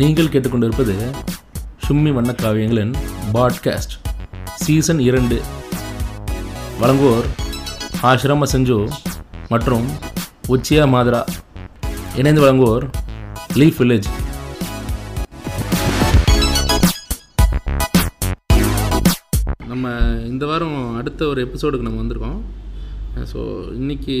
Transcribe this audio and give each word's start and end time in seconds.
நீங்கள் 0.00 0.30
கேட்டுக்கொண்டிருப்பது 0.32 0.94
சும்மி 1.84 2.10
வண்ணக்காவியங்களின் 2.16 2.92
podcast 3.32 3.94
season 4.62 5.00
இரண்டு. 5.06 5.36
வழங்குவோர் 6.80 7.26
ஆசிரம 8.10 8.46
செஞ்சு 8.52 8.76
மற்றும் 9.48 9.84
உச்சியா 10.54 10.84
மாதரா. 10.94 11.20
இணைந்து 12.16 12.42
வழங்குவோர் 12.44 12.86
லீஃப் 13.54 13.78
வில்லேஜ். 13.80 14.08
நம்ம 19.66 19.94
இந்த 20.32 20.46
வாரம் 20.46 20.96
அடுத்த 20.96 21.26
ஒரு 21.26 21.42
எபிசோடுக்கு 21.46 21.88
நம்ம 21.88 22.02
வந்திருக்கோம். 22.02 22.40
ஸோ 23.32 23.40
இன்னைக்கு 23.80 24.16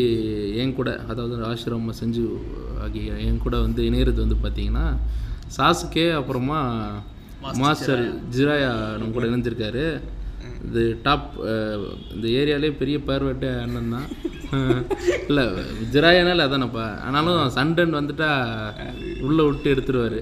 என் 0.62 0.76
கூட 0.78 0.90
அதாவது 1.08 1.36
ஆசிரமம் 1.50 1.98
செஞ்சு 2.02 2.24
ஆகிய 2.84 3.12
என் 3.28 3.42
கூட 3.46 3.56
வந்து 3.66 3.82
இணையிறது 3.90 4.18
வந்து 4.26 4.38
பார்த்திங்கன்னா 4.44 4.86
சாசுக்கே 5.56 6.04
அப்புறமா 6.18 6.58
மாஸ்டர் 7.60 8.02
ஜிராயா. 8.34 8.72
நம்ம 8.98 9.12
கூட 9.14 9.26
இணைஞ்சிருக்காரு. 9.26 9.84
இது 10.66 10.82
டாப் 11.06 11.28
இந்த 12.14 12.26
ஏரியாலே 12.40 12.68
பெரிய 12.80 12.96
பார்வட்ட 13.08 13.46
அண்ணன் 13.62 13.94
தான். 13.94 14.08
இல்லை 15.28 15.44
ஜிராயானால 15.92 16.46
அதானப்பா. 16.48 16.84
ஆனாலும் 17.06 17.40
சண்டன் 17.56 17.96
வந்துட்டா 17.98 18.30
உள்ளே 19.28 19.44
விட்டு 19.48 19.72
எடுத்துருவார். 19.74 20.18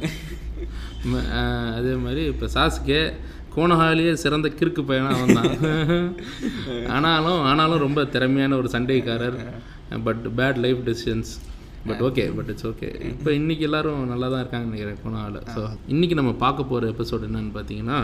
அதே 1.79 1.93
மாதிரி 2.05 2.23
இப்போ 2.33 2.47
சாஸ்கே 2.57 3.01
கோணஹாலியே 3.57 4.13
சிறந்த 4.25 4.49
கிறுக்கு 4.59 4.83
பையனாக 4.91 5.21
அவன் 5.21 5.39
தான். 5.39 5.55
ஆனாலும் 6.97 7.41
ஆனாலும் 7.51 7.85
ரொம்ப 7.87 8.05
திறமையான 8.17 8.57
ஒரு 8.57 8.69
சண்டைக்காரர். 8.77 9.39
But 10.09 10.25
bad 10.39 10.61
life 10.65 10.83
decisions. 10.89 11.33
But 11.89 12.03
okay 12.07 12.25
but 12.37 12.51
it's 12.53 12.67
okay 12.67 12.89
இப்போ 13.11 13.31
இன்றைக்கி 13.31 13.65
எல்லாரும் 13.69 14.01
நல்லா 14.07 14.27
தான் 14.29 14.43
இருக்காங்கன்னு 14.43 14.73
நினைக்கிறேன் 14.73 15.01
கோணஹாலில் 15.05 15.47
ஸோ 15.55 15.63
இன்றைக்கி 15.89 16.15
நம்ம 16.15 16.33
பார்க்க 16.43 16.71
போகிற 16.71 16.91
எபிசோட் 16.95 17.27
என்னன்னு 17.29 17.53
பார்த்தீங்கன்னா 17.55 17.99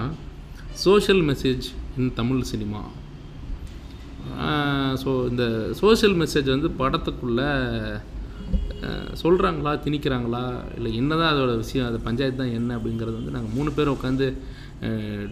social 0.84 1.22
message 1.30 1.66
in 1.98 2.12
Tamil 2.14 2.42
cinema 2.42 2.82
so 5.02 5.10
இந்த 5.28 5.44
சோஷியல் 5.72 6.16
மெசேஜ் 6.22 6.48
வந்து 6.54 6.70
படத்துக்குள்ளே 6.80 7.50
சொல்கிறாங்களா 9.22 9.70
திணிக்கிறாங்களா 9.84 10.42
இல்லை 10.76 10.90
என்னதான் 10.94 11.32
அதோட 11.32 11.52
விஷயம் 11.56 11.86
அது 11.86 11.98
பஞ்சாயத்து 12.00 12.40
தான் 12.42 12.56
என்ன 12.58 12.76
அப்படிங்கிறது 12.78 13.16
வந்து 13.20 13.34
நாங்கள் 13.36 13.54
மூணு 13.54 13.70
பேர் 13.72 13.94
உட்காந்து 13.94 14.26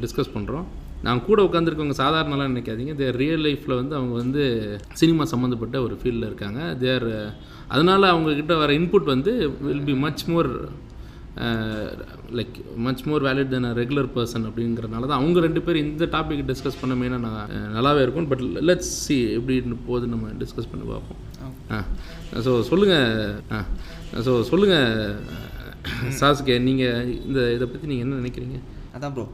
டிஸ்கஸ் 0.02 0.34
பண்ணுறோம் 0.36 0.66
நாங்கள் 1.06 1.26
கூட 1.26 1.40
உட்காந்துருக்கவங்க 1.42 1.96
சாதாரணலாம் 2.02 2.52
நினைக்காதீங்க. 2.52 2.92
தேர் 2.94 3.18
ரியல் 3.22 3.42
லைஃப்பில் 3.46 3.78
வந்து 3.80 3.94
அவங்க 3.96 4.14
வந்து 4.14 4.42
சினிமா 4.92 5.24
சம்மந்தப்பட்ட 5.32 5.76
ஒரு 5.82 5.94
ஃபீல்டில் 6.00 6.28
இருக்காங்க. 6.28 6.60
தேர் 6.84 7.08
அதனால் 7.68 8.10
அவங்கக்கிட்ட 8.10 8.54
வர 8.58 8.72
இன்புட் 8.78 9.12
வந்து 9.12 9.32
will 9.66 9.86
be 9.86 9.96
much 10.02 10.24
more 10.28 10.50
like 12.38 12.56
much 12.84 13.02
more 13.06 13.22
valid 13.26 13.50
than 13.50 13.68
regular 13.78 14.10
person 14.14 14.46
அப்படிங்கிறனால 14.48 15.06
தான் 15.06 15.18
அவங்க 15.18 15.40
ரெண்டு 15.40 15.60
பேரும் 15.62 15.84
இந்த 15.84 16.06
டாபிக் 16.12 16.44
டிஸ்கஸ் 16.50 16.80
பண்ண 16.80 16.94
மெயினாக 17.00 17.22
நான் 17.24 17.40
அஹ், 17.46 17.70
நல்லாவே 17.74 18.02
இருக்கும். 18.04 18.28
பட் 18.30 18.42
லெட்ஸ் 18.68 18.92
சி 19.00 19.16
எப்படி 19.34 19.56
போது 19.86 20.04
நம்ம 20.12 20.30
டிஸ்கஸ் 20.40 20.70
பண்ணி 20.72 20.86
பார்ப்போம். 20.90 21.20
ஆ 21.70 21.80
ஸோ 22.44 22.52
சொல்லுங்கள் 22.70 23.08
ஆ 23.52 23.60
ஸோ 24.26 24.34
சொல்லுங்கள் 24.50 24.88
சாஸ்கே 26.18 26.56
நீங்கள் 26.64 26.98
இந்த 27.22 27.40
இதை 27.56 27.66
பற்றி 27.66 27.86
நீங்கள் 27.86 28.06
என்ன 28.06 28.20
நினைக்கிறீங்க? 28.20 28.58
அதான் 28.96 29.14
ப்ரோ 29.14 29.24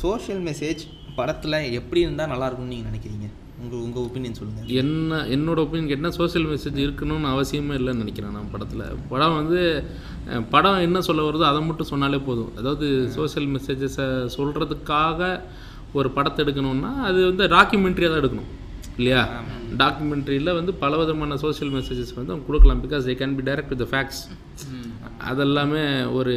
சோஷியல் 0.00 0.42
மெசேஜ் 0.46 0.82
படத்தில் 1.16 1.58
எப்படி 1.78 2.00
இருந்தால் 2.00 2.32
நல்லா 2.32 2.46
இருக்கும்னு 2.46 2.74
நீங்கள் 2.74 2.90
நினைக்கிறீங்க? 2.90 3.28
உங்கள் 3.60 3.82
உங்கள் 3.86 4.04
ஒப்பீனியன் 4.06 4.36
சொல்லுங்கள் 4.38 4.76
என்ன 4.82 5.16
என்னோட 5.34 5.58
ஒப்பீனியன் 5.64 5.90
கேட்டால் 5.90 6.16
சோஷியல் 6.18 6.46
மெசேஜ் 6.50 6.78
இருக்கணும்னு 6.84 7.32
அவசியமே 7.34 7.74
இல்லைன்னு 7.80 8.02
நினைக்கிறேன் 8.04 8.36
நான் 8.36 8.52
படத்தில். 8.52 8.84
படம் 9.10 9.36
வந்து 9.40 9.60
படம் 10.54 10.84
என்ன 10.86 11.00
சொல்ல 11.08 11.26
வருதோ 11.26 11.44
அதை 11.50 11.60
மட்டும் 11.68 11.90
சொன்னாலே 11.92 12.20
போதும். 12.28 12.52
அதாவது 12.60 12.86
சோஷியல் 13.16 13.50
மெசேஜஸை 13.56 14.06
சொல்கிறதுக்காக 14.36 15.30
ஒரு 15.98 16.08
படத்தை 16.16 16.40
எடுக்கணும்னா 16.44 16.92
அது 17.08 17.20
வந்து 17.30 17.44
டாக்குமெண்ட்ரியாக 17.56 18.12
தான் 18.12 18.22
எடுக்கணும். 18.22 18.50
இல்லையா? 18.98 19.22
டாக்குமெண்ட்ரியில் 19.80 20.56
வந்து 20.58 20.72
பல 20.82 20.96
விதமான 21.00 21.36
சோஷியல் 21.42 21.72
மெசேஜஸ் 21.76 22.14
வந்து 22.16 22.32
அவங்க 22.32 22.46
கொடுக்கலாம். 22.48 22.82
Because 22.84 23.04
they 23.08 23.14
can 23.20 23.36
be 23.38 23.44
direct 23.48 23.72
with 23.74 23.88
facts 23.92 24.22
அதெல்லாமே 25.30 25.84
ஒரு 26.18 26.34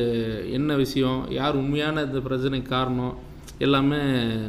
என்ன 0.57 0.75
விஷயம் 0.83 1.19
யார் 1.39 1.59
உண்மையான 1.61 2.03
இந்த 2.07 2.19
பிரச்சனைக்கு 2.27 2.73
காரணம் 2.75 3.15
எல்லாமே 3.65 3.99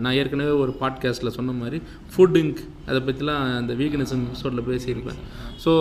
நான் 0.05 0.17
ஏற்கனவே 0.21 0.53
ஒரு 0.63 0.73
பாட்காஸ்ட்டில் 0.81 1.35
சொன்ன 1.37 1.55
மாதிரி 1.61 1.79
ஃபுட் 2.13 2.39
இங்க் 2.41 2.61
அதை 2.89 3.01
பற்றிலாம் 3.09 3.43
அந்த 3.61 3.73
வீக்னஸ் 3.81 4.15
எபிசோடில் 4.17 4.69
பேசியிருப்பேன் 4.71 5.19
ஸோ 5.65 5.73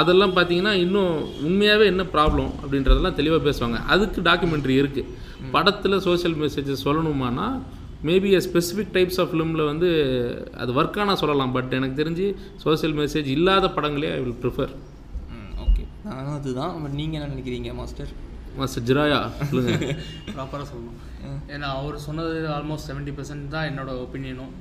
அதெல்லாம் 0.00 0.36
பார்த்தீங்கன்னா 0.36 0.74
இன்னும் 0.84 1.14
உண்மையாகவே 1.48 1.86
என்ன 1.92 2.04
ப்ராப்ளம் 2.14 2.52
அப்படின்றதெல்லாம் 2.62 3.18
தெளிவாக 3.20 3.42
பேசுவாங்க. 3.48 3.78
அதுக்கு 3.94 4.20
டாக்குமெண்ட்ரி 4.28 4.76
இருக்குது 4.82 5.10
படத்தில் 5.56 6.04
social 6.06 6.38
messages 6.44 6.86
சொல்லணுமானா 6.86 7.48
maybe 8.08 8.30
a 8.38 8.40
specific 8.46 8.92
types 8.96 9.18
of 9.22 9.30
ஃபிலிமில் 9.30 9.68
வந்து 9.70 9.88
அது 10.62 10.70
ஒர்க்கானா 10.80 11.14
சொல்லலாம். 11.22 11.52
பட் 11.56 11.72
எனக்கு 11.78 11.96
தெரிஞ்சு 12.02 12.26
சோஷியல் 12.64 12.94
மெசேஜ் 13.00 13.28
இல்லாத 13.36 13.66
படங்களே 13.76 14.10
ஐ 14.16 14.20
வில் 14.24 14.40
ப்ரிஃபர் 14.44 14.72
ஓகே 15.64 15.84
நானும் 16.06 16.36
அதுதான். 16.38 16.74
நீங்கள் 17.00 17.18
என்ன 17.20 17.30
நினைக்கிறீங்க 17.34 17.72
மாஸ்டர் 17.80 18.12
மாஸ்டர் 18.58 18.86
ஜிராயா 18.90 19.18
சொல்லுங்கள் 19.48 19.96
ப்ராப்பராக 20.36 20.66
சொல்லணும். 20.72 20.98
ஏன்னா 21.54 21.68
அவர் 21.78 21.96
சொன்னது 21.98 22.48
ஆல்மோஸ்ட் 22.48 22.88
செவன்ட்டி 22.90 23.12
பர்சன்ட் 23.18 23.48
தான் 23.48 23.68
என்னோட 23.70 23.90
ஒப்பீனியனும் 24.04 24.52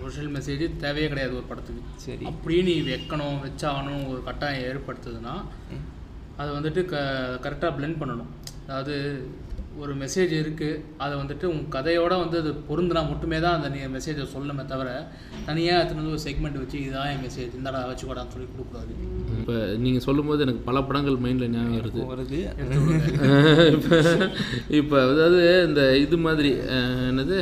சோஷியல் 0.00 0.30
மெசேஜ் 0.34 0.76
தேவையே 0.76 1.08
கிடையாது 1.08 1.34
ஒரு 1.34 1.46
படத்துக்கு. 1.48 1.82
சரி. 1.96 2.24
அப்படியே 2.24 2.62
நீ 2.62 2.74
வைக்கணும் 2.88 3.38
வச்சாகணும் 3.44 4.04
ஒரு 4.08 4.20
கட்டாயம் 4.22 4.66
ஏற்படுத்துதுன்னா 4.68 5.34
அதை 6.36 6.50
வந்துட்டு 6.56 6.84
க 6.84 6.96
கரெக்டாக 7.44 7.72
blend 7.78 7.94
பண்ணணும். 8.00 8.30
அதாவது 8.66 8.94
ஒரு 9.82 9.92
மெசேஜ் 10.02 10.32
இருக்குது 10.42 10.80
அதை 11.04 11.14
வந்துட்டு 11.20 11.46
உன் 11.52 11.64
கதையோட 11.76 12.12
வந்து 12.22 12.36
அது 12.42 12.50
பொருந்தினா 12.68 13.02
மட்டுமே 13.10 13.38
தான் 13.44 13.56
அந்த 13.58 13.68
நீ 13.74 13.80
மெசேஜை 13.96 14.24
சொல்லணுமே 14.34 14.64
தவிர 14.72 14.88
தனியாக 15.48 15.78
எடுத்துன்னு 15.78 16.02
வந்து 16.02 16.16
ஒரு 16.16 16.24
செக்மெண்ட் 16.26 16.60
வச்சு 16.62 16.76
இதுதான் 16.84 17.10
என் 17.12 17.24
மெசேஜ் 17.26 17.56
இந்தடா 17.60 17.80
வச்சுக்கூடாதுன்னு 17.90 18.34
சொல்லி 18.36 18.48
கொடுக்கூடாது 18.54 18.92
இப்போ 19.38 19.56
நீங்கள் 19.84 20.04
சொல்லும்போது 20.06 20.44
எனக்கு 20.46 20.62
பல 20.68 20.78
படங்கள் 20.88 21.22
மைண்டில் 21.24 21.52
ஞாபகம் 21.54 21.78
வருது. 21.80 22.02
வருது. 22.12 22.40
இப்போ 23.76 23.96
இப்போ 24.80 24.96
அதாவது 25.12 25.40
இந்த 25.68 25.82
இது 26.04 26.18
மாதிரி 26.26 26.50
என்னது? 27.10 27.38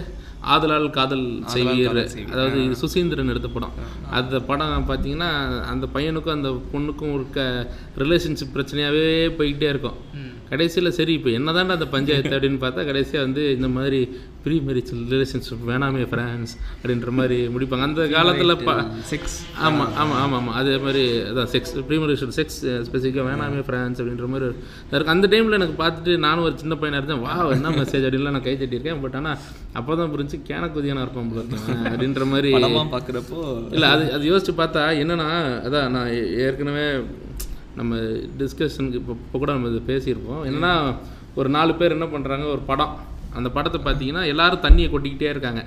ஆதலால் 0.54 0.88
காதல் 0.96 1.24
செய்வீர். 1.52 2.00
அதாவது 2.32 2.58
இது 2.66 2.74
சுசீந்திரன் 2.82 3.32
எடுத்த 3.32 3.48
படம். 3.54 3.74
அந்த 4.18 4.40
படம் 4.50 4.88
பார்த்தீங்கன்னா 4.90 5.30
அந்த 5.72 5.86
பையனுக்கும் 5.94 6.36
அந்த 6.38 6.50
பொண்ணுக்கும் 6.72 7.14
இருக்க 7.18 7.40
ரிலேஷன்ஷிப் 8.02 8.54
பிரச்சனையாகவே 8.56 9.10
போய்கிட்டே 9.38 9.68
இருக்கும். 9.74 9.98
கடைசியில் 10.50 10.96
சரி 10.98 11.12
இப்போ 11.18 11.30
என்னதான்டா 11.38 11.76
அந்த 11.78 11.88
பஞ்சாயத்து 11.94 12.34
அப்படின்னு 12.36 12.60
பார்த்தா 12.64 12.86
கடைசியாக 12.90 13.26
வந்து 13.26 13.42
இந்த 13.56 13.68
மாதிரி 13.76 14.00
ப்ரீ 14.44 14.56
மேரேஜ் 14.66 14.90
ரிலேஷன்ஷிப் 15.12 15.64
வேணாமே 15.70 16.02
ஃப்ரான்ஸ் 16.10 16.52
அப்படின்ற 16.76 17.10
மாதிரி 17.18 17.38
முடிப்பாங்க. 17.54 17.86
அந்த 17.88 18.02
காலத்தில் 18.14 18.54
ப 18.68 18.74
செக்ஸ் 19.10 19.36
ஆமாம் 19.66 19.92
ஆமாம் 20.00 20.18
ஆமாம் 20.22 20.38
ஆமாம் 20.38 20.56
அதே 20.60 20.74
மாதிரி 20.84 21.02
அதான் 21.30 21.50
செக்ஸ் 21.54 21.74
ப்ரீமரேஷன் 21.88 22.34
செக்ஸ் 22.38 22.60
ஸ்பெசிஃபிக்காக 22.88 23.24
வேணாமே 23.30 23.62
ஃப்ரான்ஸ் 23.68 23.98
அப்படின்ற 24.00 24.28
மாதிரி 24.34 24.46
இருக்கு. 24.48 25.12
அந்த 25.14 25.26
டைமில் 25.32 25.58
எனக்கு 25.60 25.76
பார்த்துட்டு 25.82 26.14
நானும் 26.26 26.46
ஒரு 26.48 26.56
சின்ன 26.62 26.74
பையனாக 26.82 27.00
இருந்தேன். 27.02 27.22
வா 27.26 27.34
என்ன 27.58 27.74
மெசேஜ் 27.80 28.06
அப்படின்லாம் 28.06 28.36
நான் 28.38 28.46
கை 28.48 28.56
தட்டியிருக்கேன். 28.62 29.02
பட் 29.06 29.18
ஆனால் 29.20 29.38
அப்போ 29.80 29.98
தான் 30.00 30.12
புரிஞ்சு 30.14 30.36
கேனக்குதியான 30.50 31.02
இருப்போம் 31.06 31.32
அப்படின்ற 31.92 32.24
மாதிரி 32.34 32.52
பார்க்குறப்போ 32.96 33.40
இல்லை 33.76 33.90
அது 33.96 34.04
அது 34.16 34.24
யோசிச்சு 34.32 34.54
பார்த்தா 34.62 34.84
என்னன்னா 35.02 35.28
அதான் 35.66 35.94
நான் 35.96 36.12
ஏற்கனவே 36.46 36.86
நம்ம 37.78 37.96
டிஸ்கஷனுக்கு 38.40 39.00
இப்போ 39.02 39.14
இப்போ 39.24 39.36
கூட 39.42 39.50
நம்ம 39.56 39.70
இது 39.72 39.80
பேசியிருப்போம். 39.92 40.42
என்னன்னா 40.50 40.72
ஒரு 41.40 41.48
நாலு 41.56 41.72
பேர் 41.80 41.94
என்ன 41.96 42.06
பண்ணுறாங்க 42.14 42.46
ஒரு 42.54 42.62
படம். 42.70 42.94
அந்த 43.38 43.48
படத்தை 43.56 43.78
பார்த்தீங்கன்னா 43.86 44.22
எல்லாரும் 44.32 44.62
தண்ணியை 44.66 44.88
கொட்டிக்கிட்டே 44.92 45.28
இருக்காங்க. 45.32 45.62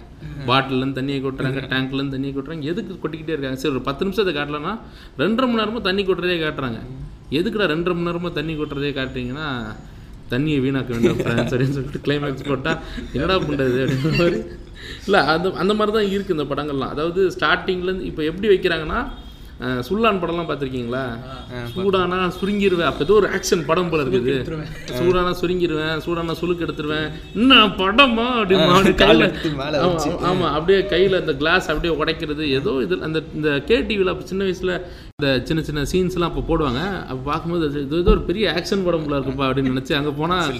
பாட்டிலேருந்து 0.47 0.97
தண்ணியை 0.99 1.19
கொட்டுறாங்க 1.25 1.61
டேங்க்லேருந்து 1.73 2.15
தண்ணியை 2.15 2.33
கொட்டுறாங்க. 2.35 2.65
எதுக்கு 2.71 2.93
கொட்டிக்கிட்டே 3.03 3.33
இருக்காங்க? 3.35 3.59
சரி 3.63 3.73
ஒரு 3.75 3.83
பத்து 3.89 4.05
நிமிஷத்தை 4.05 4.33
காட்டலன்னா 4.37 4.73
ரெண்டரை 5.21 5.47
மணி 5.49 5.61
நேரமும் 5.61 5.85
தண்ணி 5.89 6.03
கொட்டுறதே 6.07 6.37
காட்டுறாங்க. 6.45 6.79
எதுக்குடா 7.39 7.67
ரெண்டரை 7.73 7.95
மணி 7.97 8.09
நேரமும் 8.09 8.35
தண்ணி 8.39 8.55
கொட்டுறதே 8.61 8.91
காட்டுறீங்கன்னா 8.99 9.47
தண்ணியை 10.33 10.57
வீணாக்க 10.63 10.89
வேண்டாம் 10.95 11.21
ஃப்ரெண்ட்ஸ் 11.21 11.53
அப்படின்னு 11.53 11.75
சொல்லிட்டு 11.77 12.03
கிளைமேக்ஸ் 12.07 12.49
போட்டால் 12.49 12.79
என்னடா 13.15 13.37
பண்ணுறது 13.45 13.77
அப்படின்ற 13.83 14.11
மாதிரி. 14.23 14.39
இல்லை 15.05 15.21
அந்த 15.35 15.47
அந்த 15.61 15.73
மாதிரி 15.77 15.93
தான் 15.97 16.11
இருக்குது 16.15 16.35
இந்த 16.37 16.45
படங்கள்லாம். 16.51 16.91
அதாவது 16.95 17.21
ஸ்டார்டிங்லேருந்து 17.35 18.07
இப்போ 18.09 18.21
எப்படி 18.31 18.47
வைக்கிறாங்கன்னா 18.55 18.99
சுல்லான் 19.87 20.19
படம்லாம் 20.21 20.49
பார்த்துருக்கீங்களா? 20.49 21.01
சூடானா 21.73 22.17
சுருங்கிருவேன். 22.39 22.89
அப்போ 22.89 23.03
ஏதோ 23.05 23.15
ஒரு 23.21 23.27
ஆக்ஷன் 23.37 23.63
படம் 23.69 23.89
போல 23.91 24.03
இருக்குது. 24.05 24.35
சூடானா 24.99 25.31
சுருங்கிருவேன். 25.41 25.97
சூடானா 26.05 26.35
சுளுக்கு 26.41 26.65
எடுத்துருவேன். 26.65 27.07
என்ன 27.39 27.57
படமா? 27.81 28.27
அப்படின்னு 28.41 28.93
கையில் 29.03 29.25
ஆமாம் 30.29 30.53
அப்படியே 30.55 30.79
கையில் 30.93 31.19
அந்த 31.21 31.35
கிளாஸ் 31.41 31.69
அப்படியே 31.73 31.93
உடைக்கிறது. 32.01 32.45
ஏதோ 32.59 32.73
இது 32.85 33.01
அந்த 33.09 33.21
இந்த 33.39 33.51
கேடிவியில் 33.71 34.13
அப்போ 34.13 34.25
சின்ன 34.31 34.47
வயசில் 34.49 34.73
இந்த 35.17 35.29
சின்ன 35.47 35.61
சின்ன 35.69 35.85
சீன்ஸ்லாம் 35.91 36.31
அப்போ 36.31 36.43
போடுவாங்க. 36.51 36.81
அப்போ 37.09 37.21
பார்க்கும்போது 37.29 37.65
இது 37.85 38.01
ஏதோ 38.03 38.11
ஒரு 38.15 38.23
பெரிய 38.31 38.47
ஆக்ஷன் 38.57 38.85
படம் 38.87 39.05
போல 39.05 39.17
இருக்குப்பா 39.19 39.47
அப்படின்னு 39.49 39.73
நினச்சி 39.75 39.99
அங்கே 39.99 40.15
போனால் 40.21 40.55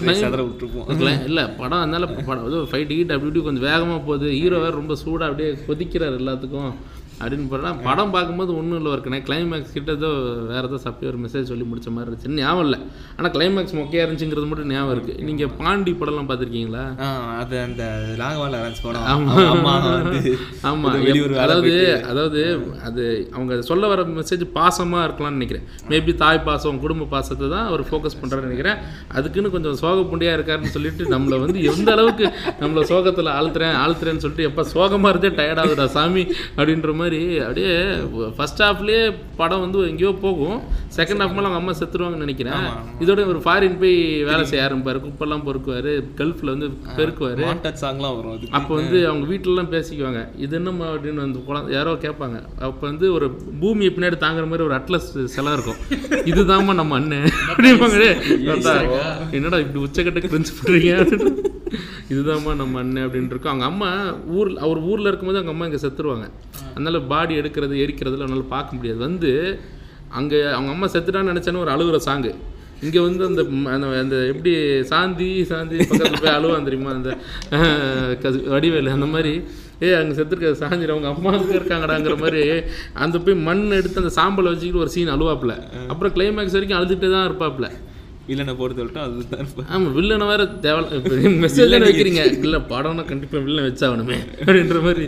இல்லை 1.30 1.44
படம் 1.62 1.82
அதனால 1.82 2.04
படம் 2.30 2.46
ஏதோ 2.52 2.60
ஃபைட் 2.70 2.94
கீட் 2.96 3.14
அப்படி 3.14 3.28
இப்படி 3.30 3.48
கொஞ்சம் 3.48 3.68
வேகமாக 3.70 4.00
போகுது. 4.08 4.28
ஹீரோ 4.40 4.58
வேறு 4.66 4.80
ரொம்ப 4.82 4.94
சூடாக 5.04 5.28
அப்படியே 5.30 5.50
கொதிக்கிறார் 5.68 6.20
எல்லாத்துக்கும். 6.22 6.72
அப்படின்னு 7.22 7.46
போனால் 7.52 7.78
படம் 7.86 8.12
பார்க்கும்போது 8.14 8.52
ஒன்றும் 8.58 8.78
இல்லை 8.80 8.92
இருக்கனே 8.96 9.18
கிளைமேக்ஸ் 9.28 9.74
கிட்ட 9.76 9.90
ஏதோ 9.98 10.10
வேறு 10.50 10.66
ஏதோ 10.68 10.78
சப்பி 10.84 11.04
ஒரு 11.10 11.18
மெசேஜ் 11.24 11.50
சொல்லி 11.50 11.64
முடிச்ச 11.70 11.88
மாதிரி 11.94 12.08
இருந்துச்சு 12.08 12.36
ஞாபகம் 12.40 12.64
இல்லை. 12.66 12.78
ஆனால் 13.16 13.32
கிளைமேக்ஸ் 13.34 13.74
மொக்கையாக 13.78 14.04
இருந்துச்சுங்கிறது 14.04 14.48
மட்டும் 14.50 14.70
ஞாபகம் 14.74 14.94
இருக்குது 14.96 15.26
நீங்கள் 15.28 15.50
பாண்டி 15.60 15.92
படம்லாம் 16.00 16.28
பார்த்துருக்கீங்களா? 16.30 16.84
அது 17.40 17.56
அந்த 17.66 17.82
லாகவால் 18.22 18.56
படம். 18.86 19.04
ஆமாம் 20.70 20.88
அதாவது 21.44 21.74
அதாவது 22.12 22.40
அது 22.88 23.04
அவங்க 23.34 23.60
சொல்ல 23.70 23.92
வர 23.92 24.06
மெசேஜ் 24.20 24.44
பாசமாக 24.58 25.04
இருக்கலாம்னு 25.08 25.38
நினைக்கிறேன். 25.38 25.66
மேபி 25.92 26.14
தாய் 26.24 26.42
பாசம் 26.48 26.80
குடும்ப 26.84 27.08
பாசத்தை 27.14 27.46
தான் 27.54 27.66
அவர் 27.70 27.84
ஃபோக்கஸ் 27.90 28.18
பண்ணுறாருன்னு 28.22 28.50
நினைக்கிறேன். 28.50 28.80
அதுக்குன்னு 29.18 29.54
கொஞ்சம் 29.56 29.78
சோக 29.82 30.00
புண்டியாக 30.10 30.38
இருக்காருன்னு 30.38 30.74
சொல்லிட்டு 30.76 31.04
நம்மளை 31.14 31.38
வந்து 31.44 31.58
எந்த 31.72 31.88
அளவுக்கு 31.96 32.26
நம்மளை 32.62 32.84
சோகத்தில் 32.92 33.30
ஆழ்த்துறேன் 33.38 33.76
ஆழ்த்துறேன்னு 33.84 34.24
சொல்லிட்டு 34.24 34.48
எப்போ 34.50 34.64
சோகமாக 34.74 35.12
இருந்தே 35.14 35.32
டயர்டாகுதா 35.40 35.86
சாமி 35.96 36.24
அப்படின்ற 36.58 36.92
மாதிரி 37.00 37.09
அப்படியே 37.46 37.72
ஃபர்ஸ்ட் 38.36 38.62
ஹாஃப்லேயே 38.64 39.02
படம் 39.40 39.62
வந்து 39.64 39.78
எங்கேயோ 39.90 40.12
போகும். 40.24 40.58
செகண்ட் 40.96 41.22
ஹாஃப் 41.22 41.34
மேலே 41.36 41.46
அவங்க 41.48 41.60
அம்மா 41.60 41.74
செத்துருவாங்கன்னு 41.80 42.24
நினைக்கிறேன். 42.26 42.64
இதோட 43.04 43.20
ஒரு 43.32 43.40
ஃபாரின் 43.44 43.78
போய் 43.82 43.96
வேலை 44.30 44.44
செய்ய 44.50 44.66
ஆரம்பிப்பார். 44.66 45.00
குப்பெல்லாம் 45.06 45.44
பொறுக்குவார். 45.48 45.90
கல்ஃபில் 46.20 46.52
வந்து 46.54 46.68
பெருக்குவார். 46.98 47.44
சாங்லாம் 47.84 48.16
வரும் 48.16 48.56
அப்போ 48.58 48.72
வந்து 48.80 48.98
அவங்க 49.10 49.26
வீட்டிலலாம் 49.32 49.72
பேசிக்குவாங்க. 49.76 50.22
இது 50.44 50.56
என்னம்மா 50.60 50.86
அப்படின்னு 50.94 51.24
வந்து 51.26 51.44
குழந்தை 51.48 51.74
யாரோ 51.78 51.92
கேட்பாங்க. 52.06 52.38
அப்போ 52.68 52.84
வந்து 52.90 53.06
ஒரு 53.16 53.28
பூமியை 53.62 53.92
பின்னாடி 53.96 54.18
தாங்குற 54.26 54.46
மாதிரி 54.50 54.66
ஒரு 54.68 54.76
அட்லஸ் 54.78 55.10
சிலை 55.34 55.52
இருக்கும். 55.56 55.80
இதுதாம்மா 56.32 56.74
நம்ம 56.80 56.94
அண்ணன் 57.00 57.28
அப்படிம்பாங்க 57.50 57.98
டேய், 58.02 58.18
தாத்தா, 58.48 58.74
என்னடா 59.38 59.58
இப்படி 59.64 59.82
உச்சக்கட்ட 59.86 60.22
கிரிஞ்சு 60.26 60.52
பண்ணுறீங்க 60.58 60.92
இதுதாம்மா 62.12 62.52
நம்ம 62.60 62.78
அண்ணன் 62.82 63.04
அப்படின்னு 63.06 63.30
இருக்கும். 63.32 63.52
அவங்க 63.52 63.66
அம்மா 63.72 63.90
ஊர் 64.36 64.48
அவர் 64.64 64.78
ஊரில் 64.90 65.08
இருக்கும்போது 65.10 65.38
அவங்க 65.40 65.52
அம்மா 65.54 65.66
இங்கே 65.68 65.80
செத்துருவாங்க. 65.82 66.26
அதனால 66.74 67.00
பாடி 67.12 67.34
எடுக்கிறது 67.40 67.74
எரிக்கிறதுல 67.84 68.26
அவனால 68.26 68.46
பார்க்க 68.54 68.76
முடியாது. 68.78 69.00
வந்து 69.08 69.32
அங்கே 70.18 70.38
அவங்க 70.56 70.70
அம்மா 70.74 70.86
செத்துட்டான்னு 70.94 71.32
நினச்சேன்னு 71.32 71.62
ஒரு 71.64 71.72
அழுகுற 71.74 71.98
சாங்கு 72.08 72.32
இங்கே 72.86 73.00
வந்து 73.06 73.22
அந்த 73.28 73.42
அந்த 73.74 73.86
அந்த 74.02 74.16
எப்படி 74.32 74.52
சாந்தி 74.90 75.28
சாந்தி 75.50 75.76
பக்கத்தில் 75.90 76.22
போய் 76.22 76.36
அழுவான் 76.36 76.68
தெரியுமா? 76.68 76.92
அந்த 76.98 77.10
வடிவேலு 78.54 78.94
அந்த 78.96 79.08
மாதிரி. 79.14 79.32
ஏ 79.82 79.90
அங்கே 79.98 80.14
செத்துருக்க 80.18 80.48
சாஞ்சிர 80.62 80.94
அவங்க 80.94 81.08
அம்மா 81.14 81.30
அங்கே 81.36 81.54
இருக்காங்கடாங்கிற 81.58 82.16
மாதிரி. 82.22 82.42
அந்த 83.04 83.18
போய் 83.26 83.36
மண் 83.48 83.62
எடுத்து 83.78 84.02
அந்த 84.02 84.12
சாம்பலை 84.18 84.50
வச்சுக்கிட்டு 84.52 84.82
ஒரு 84.84 84.92
சீன் 84.94 85.14
அழுவாப்புல. 85.16 85.54
அப்புறம் 85.92 86.14
கிளைமேக்ஸ் 86.16 86.56
வரைக்கும் 86.56 86.78
அழுதுகிட்டே 86.78 87.10
தான் 87.16 87.28
இருப்பாப்புல. 87.30 87.68
வில்லனை 88.30 88.54
பொறுத்த 88.60 88.80
வரைக்கும் 88.82 89.04
அதுதான். 89.06 89.66
ஆமாம் 89.74 89.94
வில்லனை 89.98 90.26
வேற 90.32 90.42
தேவை 90.66 90.80
மெசேஜ் 91.44 91.74
வைக்கிறீங்க. 91.86 92.22
இல்லை 92.46 92.60
படம்னா 92.72 93.04
கண்டிப்பாக 93.10 93.42
வில்லன் 93.46 93.66
வச்சாகணுமே 93.68 94.18
அப்படின்ற 94.40 94.80
மாதிரி. 94.86 95.04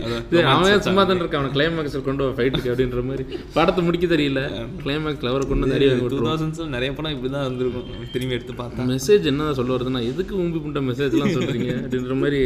அவன் 0.53 0.85
சும்மா 0.87 1.03
தானே 1.03 1.19
இருக்கான் 1.23 1.41
அவனை 1.41 1.51
கிளைமேக்ஸில் 1.57 2.05
கொண்டு 2.07 2.29
ஃபைட்டுக்கு 2.37 2.71
அப்படின்ற 2.73 3.03
மாதிரி. 3.09 3.25
படத்தை 3.57 3.83
முடிக்க 3.87 4.07
தெரியல. 4.15 4.41
கிளைமேக்ஸில் 4.83 5.31
அவரை 5.33 5.45
கொண்டு 5.51 5.71
நிறைய 5.73 5.91
டூ 6.13 6.19
தௌசண்ட்ஸ்ல 6.27 6.67
நிறைய 6.75 6.91
படம் 6.99 7.15
இப்படி 7.15 7.31
தான் 7.33 7.47
வந்திருக்கும். 7.49 7.87
திரும்பி 8.13 8.37
எடுத்து 8.37 8.55
பார்த்தா. 8.61 8.87
மெசேஜ் 8.93 9.29
என்ன 9.33 9.53
சொல்ல 9.53 9.77
வருதுன்னா 9.77 10.03
எதுக்கு 10.11 10.35
ஊம்பி 10.43 10.61
புண்ட 10.65 10.81
மெசேஜ்லாம் 10.89 11.35
சொல்கிறீங்க 11.37 11.69
அப்படின்ற 11.81 12.15
மாதிரி. 12.23 12.41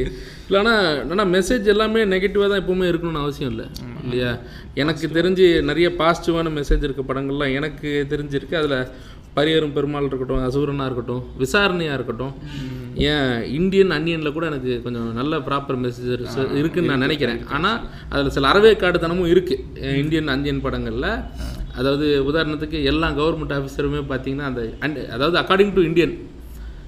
இல்லை 0.47 0.59
ஆனால் 0.63 1.09
ஆனால் 1.11 1.31
மெசேஜ் 1.31 1.73
எல்லாமே 1.75 2.03
நெகட்டிவாக 2.15 2.49
தான் 2.49 2.61
எப்பவுமே 2.63 2.87
இருக்கணும்னு 2.91 3.23
அவசியம் 3.25 3.51
இல்லை. 3.51 3.67
இல்லையா? 4.03 4.31
எனக்கு 4.73 5.05
தெரிஞ்சு 5.13 5.45
நிறைய 5.61 5.87
பாசிட்டிவான 5.99 6.51
மெசேஜ் 6.59 6.83
இருக்க 6.83 7.01
படங்கள்லாம் 7.01 7.53
எனக்கு 7.53 7.89
தெரிஞ்சிருக்கு. 8.09 8.55
அதில் 8.55 8.77
பரியரும் 9.37 9.73
பெருமாள் 9.73 10.05
இருக்கட்டும் 10.05 10.43
அசூரனாக 10.45 10.87
இருக்கட்டும் 10.89 11.23
விசாரணையாக 11.37 11.97
இருக்கட்டும் 11.97 12.33
ஏன் 13.09 13.43
இந்தியன் 13.57 13.91
அன்னியனில் 13.91 14.35
கூட 14.37 14.45
எனக்கு 14.45 14.81
கொஞ்சம் 14.83 15.09
நல்ல 15.13 15.37
ப்ராப்பர் 15.37 15.81
மெசேஜ் 15.83 16.07
இருக்குன்னு 16.59 16.91
நான் 16.91 17.05
நினைக்கிறேன். 17.07 17.41
ஆனால் 17.47 17.79
அதில் 18.09 18.29
சில 18.29 18.51
அறவேக்காடுத்தனமும் 18.51 19.31
இருக்குது 19.33 19.97
இந்தியன் 19.97 20.27
அந்தியன் 20.27 20.61
படங்களில். 20.61 21.09
அதாவது 21.79 22.05
உதாரணத்துக்கு 22.31 22.83
எல்லா 22.83 23.09
கவர்மெண்ட் 23.11 23.55
ஆஃபீஸருமே 23.57 24.01
பார்த்தீங்கன்னா 24.11 24.47
அந்த 24.51 24.61
and- 24.79 25.09
அதாவது 25.15 25.37
அக்கார்டிங் 25.41 25.73
டு 25.73 25.81
இந்தியன் 25.81 26.15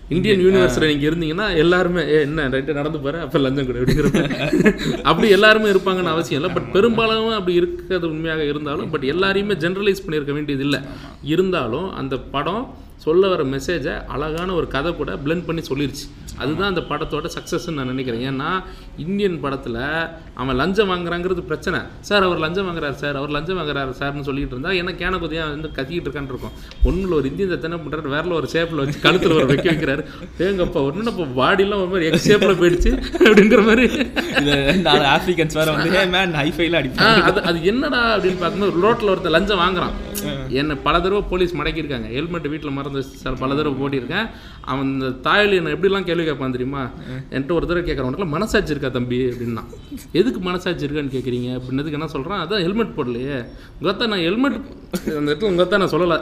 இந்தியன் 0.10 0.40
யூனிவர்ஸில் 0.40 0.98
நீங்கள் 0.98 1.12
இருந்தீங்கன்னா 1.12 1.58
எல்லாருமே 1.58 2.02
ஏ 2.02 2.22
என்ன 2.22 2.50
ரைட்டு 2.50 2.74
நடந்து 2.74 3.00
பாரு 3.00 3.20
அப்போ 3.20 3.40
லஞ்சம் 3.40 3.66
கொடு 3.66 3.80
அப்படிங்கிற 3.80 4.14
மாதிரி. 4.14 5.02
அப்படி 5.02 5.30
எல்லாருமே 5.30 5.70
இருப்பாங்கன்னு 5.70 6.04
அவசியம் 6.04 6.42
இல்லை. 6.42 6.62
பட் 6.62 6.72
பெரும்பாலும் 6.72 7.30
அப்படி 7.30 7.54
இருக்கிறது 7.54 8.10
உண்மையாக 8.10 8.44
இருந்தாலும் 8.44 8.90
பட் 8.90 9.04
எல்லாரையுமே 9.04 9.54
ஜென்ரலைஸ் 9.54 9.96
பண்ணியிருக்க 10.08 10.32
வேண்டியது 10.32 10.64
இல்லை. 10.64 10.80
இருந்தாலும் 11.24 11.94
அந்த 11.94 12.18
படம் 12.18 12.74
சொல்ல 12.96 13.28
வர 13.28 13.44
மெசேஜை 13.44 14.06
அழகான 14.06 14.54
ஒரு 14.54 14.68
கதை 14.68 14.96
கூட 14.96 15.16
blend 15.16 15.46
பண்ணி 15.46 15.62
சொல்லிருச்சு. 15.62 16.10
அதுதான் 16.38 16.76
அந்த 16.76 16.82
படத்தோட 16.82 17.30
சக்ஸஸ்ன்னு 17.38 17.74
நான் 17.74 17.86
நினைக்கிறேன். 17.86 18.24
ஏன்னா 18.30 18.64
இந்தியன் 18.98 19.40
படத்தில் 19.40 20.08
அவன் 20.42 20.58
லஞ்சம் 20.62 20.90
வாங்குறாங்கிறது 20.92 21.42
பிரச்சனை. 21.50 21.80
சார் 22.10 22.26
அவர் 22.28 22.42
லஞ்சம் 22.44 22.68
வாங்குறாரு 22.68 22.98
சார். 23.04 23.18
அவர் 23.22 23.34
லஞ்சம் 23.36 23.58
வாங்குறாரு 23.60 23.94
சார்னு 24.02 24.28
சொல்லிட்டு 24.30 24.56
இருந்தா 24.56 24.72
என்ன 24.82 24.92
கேன 25.02 25.20
குதியா 25.24 25.46
வந்து 25.54 25.70
கத்திக்கிட்டு 25.78 26.08
இருக்கான்னு 26.10 26.34
இருக்கும். 26.34 26.56
ஒன்றில் 26.90 27.16
ஒரு 27.20 27.28
இந்தியன் 27.32 27.66
என்ன 27.70 27.80
பண்ணுறாரு 27.84 28.14
வேறல 28.16 28.38
ஒரு 28.40 28.50
ஷேப்பில் 28.54 28.82
வச்சு 28.84 29.00
கழுத்தில் 29.06 29.36
ஒரு 29.40 29.48
வைக்க 29.52 29.68
வைக்கிறாரு. 29.72 30.04
ஏங்கப்பா 30.48 30.82
ஒன்று 30.90 31.12
இப்போ 31.14 31.28
பாடிலாம் 31.40 31.82
ஒரு 31.84 31.92
மாதிரி 31.94 32.08
எக்ஸ் 32.10 32.28
ஷேப்பில் 32.32 32.60
போயிடுச்சு 32.62 32.92
அப்படிங்கிற 33.26 33.64
மாதிரி. 33.70 33.88
நாலு 34.88 35.06
ஆப்பிரிக்கன்ஸ் 35.16 35.58
வேற 35.60 35.72
வந்து 35.78 36.06
மேன் 36.16 36.38
ஹைஃபைல 36.42 36.82
அடிப்பாங்க. 36.82 37.26
அது 37.32 37.44
அது 37.52 37.60
என்னடா 37.72 38.02
அப்படின்னு 38.16 38.42
பார்க்கும்போது 38.44 38.84
ரோட்டில் 38.86 39.14
ஒருத்தர் 39.16 39.36
லஞ்சம் 39.38 39.64
வாங்குறான். 39.66 39.96
என்னை 40.60 40.76
பல 40.86 40.96
தடவை 41.04 41.24
போலீஸ் 41.32 41.58
மடக்கியிருக்காங்க. 41.60 42.08
ஹெல்மெட் 42.16 42.48
வீட்டில் 42.54 42.78
மறந்து 42.78 43.00
வச்சு 43.02 43.22
சார் 43.24 43.42
பல 43.44 43.56
தடவை 43.60 43.76
போட்டியிருக்கேன் 43.82 44.28
அவன் 44.72 44.90
இந்த 44.96 45.08
தாயலி 45.26 45.56
என்னை 45.60 45.72
எப்படிலாம் 45.76 46.06
கேள்வி 46.10 46.26
கேட்பான் 46.28 46.56
தெரியுமா? 46.56 46.84
என்கிட்ட 47.34 47.54
ஒரு 47.58 47.66
தடவை 47.70 47.84
கேட்குறேன் 47.88 48.10
உனக்குலாம் 48.10 48.36
மனசாட்சி 48.36 48.74
இருக்கா 48.76 48.92
தம்பி? 48.98 49.20
அப்படின்னா. 49.32 49.64
எதுக்கு 50.20 50.40
மனசாட்சி 50.50 50.86
இருக்கான்னு 50.88 51.16
கேட்குறீங்க? 51.16 51.50
அப்படின்னதுக்கு 51.58 52.00
என்ன 52.00 52.10
சொல்கிறான் 52.16 52.42
அதான் 52.44 52.64
ஹெல்மெட் 52.66 52.96
போடலையே. 53.00 53.38
உங்கத்தா 53.80 54.08
நான் 54.14 54.24
ஹெல்மெட் 54.28 54.58
அந்த 55.18 55.28
இடத்துல 55.32 55.52
உங்கத்தா 55.54 55.82
நான் 55.84 55.94
சொல்லலை. 55.96 56.20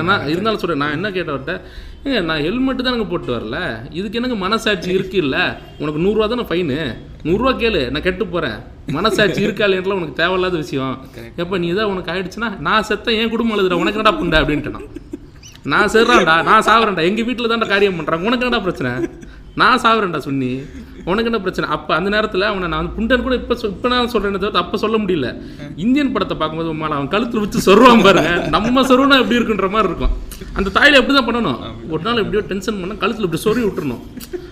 ஏன்னா 0.00 0.16
இருந்தாலும் 0.32 0.62
சொல்கிறேன் 0.62 0.82
நான் 0.84 0.96
என்ன 0.98 1.10
கேட்டவர்கிட்ட 1.18 1.56
ஏங்க 2.06 2.20
நான் 2.30 2.42
ஹெல்மெட்டு 2.46 2.82
தான் 2.84 2.94
எனக்கு 2.94 3.12
போட்டு 3.12 3.30
வரல. 3.36 3.58
இதுக்கு 3.98 4.20
எனக்கு 4.20 4.36
மனசாட்சி 4.44 4.90
இருக்கு 4.98 5.16
இல்லை? 5.24 5.44
உனக்கு 5.82 6.02
நூறுரூவா 6.04 6.28
தானே 6.32 6.46
ஃபைனு 6.50 6.78
நூறுரூவா 7.28 7.52
கேளு 7.62 7.80
நான் 7.92 8.06
கெட்டு 8.08 8.24
போகிறேன் 8.34 8.58
மனசாட்சி 8.96 9.40
இருக்கா 9.46 9.64
இல்லைன்றலாம் 9.66 10.00
உனக்கு 10.00 10.20
தேவையில்லாத 10.20 10.56
விஷயம். 10.64 10.94
எப்போ 11.42 11.54
நீ 11.64 11.70
தான் 11.78 11.90
உனக்கு 11.94 12.12
ஆயிடுச்சுன்னா 12.14 12.50
நான் 12.68 12.86
செத்தேன் 12.90 13.18
என் 13.22 13.32
குடும்பம் 13.34 13.56
எழுதுற 13.56 13.80
உனக்கு 13.82 14.00
என்னடா 14.00 14.14
புண்டா? 14.20 14.40
அப்படின்ட்டு 14.42 14.74
நான் 14.76 14.88
நான் 15.64 15.88
சேர்றான்டா 15.88 16.42
நான் 16.42 16.62
சாகுறேன்டா 16.62 17.04
எங்கள் 17.04 17.24
வீட்டில் 17.24 17.48
தான்டா 17.48 17.66
காரியம் 17.66 17.98
பண்ணுறாங்க 17.98 18.24
உனக்கு 18.24 18.44
என்னடா 18.44 18.62
பிரச்சனை? 18.62 18.92
நான் 19.54 19.78
சாகுறேன்டா 19.78 20.18
சுன்னி 20.18 20.50
உனக்கு 21.10 21.24
என்ன 21.24 21.38
பிரச்சனை? 21.38 21.70
அப்போ 21.70 21.94
அந்த 21.94 22.10
நேரத்தில் 22.10 22.42
அவனை 22.42 22.68
நான் 22.68 22.94
புண்டன் 22.94 23.22
கூட 23.22 23.34
இப்போ 23.34 23.56
இப்போ 23.62 23.88
நான் 23.88 24.08
சொல்கிறேன் 24.08 24.38
தவிர 24.38 24.58
அப்போ 24.58 24.78
சொல்ல 24.78 24.98
முடியல. 24.98 25.40
இந்தியன் 25.76 26.12
படத்தை 26.12 26.36
பார்க்கும்போது 26.36 26.74
உம்மால 26.74 26.88
அவன் 26.88 27.08
கழுத்தில் 27.08 27.40
வச்சு 27.40 27.74
சொருவான் 27.74 28.02
பாருங்க. 28.02 28.46
நம்ம 28.48 28.80
சொருவனா 28.82 29.20
எப்படி 29.20 29.38
இருக்குன்ற 29.38 29.70
மாதிரி 29.70 29.92
இருக்கும். 29.92 30.10
அந்த 30.52 30.70
தாயில 30.80 30.94
எப்படி 30.94 31.18
தான் 31.18 31.26
பண்ணணும்? 31.26 31.58
ஒரு 31.88 32.02
நாள் 32.02 32.16
எப்படியோ 32.16 32.42
டென்ஷன் 32.42 32.74
பண்ணால் 32.74 32.98
கழுத்தில் 32.98 33.28
இப்படி 33.30 33.42
சொருவி 33.44 33.64
விட்டுறணும். 33.64 34.00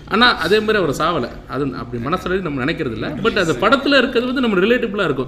ஆனால் 0.09 0.37
அதே 0.37 0.59
மாதிரி 0.59 0.77
அவர் 0.77 0.89
சாவலை. 0.89 1.29
அது 1.47 1.75
அப்படி 1.75 2.03
மனசுல 2.03 2.41
நம்ம 2.41 2.65
நினைக்கிறது 2.65 2.91
இல்லை. 2.91 3.09
பட் 3.09 3.37
அந்த 3.37 3.53
படத்தில் 3.53 3.93
இருக்கிறது 3.93 4.33
வந்து 4.33 4.41
நம்ம 4.41 4.57
ரிலேட்டிவ்லாக 4.57 5.03
இருக்கும். 5.03 5.27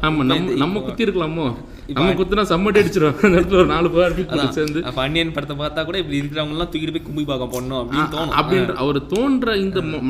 ஆமாம் 0.00 0.26
நம்ம 0.26 0.50
நம்ம 0.56 0.80
குத்தி 0.80 1.04
இருக்கலாமோ? 1.04 1.54
நம்ம 1.86 2.10
குத்துனா 2.10 2.46
சம்மட்டி 2.46 2.78
அடிச்சிடும் 2.78 3.24
அந்த 3.24 3.40
இடத்துல 3.40 3.52
ஒரு 3.52 3.66
நாலு 3.66 3.90
பேர் 3.90 4.14
சேர்ந்து. 4.50 4.84
அன்னியன் 4.94 5.32
படத்தை 5.32 5.56
பார்த்தா 5.56 5.84
கூட 5.84 5.98
இப்படி 5.98 6.20
இருக்கிறவங்க 6.20 6.50
எல்லாம் 6.50 6.66
தூக்கிட்டு 6.66 6.90
போய் 6.90 7.02
கும்பி 7.02 7.24
பார்க்க 7.24 7.60
போடணும் 7.60 7.74
அப்படின்னு 7.74 8.14
தோணும். 8.14 8.34
அப்படின்ற 8.40 8.72
அவர் 8.72 9.06
தோன்ற 9.06 9.56
இந்த 9.56 9.80
ம- 9.80 10.00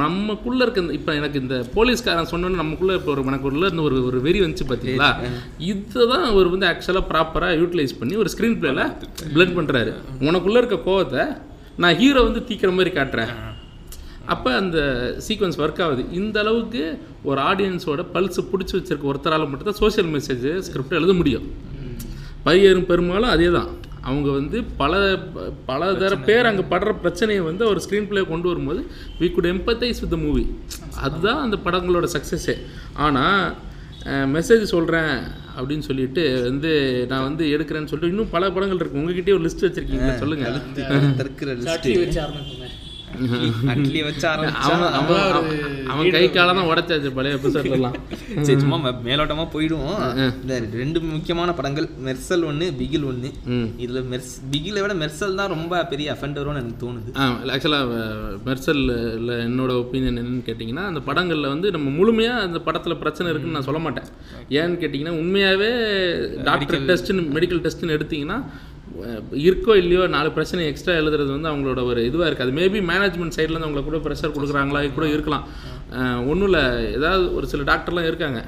நமக்குள்ள 0.55 0.67
இருக்க 0.67 0.99
இப்போ 0.99 1.13
எனக்கு 1.21 1.41
இந்த 1.43 1.57
போலீஸ்காரன் 1.77 2.29
சொன்னோன்னு 2.33 2.61
நமக்குள்ள 2.63 2.93
இப்போ 2.99 3.11
ஒரு 3.15 3.23
எனக்குள்ள 3.31 3.69
இந்த 3.73 3.83
ஒரு 3.89 3.97
ஒரு 4.09 4.19
வெறி 4.27 4.41
வந்துச்சு 4.45 4.67
பார்த்தீங்களா 4.71 5.09
இதுதான் 5.71 6.27
அவர் 6.33 6.49
வந்து 6.53 6.67
ஆக்சுவலாக 6.71 7.05
ப்ராப்பராக 7.11 7.59
யூட்டிலைஸ் 7.61 7.95
பண்ணி 8.01 8.15
ஒரு 8.23 8.31
ஸ்க்ரீன் 8.35 8.59
பிளேல 8.61 8.83
பிளட் 9.35 9.57
பண்ணுறாரு 9.59 9.93
உனக்குள்ள 10.29 10.63
இருக்க 10.63 10.79
கோவத்தை 10.89 11.25
நான் 11.83 11.97
ஹீரோ 12.01 12.21
வந்து 12.29 12.41
தீக்கிற 12.49 12.71
மாதிரி 12.77 12.91
காட்டுறேன். 12.99 13.33
அப்போ 14.35 14.51
அந்த 14.61 14.79
சீக்வன்ஸ் 15.27 15.59
ஒர்க் 15.63 15.81
ஆகுது. 15.87 16.03
இந்த 16.19 16.37
அளவுக்கு 16.45 16.83
ஒரு 17.31 17.41
ஆடியன்ஸோட 17.51 18.03
பல்ஸ் 18.15 18.41
பிடிச்சி 18.53 18.75
வச்சிருக்க 18.77 19.11
ஒருத்தரால் 19.13 19.49
மட்டும்தான் 19.51 19.81
சோஷியல் 19.83 20.11
மெசேஜ் 20.17 20.47
ஸ்கிரிப்ட் 20.69 20.99
எழுத 21.01 21.15
முடியும். 21.21 21.47
பரியரும் 22.47 22.89
பெரும்பாலும் 22.93 23.33
அதே 23.35 23.51
தான் 23.59 23.69
அவங்க 24.05 24.31
வந்து 24.31 24.65
பல 24.77 24.93
பல 25.67 25.95
தர 25.95 26.17
பேர் 26.17 26.47
அங்கே 26.47 26.65
படுற 26.71 26.93
பிரச்சனையை 27.01 27.43
வந்து 27.43 27.65
ஒரு 27.67 27.81
ஸ்க்ரீன் 27.85 28.09
பிளே 28.09 28.23
கொண்டு 28.23 28.49
வரும்போது 28.49 28.81
we 29.21 29.33
could 29.33 29.47
empathise 29.47 30.01
with 30.01 30.11
the 30.11 30.17
movie 30.17 30.45
அதுதான் 30.97 31.41
அந்த 31.41 31.57
படங்களோட 31.65 32.09
சக்ஸஸே 32.17 32.57
ஆனால் 32.95 33.45
மெசேஜ் 34.37 34.73
சொல்கிறேன் 34.75 35.15
அப்படின்னு 35.57 35.85
சொல்லிட்டு 35.89 36.43
வந்து 36.43 36.71
நான் 37.11 37.23
வந்து 37.23 37.45
எடுக்கிறேன்னு 37.57 37.91
சொல்லிட்டு 37.93 38.13
இன்னும் 38.15 38.31
பல 38.31 38.51
படங்கள் 38.51 38.81
இருக்கு. 38.81 39.01
உங்ககிட்டயே 39.01 39.37
ஒரு 39.39 39.45
லிஸ்ட் 39.47 39.67
வச்சிருக்கீங்க 39.67 40.11
சொல்லுங்க. 40.19 40.47
அட்லி 43.73 44.01
வச்சு 44.07 44.27
அவன் 45.93 46.11
கை 46.17 46.25
காலம் 46.37 46.59
தான் 46.61 46.71
உடச்சாச்சு 46.73 47.11
பழைய 47.19 47.39
எபிசோட்லாம் 47.39 47.97
சரி 48.47 48.59
சும்மா 48.63 48.79
மேலோட்டமா 49.09 49.45
போயிடுவோம். 49.55 49.99
இந்த 50.43 50.55
ரெண்டு 50.81 50.99
முக்கியமான 51.15 51.51
படங்கள் 51.59 51.87
மெர்சல் 52.07 52.45
ஒன்று 52.51 52.67
பிகில் 52.81 53.07
ஒன்று 53.11 53.29
இதுல 53.85 54.01
மெர்ஸ் 54.13 54.33
பிகிலை 54.53 54.81
விட 54.85 54.95
மெர்சல் 55.03 55.39
தான் 55.41 55.53
ரொம்ப 55.55 55.83
பெரிய 55.93 56.09
அஃபெண்டரோன்னு 56.15 56.63
எனக்கு 56.63 56.83
தோணுது. 56.85 57.11
ஆக்சுவலாக 57.55 58.01
மெர்சலில் 58.49 58.95
என்னோட 59.47 59.73
ஒப்பீனியன் 59.83 60.21
என்னன்னு 60.23 60.45
கேட்டிங்கன்னா 60.49 60.85
அந்த 60.91 61.03
படங்களில் 61.09 61.53
வந்து 61.55 61.71
நம்ம 61.77 61.91
முழுமையாக 61.99 62.47
அந்த 62.49 62.61
படத்தில் 62.69 63.01
பிரச்சனை 63.05 63.31
இருக்குன்னு 63.33 63.59
நான் 63.59 63.69
சொல்ல 63.71 63.83
மாட்டேன். 63.87 64.09
ஏன்னு 64.61 64.81
கேட்டிங்கன்னா 64.83 65.17
உண்மையாகவே 65.23 65.73
டாக்டர் 66.51 66.87
டெஸ்ட்டுன்னு 66.91 67.27
மெடிக்கல் 67.37 67.65
டெஸ்ட்டுன்னு 67.67 67.97
எடுத்திங்கன்னா 67.99 68.39
இருக்கோ 69.45 69.73
இல்லையோ 69.83 70.03
நாலு 70.15 70.29
பிரச்சனை 70.37 70.63
எக்ஸ்ட்ரா 70.71 70.95
எழுதுறது 71.01 71.31
வந்து 71.37 71.51
அவங்களோட 71.53 71.81
ஒரு 71.91 72.01
இதுவாக 72.09 72.29
இருக்காது 72.31 72.53
மேபி 72.59 72.81
மேனேஜ்மெண்ட் 72.91 73.37
சைட்லேருந்து 73.37 73.67
அவங்களுக்கு 73.67 73.91
கூட 73.91 74.01
ப்ரெஷர் 74.07 74.35
கொடுக்குறாங்களா 74.37 74.81
கூட 74.99 75.07
இருக்கலாம். 75.15 75.45
ஒன்றும் 76.31 76.49
இல்லை. 76.51 76.65
ஏதாவது 76.99 77.25
ஒரு 77.39 77.47
சில 77.53 77.65
டாக்டர்லாம் 77.71 78.09
இருக்காங்க. 78.11 78.41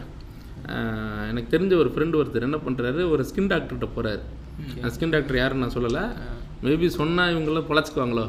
எனக்கு 1.31 1.51
தெரிஞ்ச 1.55 1.75
ஒரு 1.83 1.91
ஃப்ரெண்டு 1.95 2.19
ஒருத்தர் 2.21 2.47
என்ன 2.49 2.59
பண்ணுறாரு 2.67 3.03
ஒரு 3.15 3.23
ஸ்கின் 3.31 3.51
டாக்டர்கிட்ட 3.53 3.89
போகிறாரு 3.97 4.23
ஸ்கின் 4.95 5.15
டாக்டர் 5.15 5.39
யாருன்னு 5.41 5.65
நான் 5.65 5.77
சொல்லலை. 5.77 6.05
மேபி 6.65 6.87
சொன்னால் 6.99 7.33
இவங்களாம் 7.35 7.69
பொழைச்சிக்குவாங்களோ. 7.71 8.27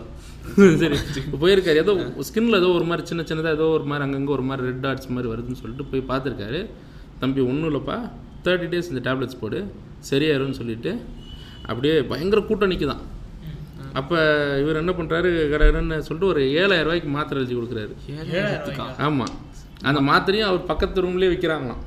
சரி 0.82 0.98
இப்போ 1.22 1.38
போயிருக்காரு. 1.44 1.80
ஏதோ 1.84 1.94
ஸ்கின்ல 2.28 2.60
ஏதோ 2.62 2.70
ஒரு 2.78 2.86
மாதிரி 2.90 3.04
சின்ன 3.10 3.22
சின்னதாக 3.30 3.58
ஏதோ 3.58 3.66
ஒரு 3.78 3.86
மாதிரி 3.90 4.04
அங்கங்கே 4.06 4.32
ஒரு 4.36 4.44
மாதிரி 4.50 4.68
ரெட் 4.68 4.84
டாட்ஸ் 4.86 5.10
மாதிரி 5.16 5.30
வருதுன்னு 5.34 5.60
சொல்லிட்டு 5.62 5.86
போய் 5.92 6.04
பார்த்துருக்காரு. 6.12 6.60
தம்பி 7.22 7.42
ஒன்றும் 7.52 7.70
இல்லைப்பா. 7.72 7.98
தேர்ட்டி 8.46 8.68
டேஸ் 8.74 8.90
இந்த 8.92 9.02
டேப்லெட்ஸ் 9.08 9.40
போடு. 9.44 9.60
சரியாயிரும்னு 10.10 10.60
சொல்லிட்டு 10.62 10.92
அப்படியே 11.68 11.96
பயங்கர 12.12 12.42
கூட்டம் 12.42 12.72
நிற்குதான் 12.74 13.04
அப்போ 14.00 14.18
இவர் 14.62 14.80
என்ன 14.82 14.92
பண்ணுறாரு 14.98 15.30
கடன்னு 15.52 15.98
சொல்லிட்டு 16.08 16.32
ஒரு 16.34 16.42
ஏழாயிரம் 16.62 16.88
ரூபாய்க்கு 16.88 17.12
மாத்திரை 17.16 17.38
எழுதி 17.42 17.56
கொடுக்குறாரு. 17.58 17.94
ஆமாம் 19.08 19.34
அந்த 19.90 20.00
மாத்திரையும் 20.10 20.50
அவர் 20.50 20.70
பக்கத்து 20.72 21.04
ரூம்லேயே 21.06 21.32
விற்கிறாங்களாம் 21.34 21.84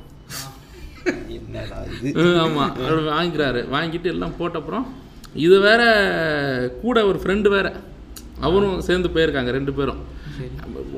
என்னடா 1.37 1.77
இது? 2.09 2.11
ஆமாம் 2.43 2.73
அவர் 2.85 2.99
வாங்கிக்கிறாரு. 3.11 3.61
வாங்கிட்டு 3.75 4.09
எல்லாம் 4.13 4.35
போட்ட 4.39 4.59
அப்புறம் 4.61 4.85
இது 5.45 5.57
வேற 5.67 5.81
கூட 6.83 6.97
ஒரு 7.09 7.19
ஃப்ரெண்டு 7.23 7.49
வேற. 7.55 7.67
அவரும் 8.47 8.81
சேர்ந்து 8.87 9.09
போயிருக்காங்க 9.15 9.51
ரெண்டு 9.57 9.73
பேரும். 9.79 10.01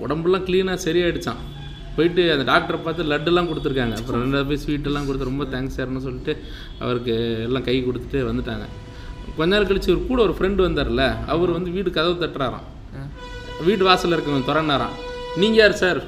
உடம்புலாம் 0.04 0.46
க்ளீனாக 0.48 0.84
சரியாயிடுச்சான் 0.88 1.42
போயிட்டு 1.98 2.24
அந்த 2.36 2.46
டாக்டரை 2.52 2.80
பார்த்து 2.86 3.10
லட்டெல்லாம் 3.12 3.50
கொடுத்துருக்காங்க. 3.52 3.96
அப்புறம் 4.02 4.22
ரெண்டாவது 4.24 4.50
போய் 4.52 4.62
ஸ்வீட்டெல்லாம் 4.64 5.08
கொடுத்து 5.10 5.30
ரொம்ப 5.32 5.46
தேங்க்ஸ் 5.54 5.78
சார்னு 5.78 6.06
சொல்லிட்டு 6.08 6.34
அவருக்கு 6.84 7.16
எல்லாம் 7.48 7.66
கை 7.68 7.78
கொடுத்துட்டு 7.88 8.22
வந்துட்டாங்க. 8.30 8.66
கொஞ்ச 9.38 9.50
நேரம் 9.54 9.70
கழிச்சு 9.70 9.94
ஒரு 9.94 10.02
கூட 10.10 10.20
ஒரு 10.28 10.34
ஃப்ரெண்டு 10.38 10.62
வந்தார்ல 10.68 11.06
அவர் 11.34 11.52
வந்து 11.58 11.70
வீடு 11.78 11.90
கதவு 12.00 12.18
தட்டுறாராம். 12.24 12.68
வீடு 13.68 13.84
வாசலில் 13.90 14.16
இருக்கவங்க 14.18 14.50
திறனாராம் 14.50 14.98
நீங்கள் 15.42 15.62
யார் 15.62 15.82
சார் 15.84 16.02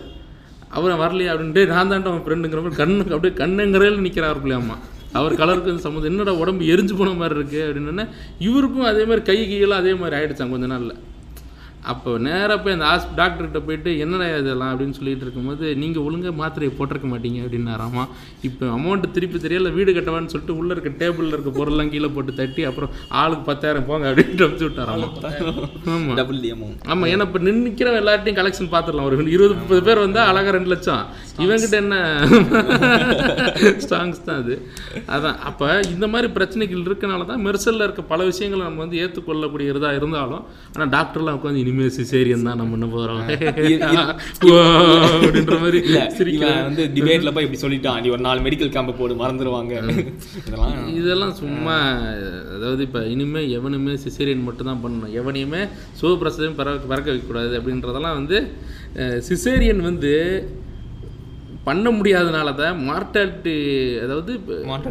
அவரை 0.78 0.96
வரலையா 1.02 1.32
அப்படின்ட்டு 1.34 1.62
நான் 1.72 1.92
தான்ட்டு 1.92 2.12
அவன் 2.12 2.26
ஃப்ரெண்டுங்கிற 2.26 2.62
மாதிரி 2.64 2.80
கண்ணுக்கு 2.82 3.16
அப்படியே 3.16 3.34
கண்ணுங்கிறதில் 3.42 4.06
நிற்கிறார் 4.06 4.42
பிள்ளையம்மா. 4.44 4.76
அவர் 5.18 5.34
கலருக்கு 5.42 5.72
இந்த 5.74 5.84
சம்மந்தம் 5.84 6.12
என்னடா 6.12 6.32
உடம்பு 6.44 6.64
எரிஞ்சு 6.74 6.94
போன 7.00 7.14
மாதிரி 7.20 7.36
இருக்குது 7.40 7.66
அப்படின்னு 7.68 8.06
இவருக்கும் 8.48 8.90
அதே 8.92 9.04
மாதிரி 9.10 9.24
கை 9.30 9.38
கையெல்லாம் 9.52 9.82
அதே 9.84 9.94
மாதிரி 10.02 10.18
ஆகிடுச்சான் 10.18 10.52
கொஞ்ச 10.54 10.68
நாளில். 10.74 10.96
அப்போ 11.86 12.12
நேராக 12.24 12.58
போய் 12.60 12.76
அந்த 12.76 12.86
ஹாஸ் 12.88 13.08
டாக்டர்கிட்ட 13.18 13.60
போயிட்டு 13.66 13.90
என்னடா 14.04 14.28
இதெல்லாம்? 14.34 14.72
அப்படின்னு 14.72 14.98
சொல்லிட்டு 14.98 15.26
இருக்கும்போது 15.26 15.66
நீங்கள் 15.82 16.06
ஒழுங்கா 16.06 16.32
மாத்திரையை 16.40 16.72
போட்டிருக்க 16.76 17.08
மாட்டீங்க 17.12 17.40
அப்படின்னாராமா 17.44 18.04
இப்போ 18.48 18.66
அமௌண்ட்டு 18.76 19.14
திருப்பி 19.16 19.40
தெரியல 19.40 19.72
வீடு 19.76 19.92
கட்டவான்னு 19.94 20.32
சொல்லிட்டு 20.34 20.58
உள்ளே 20.60 20.74
இருக்க 20.76 20.92
டேபிளில் 21.02 21.36
இருக்க 21.36 21.52
பொருள்லாம் 21.58 21.92
கீழே 21.94 22.10
போட்டு 22.16 22.34
தட்டி 22.36 22.64
அப்புறம் 22.66 22.92
ஆளுக்கு 23.20 23.46
பத்தாயிரம் 23.50 23.88
போங்க 23.90 24.08
அப்படின்ட்டு 24.12 24.46
அனுப்பிச்சு 24.46 24.70
விட்டாராமா 24.70 25.10
ஆமாம் 25.92 26.16
டபுள் 26.20 26.42
டி 26.44 26.52
அமௌண்ட் 26.56 26.82
ஆமாம் 26.92 27.10
ஏன்னா 27.12 27.28
இப்போ 27.30 27.42
நிற்கிற 27.60 27.94
எல்லார்ட்டையும் 28.02 28.40
கலெக்ஷன் 28.40 28.72
பார்த்துடலாம். 28.74 29.08
ஒரு 29.10 29.32
இருபது 29.36 29.54
முப்பது 29.60 29.84
பேர் 29.84 30.04
வந்தால் 30.04 30.30
அழகாக 30.30 30.52
ரெண்டு 30.52 30.72
லட்சம். 30.72 31.04
இவங்கிட்ட 31.44 31.76
என்ன? 31.82 31.96
ஸ்ட்ராங்ஸ் 33.82 34.26
தான் 34.26 34.40
அது. 34.42 34.56
அதான். 35.16 35.38
அப்போ 35.50 35.66
இந்த 35.94 36.06
மாதிரி 36.08 36.28
பிரச்சனைகள் 36.36 36.86
இருக்கனால 36.86 37.26
தான் 37.26 37.44
மெர்சலில் 37.46 37.86
இருக்க 37.86 38.02
பல 38.12 38.24
விஷயங்களை 38.30 38.64
நம்ம 38.64 38.82
வந்து 38.84 39.00
ஏற்றுக்கொள்ளக்கூடியதா 39.04 39.92
இருந்தாலும் 40.00 40.44
ஆனால் 40.74 40.92
டாக்டர்லாம் 40.96 41.38
உட்காந்து 41.38 41.64
இனிமேல் 41.64 41.75
சிசேரியன் 41.96 42.48
தான் 42.48 42.60
நம்ம 42.60 42.74
பண்ண 42.74 42.88
போகிறோம் 42.88 43.22
அப்படின்ற 45.16 45.56
மாதிரி 45.64 45.80
வந்து 46.68 46.84
டிபேட்ல 46.96 47.32
போய் 47.36 47.46
இப்படி 47.46 47.62
சொல்லிட்டான். 47.64 48.00
நீ 48.04 48.10
ஒரு 48.16 48.24
நாலு 48.28 48.44
மெடிக்கல் 48.46 48.74
கேம்ப் 48.76 48.98
போடு 49.00 49.14
மறந்துடுவாங்க 49.22 49.74
இதெல்லாம் 50.40 50.78
இதெல்லாம் 51.00 51.34
சும்மா 51.42 51.76
அதாவது 52.56 52.84
இப்போ 52.88 53.02
இனிமேல் 53.14 53.52
எவனுமே 53.58 53.96
சிசேரியன் 54.06 54.46
மட்டும் 54.48 54.70
தான் 54.72 54.84
பண்ணணும். 54.84 55.14
எவனையுமே 55.22 55.62
சுகப்பிரசவம் 56.02 56.60
பறக்க 56.60 56.92
பறக்க 56.94 57.08
வைக்கக்கூடாது 57.12 57.54
அப்படின்றதெல்லாம் 57.60 58.20
வந்து 58.20 58.40
சிசேரியன் 59.30 59.84
வந்து 59.90 60.14
பண்ண 61.68 61.90
முடியாதனால 61.98 62.50
தான் 62.56 62.76
மார்டாலிட்டி 62.90 63.54
அதாவது 64.04 64.32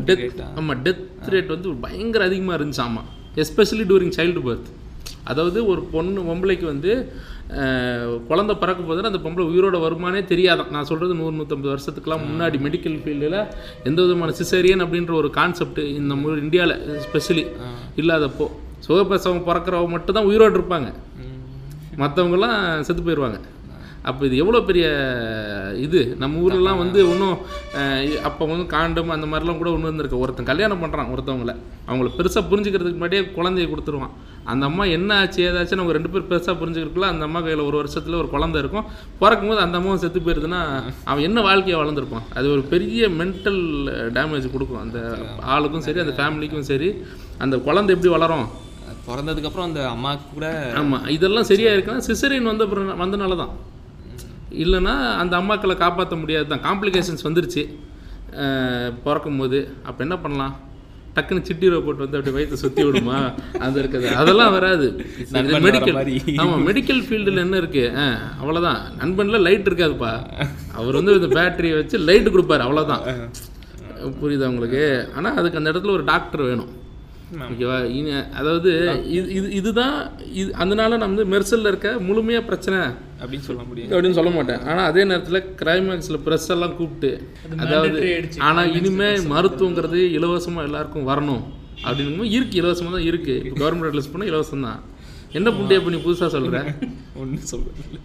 டெத்? 0.08 0.40
ஆமாம் 0.60 0.80
டெத் 0.86 1.04
ரேட் 1.34 1.52
வந்து 1.54 1.74
பயங்கர 1.84 2.24
அதிகமாக 2.30 2.56
இருந்துச்சு 2.58 2.84
ஆமாம் 2.86 3.10
எஸ்பெஷலி 3.42 3.84
டூரிங் 3.90 4.16
சைல்டு 4.16 4.42
பர்த் 4.46 4.70
அதாவது 5.30 5.58
ஒரு 5.72 5.80
பொண்ணு 5.94 6.20
பொம்பளைக்கு 6.28 6.66
வந்து 6.72 6.92
குழந்தை 8.28 8.54
பிறக்க 8.60 8.80
போதுன்னா 8.82 9.10
அந்த 9.10 9.20
பொம்பளை 9.24 9.44
உயிரோட 9.50 9.76
வருமானே 9.84 10.20
தெரியாதான். 10.32 10.70
நான் 10.74 10.88
சொல்கிறது 10.90 11.18
நூறு 11.20 11.34
நூற்றம்பது 11.38 11.72
வருஷத்துக்குலாம் 11.72 12.24
முன்னாடி 12.28 12.58
மெடிக்கல் 12.66 12.98
ஃபீல்டில் 13.02 13.38
எந்த 13.88 13.98
விதமான 14.04 14.34
சிசேரியன் 14.40 14.84
அப்படின்ற 14.84 15.14
ஒரு 15.20 15.30
கான்செப்ட் 15.38 15.80
இந்த 15.98 16.14
இந்தியாவில் 16.44 16.76
ஸ்பெஷலி 17.06 17.44
இல்லாதப்போ. 18.02 18.46
சுகப்பிரசவம் 18.86 19.46
பிறக்கிறவங்க 19.48 19.92
மட்டும் 19.96 20.16
தான் 20.18 20.28
உயிரோடு 20.30 20.56
இருப்பாங்க. 20.58 20.88
மற்றவங்கெல்லாம் 22.02 22.58
செத்து 22.86 23.02
போயிடுவாங்க 23.02 23.38
அப்போ 24.08 24.22
இது 24.28 24.36
எவ்வளோ 24.42 24.58
பெரிய 24.68 24.86
இது? 25.84 26.00
நம்ம 26.22 26.40
ஊர்லலாம் 26.44 26.80
வந்து 26.82 26.98
இன்னும் 27.12 27.38
அப்போ 28.28 28.42
வந்து 28.50 28.66
காண்டம் 28.74 29.14
அந்த 29.14 29.26
மாதிரிலாம் 29.30 29.60
கூட 29.60 29.70
ஒன்று 29.74 29.88
இருந்திருக்கு. 29.88 30.20
ஒருத்தன் 30.24 30.48
கல்யாணம் 30.50 30.82
பண்ணுறான் 30.82 31.10
ஒருத்தவங்கள. 31.14 31.52
அவங்கள 31.88 32.10
பெருசாக 32.18 32.42
புரிஞ்சுக்கிறதுக்கு 32.50 32.98
முன்னாடியே 33.00 33.22
குழந்தைய 33.38 33.68
கொடுத்துருவான். 33.72 34.14
அந்த 34.52 34.64
அம்மா 34.70 34.84
என்ன 34.96 35.10
ஆச்சு 35.20 35.40
ஏதாச்சும் 35.48 35.80
நம்ம 35.80 35.94
ரெண்டு 35.96 36.10
பேர் 36.14 36.28
பெருசாக 36.30 36.54
புரிஞ்சுக்கிறதுக்குள்ள 36.60 37.08
அந்த 37.12 37.24
அம்மா 37.28 37.40
கையில் 37.46 37.66
ஒரு 37.68 37.76
வருஷத்தில் 37.80 38.20
ஒரு 38.22 38.28
குழந்தை 38.34 38.58
இருக்கும். 38.62 38.86
பிறக்கும்போது 39.22 39.62
அந்த 39.66 39.76
அம்மாவும் 39.80 40.02
செத்து 40.04 40.20
போயிருதுன்னா 40.26 40.60
அவன் 41.10 41.26
என்ன 41.28 41.40
வாழ்க்கையை 41.48 41.78
வளர்ந்துருப்பான்? 41.82 42.26
அது 42.38 42.46
ஒரு 42.56 42.64
பெரிய 42.74 43.08
மென்டல் 43.20 43.62
டேமேஜ் 44.18 44.52
கொடுக்கும். 44.56 44.82
அந்த 44.84 44.98
ஆளுக்கும் 45.54 45.86
சரி 45.88 46.02
அந்த 46.06 46.16
ஃபேமிலிக்கும் 46.20 46.68
சரி. 46.72 46.90
அந்த 47.44 47.56
குழந்தை 47.68 47.92
எப்படி 47.96 48.12
வளரும்? 48.16 48.46
பிறந்ததுக்கு 49.06 49.48
அப்புறம் 49.48 49.68
அந்த 49.68 49.80
அம்மாவுக்கு 49.94 50.26
கூட 50.34 50.48
ஆமாம் 50.80 51.06
இதெல்லாம் 51.14 51.48
சரியா 51.52 51.70
இருக்குன்னா 51.74 52.04
சிசரின் 52.08 52.50
வந்த 52.50 52.64
வந்தனால 53.02 53.36
தான் 53.40 53.54
இல்லைன்னா 54.62 54.94
அந்த 55.22 55.34
அம்மாக்களை 55.40 55.74
காப்பாற்ற 55.84 56.16
முடியாது 56.22 56.46
தான் 56.52 56.64
காம்ப்ளிகேஷன்ஸ் 56.68 57.26
வந்துருச்சு. 57.28 57.62
பிறக்கும் 59.06 59.40
போது 59.40 59.58
அப்போ 59.88 60.00
என்ன 60.06 60.16
பண்ணலாம்? 60.22 60.54
டக்குன்னு 61.16 61.46
சிட்டிரோ 61.48 61.78
போட்டு 61.86 62.04
வந்து 62.04 62.16
அப்படியே 62.18 62.34
வயிற்று 62.36 62.60
சுற்றி 62.62 62.84
விடுமா? 62.86 63.18
அது 63.64 63.76
இருக்குது. 63.82 64.08
அதெல்லாம் 64.20 64.54
வராது. 64.56 64.86
மெடிக்கல். 65.66 65.98
ஆமாம் 66.42 66.64
மெடிக்கல் 66.68 67.02
ஃபீல்டில் 67.08 67.42
என்ன 67.44 67.56
இருக்குது 67.62 67.92
ஆ 68.02 68.06
அவ்வளோதான் 68.40 68.80
நண்பனில் 69.00 69.44
லைட் 69.46 69.68
இருக்காதுப்பா. 69.70 70.12
அவர் 70.78 70.98
வந்து 71.00 71.18
இந்த 71.20 71.30
பேட்டரியை 71.38 71.76
வச்சு 71.80 71.98
லைட் 72.08 72.32
கொடுப்பாரு. 72.36 72.64
அவ்வளோதான் 72.68 73.04
புரியுதா 74.22 74.48
உங்களுக்கு? 74.52 74.82
ஆனால் 75.18 75.36
அதுக்கு 75.40 75.60
அந்த 75.60 75.70
இடத்துல 75.72 75.94
ஒரு 75.98 76.04
டாக்டர் 76.10 76.42
வேணும். 76.48 76.72
ஓகேவா? 77.46 77.76
அதாவது 78.38 78.70
இது 79.16 79.26
இது 79.38 79.48
இதுதான் 79.58 79.96
இது 80.40 80.48
அதனால 80.62 80.90
நம்ம 81.02 81.12
வந்து 81.12 81.24
மெர்சலில் 81.32 81.70
இருக்க 81.70 81.90
முழுமையாக 82.08 82.44
பிரச்சனை 82.48 82.78
அப்படின்னு 83.20 83.46
சொல்ல 83.48 83.62
முடியும். 83.68 83.90
அப்படின்னு 83.92 84.18
சொல்ல 84.18 84.30
மாட்டேன். 84.36 84.62
ஆனால் 84.70 84.86
அதே 84.90 85.02
நேரத்தில் 85.10 85.40
கிளைமேக்ஸில் 85.60 86.20
ப்ரெஸ் 86.26 86.48
எல்லாம் 86.54 86.74
கூப்பிட்டு 86.78 87.10
அதாவது. 87.64 88.00
ஆனால் 88.48 88.72
இனிமேல் 88.80 89.28
மருத்துவங்கிறது 89.34 90.00
இலவசமாக 90.18 90.66
எல்லாருக்கும் 90.68 91.08
வரணும். 91.10 91.44
அப்படின்னும் 91.86 92.32
இருக்கு 92.36 92.60
இலவசமாக 92.62 92.94
தான் 92.96 93.08
இருக்குது 93.10 93.40
இப்போ 93.46 93.58
கவர்மெண்ட் 93.62 93.90
அட்லஸ் 93.90 94.10
பண்ணால் 94.12 94.30
இலவசம் 94.32 94.66
தான். 94.68 94.80
என்ன 95.38 95.48
புண்டியா 95.58 95.80
பண்ணி 95.84 95.98
புதுசாக 96.06 96.30
சொல்கிறேன் 96.36 96.68
ஒன்றும் 97.22 97.48
சொல்ல 97.52 98.02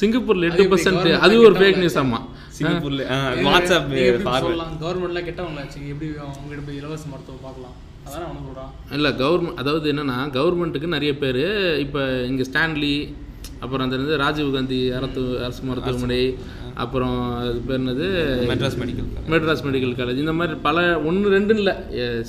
சிங்கப்பூரில் 0.00 0.46
எட்டு 0.48 0.64
பர்சன்ட் 0.72 1.06
அது 1.24 1.34
ஒரு 1.46 1.54
ஃபேக் 1.60 1.78
நியூஸ் 1.82 1.96
ஆமாம் 2.02 2.26
சிங்கப்பூர்ல 2.56 3.04
வாட்ஸ்அப் 3.46 3.88
நீங்க 3.92 4.04
எப்படி 4.10 4.26
பார்வை. 4.28 4.42
சொல்லலாம்? 4.44 4.74
கவர்மெண்ட்ல 4.82 5.20
கெட்டவங்களாச்சு 5.28 5.78
எப்படி 5.92 6.08
அவங்ககிட்ட 6.24 6.64
போய் 6.68 6.80
இலவச 6.80 7.04
மருத்துவம் 7.12 7.44
பார்க்கலாம்? 7.46 7.76
இல்லை 8.96 9.10
கவர்மெண்ட் 9.22 9.60
அதாவது 9.62 9.86
என்னென்னா 9.92 10.18
கவர்மெண்ட்டுக்கு 10.36 10.94
நிறைய 10.96 11.14
பேர் 11.22 11.42
இப்போ 11.86 12.02
இங்கே 12.30 12.46
ஸ்டான்லி 12.50 12.94
அப்புறம் 13.64 13.84
அந்த 13.84 14.16
ராஜீவ் 14.22 14.56
காந்தி 14.56 14.78
அரசு 14.96 15.22
அரசு 15.44 15.62
மருத்துவமனை 15.68 16.22
அப்புறம் 16.82 17.16
அது 17.38 17.60
பேர் 17.68 17.80
என்னது? 17.80 18.06
Madras 18.50 18.76
medical 18.80 19.06
Madras 19.32 19.62
medical 19.66 19.94
college 20.00 20.20
இந்த 20.24 20.34
மாதிரி 20.40 20.56
பல 20.66 20.84
ஒன்று 21.08 21.32
ரெண்டு 21.36 21.54
இல்லை. 21.60 21.74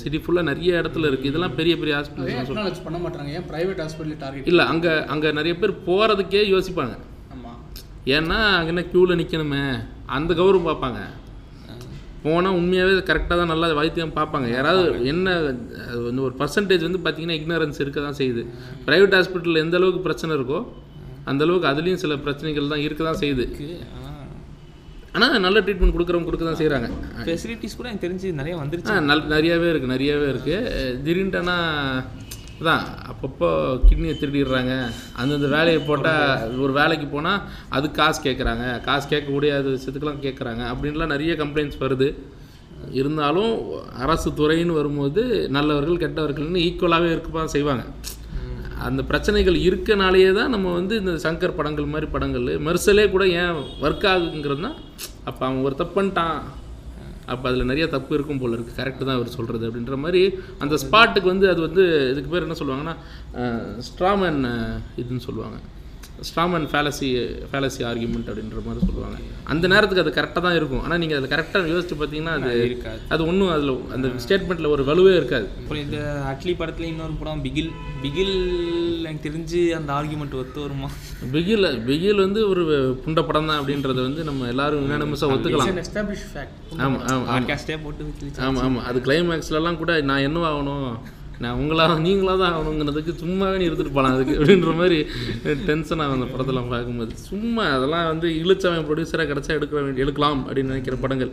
சிட்டி 0.00 0.18
ஃபுல்லாக 0.22 0.48
நிறைய 0.50 0.80
இடத்துல 0.80 1.08
இருக்குது 1.10 1.30
இதெல்லாம் 1.32 1.56
பெரிய 1.60 1.74
பெரிய 1.82 1.94
ஹாஸ்பிட்டல் 1.98 2.84
பண்ண 2.86 2.98
மாட்டாங்க. 3.04 3.30
ஏன் 3.38 3.46
பிரைவேட் 3.52 3.82
ஹாஸ்பிட்டல் 3.84 4.20
டார்கெட் 4.24 4.50
இல்லை 4.52 4.66
அங்கே 4.72 4.94
அங்கே 5.14 5.30
நிறைய 5.38 5.54
பேர் 5.62 5.74
போகிறதுக்கே 5.88 6.42
யோசிப்பாங்க. 6.54 6.96
ஆமா. 7.36 7.52
ஏன்னா 8.16 8.40
அங்கே 8.58 8.72
என்ன 8.74 8.84
க்யூவில் 8.92 9.20
நிற்கணுமே 9.22 9.64
அந்த 10.18 10.34
கௌரவம் 10.40 10.68
பார்ப்பாங்க. 10.70 11.00
போனால் 12.24 12.56
உண்மையாகவே 12.58 12.94
கரெக்டாக 13.10 13.36
தான் 13.40 13.50
நல்லா 13.52 13.68
வைத்தியம் 13.80 14.16
பார்ப்பாங்க. 14.18 14.46
யாராவது 14.56 15.06
என்ன 15.12 15.34
அது 15.90 16.00
வந்து 16.08 16.22
ஒரு 16.26 16.34
பர்சன்டேஜ் 16.40 16.86
வந்து 16.88 17.00
பார்த்தீங்கன்னா 17.04 17.38
இக்னரன்ஸ் 17.40 17.82
இருக்க 17.84 18.00
தான் 18.06 18.18
செய்யுது. 18.20 18.44
ப்ரைவேட் 18.88 19.16
ஹாஸ்பிட்டலில் 19.18 19.62
எந்த 19.64 19.76
அளவுக்கு 19.80 20.02
பிரச்சனை 20.08 20.34
இருக்கோ 20.38 20.60
அந்த 21.30 21.40
அளவுக்கு 21.46 21.70
அதுலேயும் 21.72 22.02
சில 22.04 22.14
பிரச்சனைகள் 22.26 22.72
தான் 22.74 22.84
இருக்க 22.86 23.02
தான் 23.08 23.20
செய்யுது. 23.22 23.46
ஆனால் 25.16 25.40
நல்ல 25.44 25.58
ட்ரீட்மெண்ட் 25.66 25.94
கொடுக்குறவங்க 25.94 26.28
கொடுக்க 26.28 26.44
தான் 26.48 26.60
செய்கிறாங்க 26.60 26.88
ஃபெசிலிட்டிஸ் 27.26 27.76
கூட 27.78 27.86
எனக்கு 27.90 28.06
தெரிஞ்சு 28.06 28.28
நிறைய 28.40 28.54
வந்துருச்சு. 28.60 28.92
நல் 29.10 29.22
நிறையாவே 29.32 29.68
இருக்குது 29.72 29.92
நிறையாவே 29.94 30.26
இருக்குது 30.32 30.98
திடீர்னுட்டானா 31.04 31.56
அதான் 32.60 32.82
அப்பப்போ 33.10 33.48
கிட்னியை 33.88 34.14
திருடிடுறாங்க. 34.22 34.72
அந்தந்த 35.20 35.48
வேலையை 35.56 35.80
போட்டால் 35.88 36.58
ஒரு 36.64 36.72
வேலைக்கு 36.78 37.06
போனால் 37.14 37.40
அது 37.76 37.86
காசு 37.98 38.18
கேட்குறாங்க 38.26 38.64
காசு 38.88 39.06
கேட்க 39.12 39.28
முடியாத 39.36 39.66
விஷயத்துக்கெல்லாம் 39.76 40.24
கேட்குறாங்க 40.26 40.62
அப்படின்லாம் 40.72 41.12
நிறைய 41.14 41.34
கம்ப்ளைண்ட்ஸ் 41.42 41.82
வருது. 41.84 42.08
இருந்தாலும் 43.00 43.54
அரசு 44.04 44.28
துறைன்னு 44.40 44.78
வரும்போது 44.80 45.22
நல்லவர்கள் 45.56 46.02
கெட்டவர்கள்னு 46.04 46.64
ஈக்குவலாகவே 46.68 47.10
இருக்கப்பா 47.14 47.42
செய்வாங்க. 47.56 47.84
அந்த 48.88 49.00
பிரச்சனைகள் 49.08 49.56
இருக்கனாலேயே 49.68 50.30
தான் 50.38 50.54
நம்ம 50.54 50.68
வந்து 50.78 50.94
இந்த 51.02 51.14
சங்கர் 51.24 51.58
படங்கள் 51.58 51.92
மாதிரி 51.94 52.06
படங்கள். 52.14 52.46
மெர்சலே 52.66 53.04
கூட 53.14 53.24
ஏன் 53.42 53.58
ஒர்க் 53.84 54.06
ஆகுங்கிறதுனா 54.12 54.72
அப்போ 55.28 55.42
அவன் 55.46 55.64
ஒரு 55.68 55.74
தப்பு 55.80 55.94
பண்ணிட்டான். 55.98 56.38
அப்போ 57.32 57.46
அதில் 57.50 57.68
நிறைய 57.70 57.86
தப்பு 57.94 58.12
இருக்கும் 58.16 58.40
போல் 58.42 58.56
இருக்குது 58.56 58.78
கரெக்டு 58.80 59.02
தான் 59.08 59.18
அவர் 59.18 59.34
சொல்கிறது 59.36 59.66
அப்படின்ற 59.68 59.96
மாதிரி 60.04 60.22
அந்த 60.64 60.74
ஸ்பாட்டுக்கு 60.84 61.28
வந்து 61.34 61.48
அது 61.52 61.60
வந்து 61.68 61.84
இதுக்கு 62.12 62.32
பேர் 62.32 62.46
என்ன 62.46 62.58
சொல்லுவாங்கன்னா 62.62 62.96
ஸ்ட்ராமன் 63.88 64.40
இதுன்னு 65.02 65.26
சொல்லுவாங்க. 65.28 65.58
ஸ்ட்ராமன் 66.28 66.66
ஃபேலசி 66.70 67.08
ஃபேலசி 67.50 67.82
ஆர்குமெண்ட் 67.90 68.28
அப்படின்ற 68.30 68.60
மாதிரி 68.66 68.80
சொல்லுவாங்க. 68.88 69.18
அந்த 69.52 69.64
நேரத்துக்கு 69.72 70.04
அது 70.04 70.12
கரெக்டாக 70.18 70.42
தான் 70.46 70.56
இருக்கும். 70.58 70.82
ஆனால் 70.84 71.00
நீங்கள் 71.02 71.18
அதை 71.20 71.28
கரெக்டாக 71.32 71.70
யோசிச்சு 71.72 71.96
பார்த்தீங்கன்னா 72.00 72.34
அது 72.38 72.50
இருக்காது. 72.68 73.00
அது 73.14 73.22
ஒன்றும் 73.30 73.52
அதில் 73.54 73.72
அந்த 73.96 74.08
ஸ்டேட்மெண்ட்டில் 74.24 74.72
ஒரு 74.74 74.82
வலுவே 74.90 75.12
இருக்காது. 75.20 75.46
அப்புறம் 75.60 75.82
இந்த 75.86 75.98
அட்லி 76.32 76.54
படத்துல 76.60 76.88
இன்னொரு 76.92 77.16
படம் 77.20 77.42
பிகில் 77.46 77.70
பிகில் 78.02 78.34
எனக்கு 79.02 79.24
தெரிஞ்சு 79.28 79.60
அந்த 79.78 79.90
ஆர்குமெண்ட் 79.98 80.36
ஒத்து 80.40 80.60
வருமா? 80.66 80.90
பிகில் 81.36 81.68
பிகில் 81.88 82.24
வந்து 82.26 82.42
ஒரு 82.50 82.64
புண்ட 83.04 83.22
படம் 83.30 83.48
தான் 83.50 83.60
அப்படின்றத 83.60 83.98
வந்து 84.08 84.24
நம்ம 84.30 84.48
எல்லாரும் 84.54 84.84
யுனானிமஸாக 84.86 85.36
ஒத்துக்கலாம். 85.36 85.72
ஆமாம் 86.84 87.02
ஆமாம். 87.12 87.38
ஆமாம் 88.48 88.62
ஆமாம் 88.66 88.84
அது 88.90 89.00
கிளைமேக்ஸ்லலாம் 89.08 89.80
கூட 89.82 89.94
நான் 90.10 90.26
என்ன 90.28 90.44
ஆகணும்? 90.50 90.86
நான் 91.42 91.58
உங்களா 91.60 91.84
நீங்களா 92.06 92.32
தான் 92.40 92.54
ஆகணுங்கிறதுக்கு 92.56 93.12
சும்மாவே 93.22 93.58
நீ 93.60 93.66
இருந்துட்டு 93.68 93.94
போகலாம் 93.96 94.14
அதுக்கு 94.16 94.34
அப்படின்ற 94.38 94.72
மாதிரி 94.80 94.98
டென்ஷன் 95.68 96.02
ஆகும் 96.04 96.16
அந்த 96.16 96.26
படத்தெல்லாம் 96.32 96.70
பார்க்கும்போது. 96.72 97.12
சும்மா 97.28 97.64
அதெல்லாம் 97.76 98.08
வந்து 98.12 98.28
இழுச்சவன் 98.42 98.86
ப்ரொடியூசராக 98.88 99.28
கிடச்சா 99.30 99.56
எடுக்க 99.58 99.74
வேண்டிய 99.76 100.04
எடுக்கலாம் 100.04 100.40
அப்படின்னு 100.46 100.72
நினைக்கிற 100.74 100.96
படங்கள். 101.04 101.30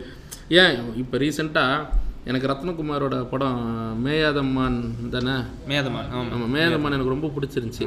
ஏன்? 0.62 0.76
இப்போ 1.02 1.18
ரீசெண்டாக 1.24 2.06
எனக்கு 2.30 2.48
ரத்னகுமாரோட 2.50 3.16
படம் 3.32 3.60
மேயாதம்மான் 4.04 4.78
தானே? 5.14 5.36
மேதமா 5.70 6.00
ஆமா. 6.16 6.24
ஆமாம் 6.34 6.50
மேயாதம்மான் 6.54 6.96
எனக்கு 6.96 7.14
ரொம்ப 7.14 7.28
பிடிச்சிருந்துச்சி. 7.36 7.84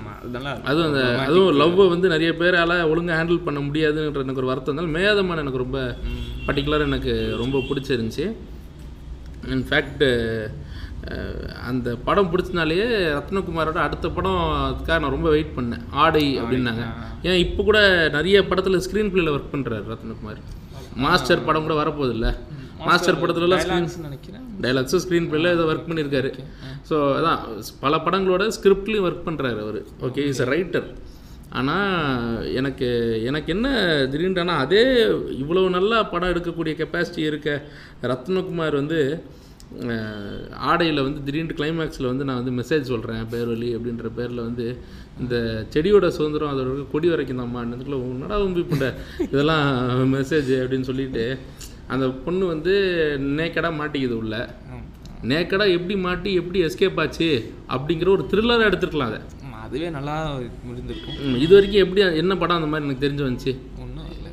அதுவும் 0.69 0.87
அந்த 0.89 1.01
அதுவும் 1.25 1.59
லவ்வை 1.61 1.85
வந்து 1.93 2.07
நிறைய 2.15 2.31
பேரால் 2.41 2.77
ஒழுங்கா 2.91 3.17
ஹேண்டில் 3.19 3.45
பண்ண 3.47 3.59
முடியாதுன்ற 3.67 4.25
எனக்கு 4.25 4.43
ஒரு 4.43 4.51
வருத்தம் 4.51 4.71
இருந்தாலும் 4.71 4.95
மேயாதம்மான் 4.97 5.43
எனக்கு 5.43 5.63
ரொம்ப 5.65 5.79
பர்டிகுலராக 6.47 6.91
எனக்கு 6.91 7.15
ரொம்ப 7.43 7.59
பிடிச்சிருந்துச்சி. 7.69 8.25
இன்ஃபேக்ட் 9.57 10.03
அந்த 11.69 11.89
படம் 12.07 12.29
பிடிச்சனாலேயே 12.31 12.87
ரத்னகுமாரோட 13.17 13.79
அடுத்த 13.85 14.07
படம் 14.17 14.41
அதுக்காக 14.69 14.97
நான் 15.03 15.15
ரொம்ப 15.15 15.29
வெயிட் 15.35 15.55
பண்ணேன். 15.57 15.83
ஆடை 16.03 16.23
அப்படின்னாங்க. 16.41 16.83
ஏன் 17.29 17.39
இப்போ 17.45 17.61
கூட 17.69 17.79
நிறைய 18.17 18.37
படத்தில் 18.49 18.83
ஸ்க்ரீன் 18.85 19.11
பிளேல 19.13 19.33
ஒர்க் 19.35 19.53
பண்ணுறாரு 19.53 19.85
ரத்னகுமார். 19.93 20.41
மாஸ்டர் 21.05 21.45
படம் 21.47 21.65
கூட 21.67 21.75
வரப்போகுது 21.81 22.15
இல்லை 22.17 22.31
மாஸ்டர் 22.87 23.19
படத்துலலாம் 23.21 23.63
ஸ்க்ரீன் 23.63 23.89
நினைக்கிறேன். 24.07 24.45
டைலாக்ஸும் 24.63 25.03
ஸ்க்ரீன் 25.03 25.29
பிளேல 25.31 25.53
ஏதோ 25.57 25.65
ஒர்க் 25.71 25.89
பண்ணியிருக்காரு. 25.89 26.31
ஸோ 26.89 26.97
அதான் 27.17 27.41
பல 27.83 27.97
படங்களோட 28.05 28.45
ஸ்கிரிப்ட்லேயும் 28.57 29.07
ஒர்க் 29.09 29.27
பண்ணுறாரு 29.27 29.59
அவர். 29.65 29.81
ஓகே 30.07 30.23
இஸ் 30.31 30.43
அ 30.45 30.49
ரைட்டர் 30.53 30.87
ஆனால் 31.59 32.45
எனக்கு 32.59 32.87
எனக்கு 33.29 33.49
என்ன 33.55 33.67
திடீர்னு 34.11 34.57
அதே 34.63 34.83
இவ்வளோ 35.41 35.63
நல்லா 35.77 35.97
படம் 36.13 36.31
எடுக்கக்கூடிய 36.33 36.73
கெப்பாசிட்டி 36.81 37.21
இருக்க 37.29 37.49
ரத்னகுமார் 38.11 38.81
வந்து 38.81 38.99
ஆடையில் 40.65 41.03
வந்து 41.03 41.19
திடீர்னு 41.23 41.57
கிளைமேக்ஸில் 41.57 42.09
வந்து 42.09 42.25
நான் 42.25 42.39
வந்து 42.39 42.53
மெசேஜ் 42.57 42.91
சொல்கிறேன் 42.91 43.23
பேர்வழி 43.31 43.69
அப்படின்ற 43.75 44.09
பேரில் 44.17 44.45
வந்து 44.45 44.65
இந்த 45.19 45.35
செடியோட 45.69 46.07
சுதந்திரம் 46.09 46.51
அதோட 46.53 46.85
கொடி 46.91 47.07
வரைக்கும் 47.09 47.41
தான்மா 47.41 47.61
இதுக்குள்ள 47.69 47.99
உன்னடா 48.05 48.37
உம்பி 48.45 48.63
புண்ட 48.63 48.87
இதெல்லாம் 49.25 49.67
மெசேஜ் 50.13 50.51
அப்படின்னு 50.59 50.89
சொல்லிட்டு 50.89 51.25
அந்த 51.89 52.05
பொண்ணு 52.25 52.43
வந்து 52.47 52.73
நேக்கடாக 53.37 53.77
மாட்டிக்குது 53.77 54.15
உள்ள. 54.19 54.35
நேக்கடாக 55.31 55.75
எப்படி 55.75 55.95
மாட்டி 55.99 56.29
எப்படி 56.33 56.59
எஸ்கேப் 56.65 56.99
ஆச்சு 56.99 57.27
அப்படிங்கிற 57.69 58.09
ஒரு 58.09 58.23
த்ரில்லராக 58.31 58.69
எடுத்துருக்கலாம் 58.69 59.11
அதை. 59.11 59.19
அதுவே 59.65 59.89
நல்லா 59.89 60.15
முடிந்திருக்கும் 60.67 61.17
ம், 61.25 61.35
இது 61.37 61.53
வரைக்கும் 61.55 61.83
எப்படி 61.83 62.01
என்ன 62.21 62.35
படம் 62.37 62.59
அந்த 62.59 62.69
மாதிரி 62.69 62.87
எனக்கு 62.87 63.05
தெரிஞ்சு 63.05 63.25
வந்துச்சு? 63.27 63.51
ஒன்றும் 63.83 64.09
இல்லை. 64.15 64.31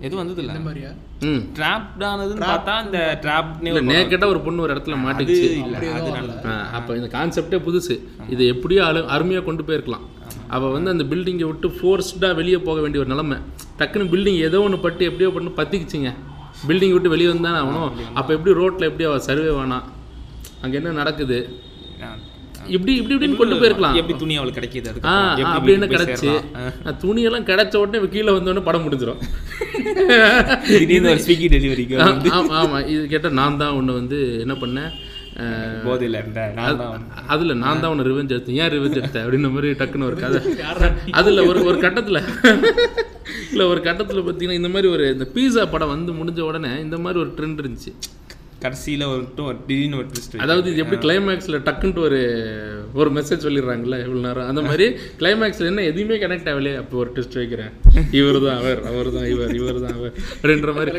எதுவும் 0.00 0.22
வந்தது 0.22 0.40
இல்லை 0.42 0.54
இந்த 0.54 0.66
மாதிரியா? 0.66 0.90
ம். 1.22 1.42
ட்ராப்ட் 1.58 2.02
ஆனதுன்னு 2.04 2.42
பார்த்தா 2.44 2.84
இந்த 2.84 3.18
ட்ராப்னே 3.24 3.68
இல்லை 3.68 3.82
நேக்கடாக 3.90 4.28
ஒரு 4.28 4.40
பொண்ணு 4.40 4.62
ஒரு 4.62 4.74
இடத்துல 4.74 4.96
மாட்டிக்கிச்சு. 5.04 5.46
இல்லை 5.64 5.78
அது 5.90 6.10
நல்லா 6.10 6.54
அப்போ 6.72 6.96
இந்த 6.96 7.08
கான்செப்டே 7.16 7.58
புதுசு. 7.58 7.94
இதை 8.28 8.46
எப்படியோ 8.46 8.84
அழு 8.84 9.06
அருமையாக 9.06 9.44
கொண்டு 9.44 9.62
போயிருக்கலாம். 9.62 10.04
அவள் 10.48 10.70
வந்து 10.70 10.90
அந்த 10.90 11.04
பில்டிங்கை 11.04 11.46
விட்டு 11.46 11.68
ஃபோர்ஸ்டாக 11.68 12.34
வெளியே 12.34 12.56
போக 12.58 12.80
வேண்டிய 12.80 13.02
ஒரு 13.02 13.08
நிலமை. 13.08 13.38
டக்குன்னு 13.78 14.10
பில்டிங் 14.12 14.40
ஏதோ 14.40 14.60
ஒன்று 14.60 14.78
பட்டு 14.78 15.04
எப்படியோ 15.04 15.30
பண்ணு 15.30 15.50
பற்றிக்கிச்சிங்க 15.56 16.10
பில்டிங் 16.68 16.92
விட்டு 16.92 17.08
வெளியே 17.08 17.30
வந்தானே 17.32 17.58
ஆகணும். 17.62 17.90
அப்போ 18.14 18.34
எப்படி 18.34 18.54
ரோட்டில் 18.54 18.88
எப்படி 18.88 19.04
அவள் 19.04 19.20
சர்வே 19.20 19.50
வேணாம் 19.50 19.86
அங்கே 20.62 20.76
என்ன 20.76 20.90
நடக்குது? 20.90 21.38
இப்படி 22.74 22.92
இப்படி 22.98 23.14
இப்படின்னு 23.14 23.38
கொண்டு 23.40 23.56
போயிருக்கலாம். 23.60 23.96
எப்படி 24.00 24.14
துணி 24.20 24.34
அவளுக்கு 24.38 24.58
கிடைக்கிது 24.58 24.90
ஆ 25.06 25.14
அப்படின்னு 25.54 25.86
கிடச்சி? 25.94 26.30
துணியெல்லாம் 27.02 27.48
கிடைச்ச 27.50 27.74
உடனே 27.82 28.02
கீழே 28.14 28.34
வந்தோடனே 28.36 28.66
படம் 28.68 28.84
முடிஞ்சிடும் 28.86 29.20
ஸ்விக்கி 31.24 31.46
டெலிவரிக்கு 31.52 31.96
ஆமாம் 32.04 32.52
ஆமாம் 32.60 32.86
இது 32.92 33.02
கேட்டால் 33.12 33.38
நான் 33.40 33.60
தான் 33.62 33.76
ஒன்று 33.78 33.98
வந்து 33.98 34.18
என்ன 34.44 34.54
பண்ணேன் 34.62 34.92
போதையில் 35.84 36.16
அதில் 37.32 37.60
நான் 37.62 37.80
தான் 37.82 37.92
உன்னை 37.92 38.04
ரிவெஞ்ச் 38.08 38.34
எடுத்தேன். 38.34 38.58
ஏன் 38.62 38.72
ரிவெஞ்ச் 38.74 38.98
எடுத்தேன் 39.00 39.24
அப்படின்ற 39.24 39.48
மாதிரி 39.54 39.70
டக்குன்னு 39.80 40.08
ஒரு 40.10 40.18
கதை. 40.20 40.40
அதில் 41.20 41.46
ஒரு 41.50 41.60
ஒரு 41.70 41.78
கட்டத்தில் 41.84 42.20
இல்லை 43.52 43.64
ஒரு 43.72 43.80
கட்டத்தில் 43.86 44.20
பார்த்தீங்கன்னா 44.20 44.60
இந்த 44.60 44.70
மாதிரி 44.74 44.88
ஒரு 44.94 45.04
இந்த 45.14 45.26
பீஸா 45.34 45.64
படம் 45.72 45.92
வந்து 45.94 46.12
முடிஞ்ச 46.20 46.40
உடனே 46.48 46.72
இந்த 46.84 46.96
மாதிரி 47.04 47.18
ஒரு 47.24 47.32
ட்ரெண்ட் 47.36 47.60
இருந்துச்சு. 47.62 47.92
கடைசியில் 48.64 49.04
ஒரு 49.12 49.22
ஒரு 49.48 49.58
திடீர்னு 49.68 49.98
ஒரு 50.00 50.08
ட்விஸ்ட் 50.12 50.36
அதாவது 50.44 50.68
இது 50.72 50.82
எப்படி 50.84 50.98
கிளைமேக்ஸில் 51.04 51.58
டக்குன்ட்டு 51.68 52.02
ஒரு 52.08 52.20
ஒரு 53.00 53.10
மெசேஜ் 53.16 53.44
சொல்லிடுறாங்கல்ல 53.46 53.96
இவ்வளோ 54.04 54.22
நேரம்? 54.26 54.48
அந்த 54.50 54.62
மாதிரி 54.68 54.86
கிளைமேக்ஸில் 55.20 55.68
என்ன 55.70 55.84
எதுவுமே 55.90 56.16
கனெக்ட் 56.22 56.50
ஆகலையே? 56.52 56.74
அப்போ 56.82 56.96
ஒரு 57.02 57.10
ட்விஸ்ட் 57.16 57.38
வைக்கிறேன். 57.40 57.72
இவர் 58.20 58.38
தான் 58.46 58.58
அவர் 58.60 58.80
அவர் 58.90 59.10
தான் 59.16 59.28
இவர் 59.34 59.54
இவர் 59.60 59.80
தான் 59.84 59.94
அவர் 59.98 60.12
அப்படின்ற 60.34 60.72
மாதிரி. 60.78 60.92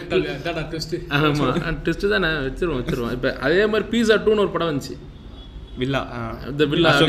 அதான் 0.51 0.69
ட்விஸ்ட் 0.73 0.95
ஆமாம் 1.19 1.81
ட்விஸ்ட்டு 1.85 2.13
தானே 2.15 2.31
வச்சிருவோம் 2.47 2.79
வச்சிருவோம் 2.81 3.13
இப்போ 3.17 3.31
அதே 3.47 3.65
மாதிரி 3.73 3.87
பீஸா 3.93 4.17
டூன்னு 4.25 4.45
ஒரு 4.45 4.53
படம் 4.55 4.71
வந்துச்சு. 4.71 4.95
வில்லா. 5.81 6.01
இந்த 6.49 6.65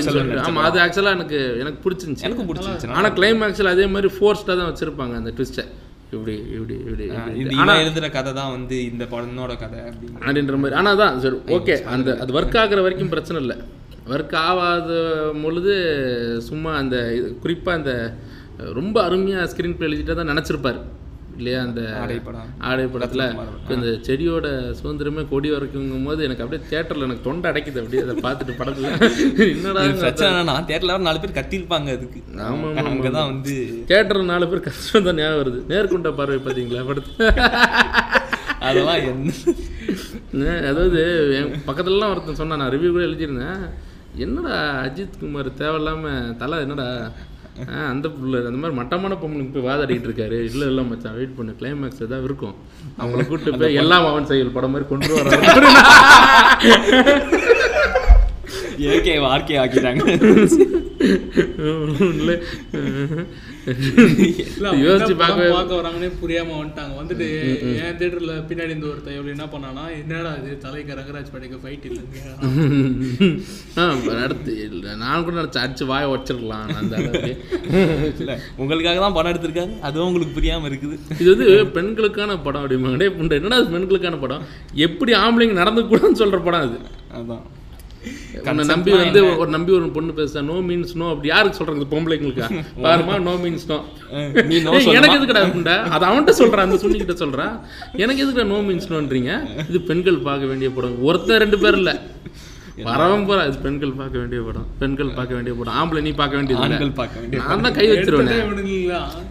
சொல்லிட்டு. 0.06 0.38
ஆமாம் 0.46 0.64
அது 0.68 0.78
ஆக்சுவலாக 0.84 1.18
எனக்கு 1.18 1.40
எனக்கு 1.62 1.80
பிடிச்சிருந்துச்சு. 1.84 2.26
எனக்கும் 2.28 2.48
பிடிச்சிருந்துச்சு. 2.48 2.94
ஆனால் 3.00 3.14
கிளைமேக்ஸில் 3.18 3.74
அதே 3.74 3.86
மாதிரி 3.96 4.08
ஃபோர்ஸ்டாக 4.16 4.56
தான் 4.60 4.70
வச்சுருப்பாங்க 4.70 5.16
அந்த 5.20 5.32
ட்விஸ்ட்டை 5.38 5.64
இப்படி 6.14 6.34
இப்படி 6.56 6.74
இப்படி 6.82 7.04
இவன் 7.56 7.80
எழுதுற 7.84 8.06
கதை 8.16 8.32
தான் 8.40 8.52
வந்து 8.56 8.76
இந்த 8.90 9.04
படனோட 9.12 9.52
கதை 9.62 9.80
அப்படின்ற 9.88 10.56
மாதிரி. 10.62 10.76
ஆனால் 10.80 11.00
தான் 11.02 11.16
சரி 11.24 11.38
ஓகே. 11.56 11.76
அந்த 11.94 12.08
அது 12.22 12.36
ஒர்க் 12.38 12.58
ஆகுற 12.62 12.82
வரைக்கும் 12.86 13.12
பிரச்சனை 13.14 13.40
இல்லை. 13.44 13.56
ஒர்க் 14.14 14.36
ஆகாத 14.42 14.90
பொழுது 15.44 15.74
சும்மா 16.48 16.72
அந்த 16.82 16.96
குறிப்பாக 17.44 17.78
அந்த 17.80 17.92
ரொம்ப 18.78 18.96
அருமையாக 19.06 19.48
ஸ்க்ரீன் 19.52 19.76
பிளே 19.78 19.88
எழுதிட்டு 19.88 20.16
தான் 20.20 20.32
நினச்சிருப்பார். 20.32 20.78
இல்லையா? 21.38 21.60
அந்த 21.66 21.80
ஆடை 22.68 22.84
படத்தில் 22.86 23.24
இந்த 23.74 23.88
செடியோட 24.06 24.46
சுதந்திரமே 24.78 25.22
கொடி 25.30 25.48
வரைக்குங்கும் 25.52 26.06
போது 26.08 26.20
எனக்கு 26.26 26.44
அப்படியே 26.44 26.62
தேட்டரில் 26.70 27.06
எனக்கு 27.06 27.26
தொண்டை 27.26 27.46
அடைக்குது 27.50 27.80
அப்படியே 27.82 28.02
அதை 28.06 28.14
பார்த்துட்டு 28.26 28.54
படத்தில். 28.60 28.88
என்னடா 29.52 29.82
பிரச்சனை 30.02 30.42
நான் 30.50 30.68
தேட்டரில் 30.70 31.06
நாலு 31.08 31.22
பேர் 31.22 31.38
கத்திருப்பாங்க 31.38 31.90
அதுக்கு. 31.96 32.20
ஆமா, 32.46 32.68
அங்கே 32.86 33.10
தான் 33.10 33.30
வந்து 33.32 33.54
தேட்டர் 33.90 34.30
நாலு 34.32 34.48
பேர் 34.50 34.66
கஷ்டம் 34.66 35.08
தான் 35.08 35.20
ஞாபகம் 35.20 35.40
வருது. 35.42 35.60
நேர்கொண்ட 35.72 36.12
பார்வை 36.18 36.40
பார்த்தீங்களா 36.40 36.86
படத்தை 36.88 37.28
அதெல்லாம் 38.66 39.02
என்ன? 39.06 39.32
அதாவது 40.68 41.00
என் 41.38 41.52
பக்கத்துலலாம் 41.66 42.12
ஒருத்தன் 42.12 42.40
சொன்னான் 42.40 42.62
நான் 42.62 42.74
ரிவ்யூ 42.74 42.90
கூட 42.90 43.04
எழுதியிருந்தேன். 43.06 43.60
என்னடா 44.24 44.56
அஜித் 44.82 45.18
குமார் 45.20 45.48
தேவையில்லாமல் 45.60 46.36
தலை 46.40 46.58
என்னடா? 46.64 46.86
அந்த 47.90 48.08
புள்ள 48.08 48.46
அந்த 48.46 48.50
மாதிரி 48.50 48.76
மட்டமான 48.76 49.14
பொம்மைக்கு 49.14 49.52
போய் 49.52 49.62
வாதாடிட்டு 49.62 50.08
இருக்காரு. 50.08 50.50
இல்லை 50.50 50.68
இல்லை 50.68 50.84
மச்சான் 50.84 51.14
வெயிட் 51.14 51.36
பண்ணு 51.36 51.56
கிளைமேக்ஸ் 51.60 52.00
ஏதாவது 52.00 52.24
இருக்கும். 52.24 52.54
அவங்கள 53.00 53.26
கூப்பிட்டு 53.26 53.58
போய் 53.58 53.74
எல்லாம் 53.74 54.06
அவன் 54.06 54.26
செயல் 54.26 54.52
படம் 54.52 54.70
மாதிரி 54.70 54.88
கொண்டு 54.88 55.16
வராரு 55.16 55.40
ஏகே 58.92 59.26
வார்க்கே 59.26 59.62
ஆக்கிட்டாங்க 59.62 60.06
இல்லை. 62.14 62.36
யோசிச்சு 64.82 65.14
பார்க்கவே 65.20 65.46
பார்க்க 65.50 65.78
வராங்கன்னே 65.78 66.08
புரியாம 66.20 66.52
வந்துட்டாங்க. 66.58 66.92
வந்துட்டு 66.98 67.26
என் 67.78 67.96
தியேட்டர்ல 67.98 68.34
பின்னாடி 68.48 68.74
இந்த 68.76 68.86
ஒருத்தன் 68.90 69.16
இவ்வளவு 69.16 69.34
என்ன 69.34 69.46
பண்ணானா 69.52 69.84
என்னடா 69.96 70.32
இது 70.40 70.56
தலைக்கு 70.64 70.98
ரங்கராஜ் 70.98 71.32
படைக்க 71.34 71.56
ஃபைட் 71.62 71.86
இல்லைங்க 71.88 72.20
இல்லை 74.68 74.92
நான் 75.02 75.24
கூட 75.24 75.34
நினச்சேன் 75.36 75.64
அடிச்சு 75.64 75.86
வாயை 75.90 76.08
வச்சிடலாம் 76.12 76.70
அந்த 76.78 76.94
இல்லை 78.20 78.36
உங்களுக்காக 78.60 78.98
தான் 78.98 79.16
படம் 79.16 79.32
எடுத்திருக்காரு 79.32 79.74
அதுவும் 79.88 80.08
உங்களுக்கு 80.08 80.36
புரியாமல் 80.38 80.70
இருக்குது. 80.70 80.96
இது 81.20 81.28
வந்து 81.34 81.48
பெண்களுக்கான 81.76 82.38
படம் 82.46 82.62
அப்படிமா 82.62 82.94
டே 83.02 83.10
புண்டை 83.16 83.38
என்னடா 83.40 83.60
பெண்களுக்கான 83.74 84.20
படம்? 84.22 84.44
எப்படி 84.86 85.12
ஆம்பளைங்க 85.22 85.56
நடந்து 85.60 85.88
கூடன்னு 85.90 86.22
சொல்கிற 86.22 86.40
படம் 86.40 86.64
அது. 86.66 86.78
அதான். 87.18 87.44
உன்னை 88.44 88.64
நம்பி 88.70 88.92
வந்து 88.94 89.20
ஒரு 89.36 89.50
நம்பி 89.50 89.72
ஒரு 89.74 89.86
பொண்ணு 89.92 90.12
பேச 90.14 90.42
நோ 90.44 90.56
மீன்ஸ் 90.66 90.94
நோ 90.94 91.06
அப்படி 91.12 91.28
யாருக்கு 91.30 91.58
சொல்றாங்க 91.58 91.86
பொம்பளைங்களுக்கா? 91.92 92.48
பாருமா 92.84 93.14
நோ 93.24 93.34
மீன்ஸ் 93.42 93.66
நோ 93.68 93.78
எனக்கு 94.92 95.16
எதுக்குடா 95.18 95.42
புண்டை 95.52 95.76
அதை 95.94 96.04
அவன்கிட்ட 96.08 96.34
சொல்றான் 96.40 96.66
அந்த 96.66 96.78
சொல்லிக்கிட்ட 96.82 97.16
சொல்றான் 97.22 97.54
எனக்கு 97.96 98.22
எதுக்குடா 98.22 98.48
நோ 98.50 98.60
மீன்ஸ் 98.66 98.90
நோன்றீங்க 98.92 99.32
இது 99.64 99.80
பெண்கள் 99.88 100.18
பார்க்க 100.26 100.50
வேண்டிய 100.50 100.70
படம் 100.72 100.98
ஒருத்தர் 101.08 101.42
ரெண்டு 101.44 101.60
பேர் 101.62 101.78
இல்ல. 101.80 101.92
போறா 103.28 103.44
இது 103.48 103.58
பெண்கள் 103.64 103.92
பார்க்க 104.00 104.16
வேண்டிய 104.22 104.40
படம். 104.46 104.66
பெண்கள் 104.80 105.10
பார்க்க 105.18 105.36
வேண்டிய 105.36 105.52
படம். 105.58 105.76
ஆம்பளை 105.80 106.00
நீ 106.06 106.10
பார்க்க. 106.18 106.56
ஆண்கள் 106.64 106.90
பார்க்க 106.98 107.20
வேண்டிய 107.20 107.42
நான் 107.42 107.64
தான் 107.66 107.76
கை 107.78 107.86
வச்சிருவேனே. 107.92 108.36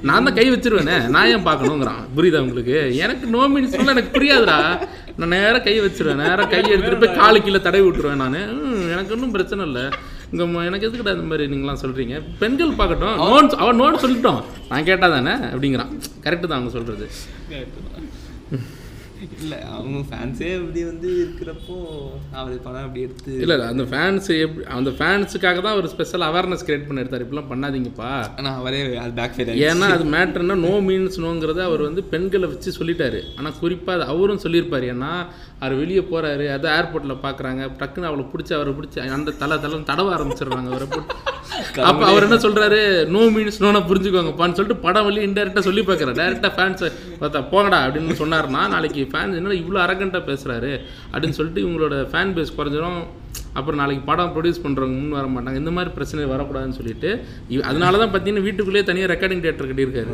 நான் 0.10 0.26
தான் 0.28 0.38
கை 0.40 0.48
வச்சிருவேனே. 0.54 0.98
நான் 1.16 1.30
ஏன் 1.34 1.46
பார்க்கணுங்கிறான். 1.50 2.02
புரியுதா 2.18 2.42
உங்களுக்கு? 2.46 2.78
எனக்கு 3.06 3.28
நோ 3.36 3.44
மீன்ஸ் 3.54 3.78
எனக்கு 3.96 4.14
புரியாதுடா. 4.18 4.58
நான் 5.20 5.34
நேரா 5.36 5.60
கை 5.68 5.76
வச்சிருவேன். 5.86 6.22
நேரா 6.26 6.46
கை 6.54 6.62
எடுத்துட்டு 6.74 7.02
போய் 7.04 7.18
காலு 7.20 7.44
கீழே 7.46 7.62
தடவி 7.68 7.86
விட்டுருவேன் 7.88 8.22
நான். 8.24 8.40
எனக்கு 8.96 9.14
ஒன்றும் 9.18 9.36
பிரச்சனை 9.36 9.64
இல்லை. 9.70 9.86
இங்கே 10.32 10.46
எனக்கு 10.70 10.88
எதுக்குடா 10.88 11.14
இந்த 11.18 11.28
மாதிரி 11.32 11.46
நீங்களாம் 11.52 11.82
சொல்கிறீங்க 11.84 12.16
பெண்கள் 12.42 12.78
பார்க்கட்டும். 12.80 13.18
நோன் 13.24 13.52
அவன் 13.64 13.80
நோன் 13.82 14.02
சொல்லிட்டோம். 14.06 14.42
நான் 14.72 14.88
கேட்டா 14.90 15.10
தானே? 15.16 15.36
அப்படிங்கிறான். 15.52 15.94
கரெக்டு 16.26 16.48
தான் 16.50 16.58
அவங்க 16.60 16.74
சொல்கிறது 16.78 17.08
இல்லை 19.42 19.58
அவங்க 19.78 20.00
ஃபேன்ஸே 20.10 20.50
இப்படி 20.60 20.84
வந்து 20.84 21.10
இருக்கிறப்போ 21.24 21.78
அவர் 22.40 22.62
படம் 22.66 22.86
அப்படி 22.86 23.02
எடுத்து 23.02 23.34
இல்லை 23.40 23.56
அந்த 23.74 23.84
ஃபேன்ஸ் 23.92 24.28
எப்படி 24.44 24.66
அந்த 24.78 24.90
ஃபேன்ஸுக்காக 25.00 25.62
தான் 25.68 25.78
ஒரு 25.80 25.90
ஸ்பெஷல் 25.94 26.26
அவேர்னஸ் 26.30 26.66
கிரியேட் 26.68 26.88
பண்ணி 26.88 27.04
எடுத்தார் 27.04 27.26
இப்படிலாம் 27.26 27.52
பண்ணாதீங்கப்பா. 27.54 28.12
ஆனால் 28.38 28.58
அவரே 28.60 28.82
அது 29.04 29.14
பேக் 29.22 29.36
ஃபேர் 29.38 29.54
ஏன்னா 29.70 29.90
அது 29.96 30.06
மேட்டர்னா 30.16 30.58
நோ 30.68 30.74
மீன்ஸ் 30.90 31.20
நோங்கிறத 31.26 31.64
அவர் 31.70 31.82
வந்து 31.82 32.04
பெண்களை 32.14 32.50
வச்சு 32.54 32.72
சொல்லிட்டாரு. 32.80 33.22
ஆனால் 33.38 33.60
குறிப்பாக 33.60 34.06
அவரும் 34.14 34.44
சொல்லியிருப்பார். 34.46 34.88
ஏன்னா 34.94 35.12
அவர் 35.66 35.76
வெளியே 35.76 36.04
போறாரு 36.12 36.46
அதை 36.54 36.70
ஏர்போர்ட்டில் 36.72 37.24
பார்க்குறாங்க 37.24 37.70
டக்குன்னு 37.80 38.10
அவளை 38.10 38.26
பிடிச்சி 38.32 38.54
அவரை 38.54 38.74
பிடிச்சி 38.74 39.10
அந்த 39.12 39.36
தலை 39.40 39.58
தலை 39.60 39.80
தடவ 39.84 40.16
ஆரம்பிச்சிடுறாங்க 40.16 40.72
அவரை 40.72 40.88
அப்போ 41.84 42.04
அவர் 42.06 42.24
என்ன 42.24 42.38
சொல்றாரு? 42.38 42.80
நோ 43.08 43.20
மீன்ஸ் 43.34 43.60
நோனா 43.60 43.80
புரிஞ்சுக்கோங்கப்பான்னு 43.82 44.58
சொல்லிட்டு 44.58 44.84
படம் 44.84 45.04
வழி 45.04 45.28
இன்டெரக்டாக 45.28 45.60
சொல்லி 45.60 45.82
பார்க்குறேன் 45.82 46.18
டேரெக்டாக 46.20 46.54
ஃபேன்ஸை 46.56 46.88
பார்த்தா 47.22 47.42
போங்கடா 47.52 47.80
அப்படின்னு 47.86 48.20
சொன்னாருன்னா 48.22 48.68
நாளைக்கு 48.68 49.10
ஃபேன்ஸ் 49.12 49.36
என்ன 49.36 49.56
இவ்வளோ 49.56 49.80
அரகண்ட்டாக 49.84 50.24
பேசுறாரு 50.26 50.72
அப்படின்னு 51.14 51.38
சொல்லிட்டு 51.40 51.64
இவங்களோட 51.66 51.98
ஃபேன் 52.12 52.34
பேஸ் 52.36 52.56
குறைஞ்சிரும். 52.58 53.00
அப்புறம் 53.56 53.80
நாளைக்கு 53.80 54.06
படம் 54.06 54.32
ப்ரொடியூஸ் 54.36 54.64
பண்ணுறவங்க 54.64 55.00
முன் 55.00 55.10
வர 55.10 55.28
மாட்டாங்க. 55.28 55.56
இந்த 55.56 55.72
மாதிரி 55.72 55.94
பிரச்சனை 55.94 56.26
வரக்கூடாதுன்னு 56.26 56.70
சொல்லிட்டு 56.70 57.10
இவ- 57.48 57.64
அதனால 57.64 57.98
தான் 57.98 58.10
பார்த்தீங்கன்னா 58.10 58.42
வீட்டுக்குள்ளேயே 58.42 58.84
தனியாக 58.84 59.14
ரெக்கார்டிங் 59.14 59.46
தேட்டர் 59.46 59.70
கட்டியிருக்காரு. 59.72 60.14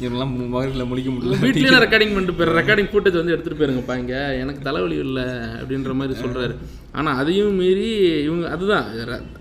இவங்கெல்லாம் 0.00 0.48
மகளில் 0.48 0.84
முடிக்க 0.84 1.10
முடியல. 1.10 1.38
வீட்லயே 1.38 1.82
ரெக்கார்டிங் 1.84 2.14
பண்ணிட்டு 2.14 2.32
போயிரு 2.32 2.58
ரெக்கார்டிங் 2.60 2.90
ஃபுட்டேஜ் 2.92 3.16
வந்து 3.16 3.32
எடுத்துட்டு 3.32 3.66
போயிருங்கப்பா 3.66 3.98
இங்க 3.98 4.34
எனக்கு 4.34 4.60
தலைவலி 4.62 4.96
இல்லை 4.96 5.22
அப்படின்ற 5.22 5.94
மாதிரி 5.94 6.20
சொல்றாரு. 6.20 6.56
ஆனா 6.92 7.16
அதையும் 7.16 7.54
மீறி 7.54 7.96
இவங்க 8.22 8.50
அதுதான். 8.50 8.84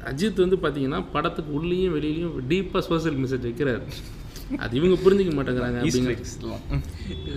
அஜித் 0.06 0.50
வந்து 0.50 0.56
பாத்தீங்கன்னா 0.56 1.04
படத்துக்கு 1.12 1.54
உள்ளேயும் 1.54 2.02
வெளியிலயும் 2.02 2.32
டீப்பா 2.50 2.80
சோஷியல் 2.80 3.18
மெசேஜ் 3.18 3.48
வைக்கிறாரு. 3.48 3.82
அது 4.58 4.78
இவங்க 4.78 4.96
புரிஞ்சுக்க 4.96 5.36
மாட்டேங்கிறாங்க 5.36 5.88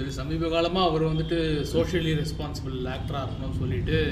சமீப 0.08 0.48
காலமா 0.48 0.82
அவர் 0.82 1.02
வந்துட்டு 1.02 1.38
சோஷியலி 1.74 2.12
ரெஸ்பான்சிபிள் 2.14 2.78
ஆக்டரா 2.84 3.20
இருக்கணும்னு 3.22 3.58
சொல்லிட்டு 3.58 4.06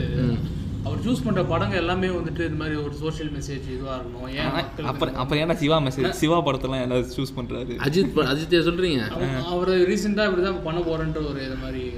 அவர் 0.85 0.99
சூஸ் 0.99 1.25
பண்ற 1.25 1.45
படங்கள் 1.45 1.79
எல்லாமே 1.79 2.07
வந்துட்டு 2.09 2.41
இந்த 2.41 2.59
மாதிரி 2.59 2.77
ஒரு 2.77 2.95
சோஷியல் 2.95 3.33
மெசேஜ் 3.33 3.73
இதுவா 3.73 3.95
இருக்கணும். 3.97 4.31
ஏன் 4.31 4.85
அப்புறம் 4.85 5.15
அப்புறம் 5.15 5.43
ஏன்னா 5.43 5.55
சிவா 5.55 5.79
மெசேஜ் 5.81 6.11
சிவா 6.11 6.45
படத்தெல்லாம் 6.45 6.83
எல்லாரும் 6.83 7.11
சூஸ் 7.17 7.35
பண்ணுறாரு 7.37 7.75
அஜித் 7.87 8.31
அஜித்தே 8.33 8.61
சொல்றீங்க? 8.69 9.09
அவ- 9.09 9.49
அவர் 9.49 9.69
ரீசெண்டாக 9.69 10.25
இப்படி 10.25 10.43
தான் 10.43 10.63
பண்ண 10.63 10.81
போறேன்ற 10.81 11.29
ஒரு 11.29 11.45
இது 11.45 11.57
மாதிரி 11.63 11.93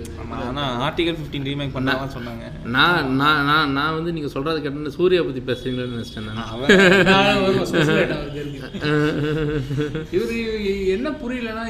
ஆனால் 0.48 0.80
ஆர்டிகல் 0.84 1.16
ஃபிஃப்டீன் 1.18 1.46
ரீமேக் 1.50 1.72
பண்ணலாம் 1.72 2.10
சொன்னாங்க. 2.10 2.66
நான் 2.66 3.14
நான் 3.14 3.44
நான் 3.44 3.72
நான் 3.72 3.94
வந்து 3.94 4.12
நீங்க 4.12 4.28
சொல்றது 4.28 4.70
கேட்டேன்னு 4.70 4.88
சூர்யா 4.88 5.22
பத்தி 5.22 5.40
பேசுறீங்களோன்னு 5.52 5.96
நினைச்சிட்டேன் 5.96 6.32
நான். 6.34 6.48
அவன் 6.48 6.76
நான் 7.04 7.42
ஒரு 7.42 7.52
special 7.52 7.98
item 7.98 8.16
அவருக்கு 8.16 8.40
இருக்கு. 8.40 9.62
இவரு 10.12 10.36
என்ன 10.86 11.10
புரியலன்னா 11.10 11.64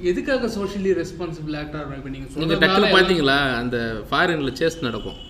எதுக்காக 0.00 0.46
சோஷியலி 0.46 1.04
ரெஸ்பான்சிபிள் 1.04 1.58
ஆக்டர் 1.58 1.96
இப்போ 1.96 2.08
நீங்க 2.08 2.54
டக்குன்னு 2.54 2.94
பாத்தீங்களா 2.98 3.54
அந்த 3.54 3.76
ஃபாரின்ல 4.10 4.52
சேஸ் 4.60 4.80
நடக்கும். 4.80 5.28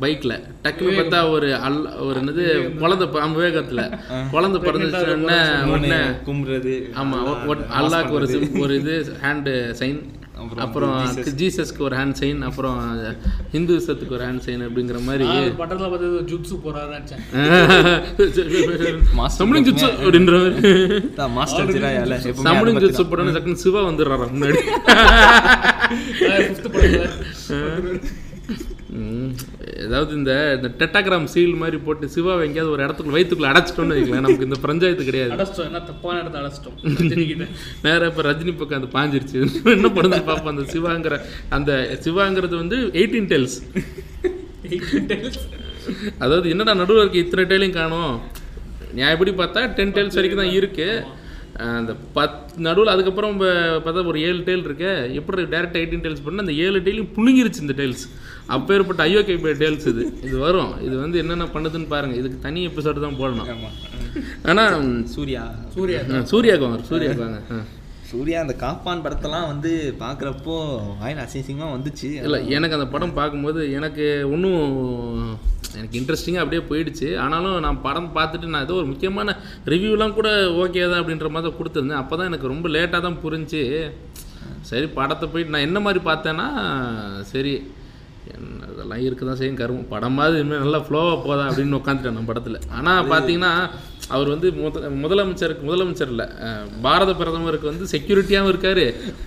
பைக்ல. 0.00 0.32
டக்குன்னு 0.64 0.92
பார்த்தா 0.92 1.30
ஒரு 1.30 1.54
அல் 1.58 1.76
ஒரு 1.98 2.20
என்னது 2.20 2.44
குழந்தை 2.78 3.06
விவேகத்துல 3.32 3.82
குழந்தை 4.30 4.60
பிறந்துச்சுன்னா 4.62 5.38
உடனே 5.68 6.00
கும்புறது 6.26 6.74
ஆமா 6.94 7.18
ஒ- 7.24 7.38
ஒ- 7.46 7.66
அல்லாஹ்க்கு 7.78 8.10
ஒரு 8.10 8.26
ஒரு 8.60 8.74
இது 8.76 8.94
ஹேண்டு 9.22 9.52
சைன் 9.78 10.00
அப்புறம் 10.56 10.94
ஜீசஸ்க்கு 11.36 11.78
ஒரு 11.78 11.96
ஹேண்ட் 11.96 12.16
சைன் 12.20 12.40
அப்புறம் 12.42 12.78
ஹிந்துசத்துக்கு 13.52 14.10
ஒரு 14.10 14.24
ஹேண்ட் 14.24 14.44
சைன் 14.46 14.62
அப்படிங்கிற 14.66 15.02
மாதிரி. 15.02 15.26
பட்டத்தில் 15.56 15.88
பார்த்து 15.88 16.08
ஜுட்ஸு 16.30 16.56
போறாருன்னு 16.64 16.96
நினைச்சேன். 16.96 17.22
Master 19.16 19.38
சமணிங் 19.38 19.66
ஜுட்சு 19.68 19.86
அப்படின்ற 19.98 20.34
மாஸ்டர் 21.30 21.70
சமணிங் 22.46 22.80
ஜுட்சு 22.82 23.04
போட்டோன்னு 23.04 23.36
டக்குன்னு 23.36 23.62
சிவா 23.62 23.82
வந்துடுறாரா 23.82 24.28
முன்னாடி. 24.32 24.62
ஏதாவது 29.84 30.12
இந்த 30.18 30.32
இந்த 30.56 30.68
டெட்டாகிராம் 30.80 31.28
சீல் 31.34 31.60
மாதிரி 31.60 31.78
போட்டு 31.86 32.06
சிவாவை 32.14 32.42
எங்கேயாவது 32.46 32.72
ஒரு 32.74 32.82
இடத்துக்குள்ள 32.86 33.16
வயிற்றுக்குள்ள 33.16 33.50
அடைச்சிட்டோம்னு 33.52 33.96
வைக்கலாம் 33.98 34.26
நமக்கு 34.26 34.48
இந்த 34.48 34.58
பஞ்சாயத்து 34.66 35.08
கிடையாது. 35.08 35.32
அடைச்சிட்டோம் 35.36 35.68
என்ன 35.70 35.80
தப்பான 35.90 36.20
இடத்த 36.22 36.42
அடைச்சிட்டோம். 36.42 36.76
ரஜினி 36.98 37.24
கிட்ட 37.30 37.46
நேரா 37.86 38.08
இப்போ 38.10 38.24
ரஜினி 38.28 38.54
பக்கம் 38.60 38.80
அது 38.80 38.90
பாஞ்சிருச்சு. 38.98 39.38
என்ன 39.76 39.90
பண்ணுது 39.98 40.22
பார்ப்போம் 40.30 40.52
அந்த 40.54 40.64
சிவாங்கிற 40.74 41.18
அந்த 41.58 41.70
சிவாங்கிறது 42.06 42.56
வந்து 42.62 42.78
எயிட்டீன் 43.00 43.30
டெல்ஸ் 43.32 43.58
அதாவது 46.24 46.46
என்னடா 46.50 46.74
நடுவில் 46.80 47.02
இருக்க 47.02 47.18
இத்தனை 47.24 47.44
டெய்லையும் 47.50 47.78
காணும்? 47.80 48.12
நான் 48.98 49.12
எப்படி 49.14 49.32
பார்த்தா 49.40 49.60
டென் 49.78 49.94
டெய்ல்ஸ் 49.96 50.18
வரைக்கும் 50.18 50.42
தான் 50.42 50.54
இருக்கு. 50.58 50.86
அஹ் 51.62 51.76
அந்த 51.80 51.92
பத் 52.16 52.36
நடுவில் 52.66 52.92
அதுக்கப்புறம் 52.92 53.34
பார்த்தா 53.84 54.04
ஒரு 54.12 54.20
ஏழு 54.28 54.40
டெய்ல் 54.48 54.66
இருக்கு. 54.68 54.90
எப்படி 55.20 55.42
டேரக்ட் 55.54 55.78
எயிட்டீன் 55.80 56.04
டெய்ல்ஸ் 56.04 56.24
பண்ணால் 56.26 56.44
அந்த 56.46 56.54
ஏழு 56.66 56.78
டெய்லையும் 56.86 57.12
புழுங்கிருச்சு 57.16 57.64
இந்த 57.64 57.74
டெய்ல்ஸ் 57.80 58.04
அப்பேற்பட்ட 58.48 59.02
ஐயோகே 59.08 59.34
டெய்ல்ஸ் 59.62 59.88
இது. 59.92 60.04
இது 60.22 60.38
வரும். 60.38 60.72
இது 60.86 60.94
வந்து 60.96 61.18
என்னென்ன 61.18 61.44
பண்ணுதுன்னு 61.54 61.86
பாருங்க. 61.86 62.16
இதுக்கு 62.16 62.38
தனி 62.38 62.68
எபிசோடு 62.68 63.00
தான் 63.00 63.20
போடணும். 63.20 63.50
ஆனால் 64.44 64.76
சூர்யா. 65.14 65.44
சூர்யா. 65.76 66.00
சூர்யாக்கு 66.32 66.66
வாங்க 66.66 66.82
சூர்யாக்கு 66.90 67.24
வாங்க. 67.26 67.40
ஆ. 67.50 67.58
சூர்யா 68.10 68.40
அந்த 68.40 68.54
காப்பான் 68.54 69.02
படத்தெல்லாம் 69.04 69.46
வந்து 69.52 69.94
பார்க்குறப்போ 70.00 70.54
வாயில் 71.00 71.22
அசிங்கமாக 71.24 71.74
வந்துச்சு. 71.76 72.08
இல்லை 72.26 72.40
எனக்கு 72.56 72.76
அந்த 72.78 72.88
படம் 72.94 73.14
பார்க்கும்போது 73.18 73.72
எனக்கு 73.72 74.06
ஒன்றும் 74.34 74.64
எனக்கு 75.74 75.98
இன்ட்ரெஸ்டிங்காக 76.00 76.44
அப்படியே 76.44 76.62
போயிடுச்சு. 76.70 77.18
ஆனாலும் 77.18 77.54
நான் 77.66 77.80
படம் 77.80 78.10
பார்த்துட்டு 78.16 78.44
நான் 78.44 78.64
ஏதோ 78.66 78.74
ஒரு 78.74 78.86
முக்கியமான 78.86 79.36
ரிவ்யூலாம் 79.66 80.16
கூட 80.18 80.30
ஓகே 80.64 80.82
தான் 80.90 81.00
அப்படின்ற 81.02 81.28
மாதிரி 81.30 81.48
தான் 81.48 81.58
கொடுத்துருந்தேன். 81.60 82.02
அப்போ 82.02 82.16
தான் 82.16 82.26
எனக்கு 82.26 82.46
ரொம்ப 82.46 82.68
லேட்டாக 82.68 83.02
தான் 83.02 83.20
புரிஞ்சு 83.24 83.92
சரி 84.70 84.86
படத்தை 84.86 85.28
போயிட்டு 85.28 85.54
நான் 85.54 85.66
என்ன 85.68 85.80
மாதிரி 85.80 86.04
பார்த்தேன்னா 86.04 86.48
சரி 87.22 87.54
என்ன 88.34 88.66
இதெல்லாம் 88.72 89.02
இருக்க 89.06 89.22
தான் 89.26 89.40
செய்யும். 89.40 89.60
கருமம். 89.62 89.88
படமாவது 89.90 90.38
இனிமேல் 90.38 90.64
நல்லா 90.64 90.78
ஃப்ளோவாக 90.78 91.16
போதா 91.24 91.44
அப்படின்னு 91.50 91.78
உட்காந்துட்டேன் 91.80 92.16
நான் 92.18 92.30
படத்தில். 92.32 92.58
ஆனால் 92.78 93.08
பார்த்தீங்கன்னா 93.12 93.52
அவர் 94.12 94.28
வந்து 94.32 94.48
முத 94.58 94.70
முதலமைச்சருக்கு 95.02 95.68
முதலமைச்சர் 95.68 96.10
இல்லை 96.12 96.26
பாரத 96.84 97.10
பிரதமருக்கு 97.18 97.70
வந்து 97.70 97.84
செக்யூரிட்டியாகவும் 97.92 98.52
இருக்காரு 98.52 98.84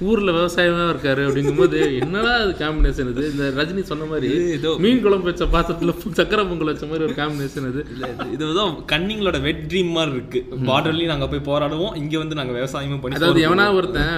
ஊரில் 0.07 0.33
விவசாயமாக 0.35 0.89
இருக்காரு 0.93 1.21
அப்படிங்கும்போது 1.27 1.77
என்னடா 2.01 2.33
அது 2.41 2.53
காம்பினேஷன் 2.61 3.09
இது? 3.13 3.23
இந்த 3.31 3.45
ரஜினி 3.57 3.83
சொன்ன 3.89 4.07
மாதிரி 4.11 4.29
ஏதோ 4.55 4.71
மீன் 4.83 5.01
குழம்பு 5.03 5.29
வச்ச 5.29 5.47
பாத்திரத்தில் 5.53 5.91
சக்கரை 6.19 6.43
பொங்கல் 6.49 6.71
வச்ச 6.71 6.85
மாதிரி 6.89 7.05
ஒரு 7.07 7.15
காம்பினேஷன் 7.19 7.67
இது. 7.71 7.83
இதுதான் 8.35 8.61
கன்னிங்களோட 8.91 9.37
வெட் 9.45 9.63
ட்ரீம் 9.69 9.91
மாதிரி 9.95 10.13
இருக்கு. 10.15 10.39
பார்டர்லயும் 10.69 11.11
நாங்க 11.11 11.27
போய் 11.29 11.45
போராடுவோம் 11.49 11.73
இங்க 12.01 12.15
வந்து 12.21 12.39
நாங்க 12.39 12.53
விவசாயமும் 12.57 13.01
பண்ணி 13.01 13.19
அதாவது 13.19 13.45
எவனா 13.47 13.67
ஒருத்தன் 13.77 14.13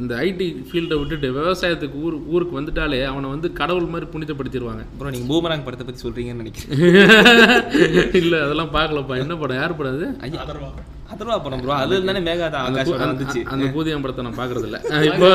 இந்த 0.00 0.12
ஐடி 0.24 0.48
ஃபீல்டை 0.68 0.98
விட்டுட்டு 1.00 1.28
விவசாயத்துக்கு 1.36 1.98
ஊர் 2.04 2.16
ஊருக்கு 2.32 2.58
வந்துட்டாலே 2.58 3.00
அவனை 3.10 3.28
வந்து 3.32 3.50
கடவுள் 3.60 3.92
மாதிரி 3.92 4.08
புனிதப்படுத்திடுவாங்க 4.12 4.84
அப்புறம் 4.88 5.12
நீங்க 5.14 5.28
பூமராங் 5.30 5.64
படத்தை 5.64 5.84
பத்தி 5.84 6.02
சொல்றீங்கன்னு 6.02 6.42
நினைக்கிறேன். 6.42 6.68
இல்லை 8.20 8.38
அதெல்லாம் 8.44 8.72
பார்க்கலப்பா 8.74 9.14
என்ன 9.22 9.34
படம்? 9.36 9.49
யார் 9.54 9.76
படம் 9.76 9.94
அது? 9.94 10.06
அதர்வா. 10.38 10.70
அதர்வா 11.12 11.36
படம் 11.40 11.62
ப்ரோ 11.62 11.72
அதுல 11.76 12.00
தானே 12.10 12.20
ஆகாஷ் 12.34 12.54
படம் 12.88 12.94
அந்த- 12.98 13.06
வந்துச்சு. 13.06 13.40
அந்த 13.52 13.66
பூதியம் 13.74 14.02
படத்தை 14.02 14.24
நான் 14.24 14.38
பார்க்கறது 14.38 14.68
இல்ல 14.68 14.78
இப்போ 15.08 15.30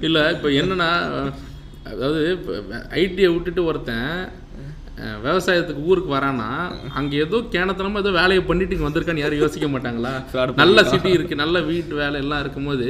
இல்லை 0.00 0.22
இப்போ 0.34 0.48
என்னன்னா 0.60 0.90
அதாவது 1.92 2.20
ஐடியை 2.98 3.28
விட்டுட்டு 3.30 3.62
ஒருத்தன் 3.64 4.08
விவசாயத்துக்கு 5.22 5.82
ஊருக்கு 5.84 6.10
வரானா 6.10 6.48
அங்கே 6.94 7.16
ஏதோ 7.18 7.36
கேனத்தனமா 7.52 8.00
ஏதோ 8.00 8.10
வேலையை 8.16 8.42
பண்ணிட்டு 8.44 8.74
இங்கே 8.74 8.86
வந்திருக்கான்னு 8.86 9.22
யாரும் 9.22 9.40
யோசிக்க 9.40 9.66
மாட்டாங்களா? 9.68 10.12
நல்ல 10.60 10.82
சிட்டி 10.84 11.10
இருக்குது 11.10 11.40
நல்ல 11.40 11.60
வீட்டு 11.68 11.94
வேலை 11.96 12.18
எல்லாம் 12.20 12.42
இருக்கும்போது 12.44 12.88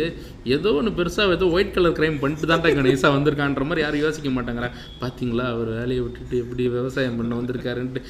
ஏதோ 0.55 0.71
ஒன்று 0.79 0.91
பெருசாக 0.99 1.37
ஏதோ 1.37 1.47
ஒயிட் 1.57 1.73
கலர் 1.77 1.97
கிரைம் 1.99 2.19
பண்ணிட்டு 2.23 2.49
தான் 2.51 2.69
இங்கே 2.73 2.85
நைஸாக 2.87 3.11
வந்திருக்கான்ற 3.17 3.65
மாதிரி 3.69 3.85
யாரும் 3.85 4.03
யோசிக்க 4.05 4.31
மாட்டாங்களா 4.37 4.69
பார்த்தீங்களா 5.03 5.45
அவர் 5.55 5.71
வேலையை 5.79 6.01
விட்டுட்டு 6.05 6.37
எப்படி 6.45 6.63
விவசாயம் 6.77 7.19
பண்ண 7.19 7.39
வந்திருக்காருன்ட்டு. 7.41 8.03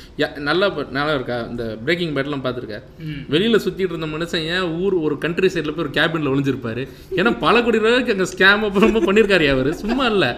நல்லா 0.49 0.67
நல்லா 0.99 1.15
இருக்கா? 1.19 1.39
இந்த 1.53 1.65
பிரேக்கிங் 1.87 2.15
பேட்லாம் 2.17 2.45
பார்த்துருக்கா 2.47 2.81
வெளியில் 3.35 3.63
சுற்றிட்டு 3.65 3.93
இருந்த 3.95 4.11
மனுஷன் 4.15 4.47
ஏன் 4.57 4.67
ஊர் 4.83 4.97
ஒரு 5.07 5.17
கண்ட்ரி 5.25 5.51
சைடில் 5.55 5.75
போய் 5.77 5.87
ஒரு 5.87 5.95
கேபினில் 5.99 6.33
ஒளிஞ்சிருப்பாரு? 6.35 6.85
ஏன்னா 7.19 7.33
பல 7.47 7.63
கோடி 7.67 7.83
ரூபாய்க்கு 7.85 8.15
அங்கே 8.17 8.29
ஸ்கேம் 8.35 8.67
அப்புறமா 8.69 9.03
பண்ணியிருக்காரு 9.09 9.49
அவர். 9.55 9.71
சும்மா 9.83 10.07
இல்லை. 10.13 10.31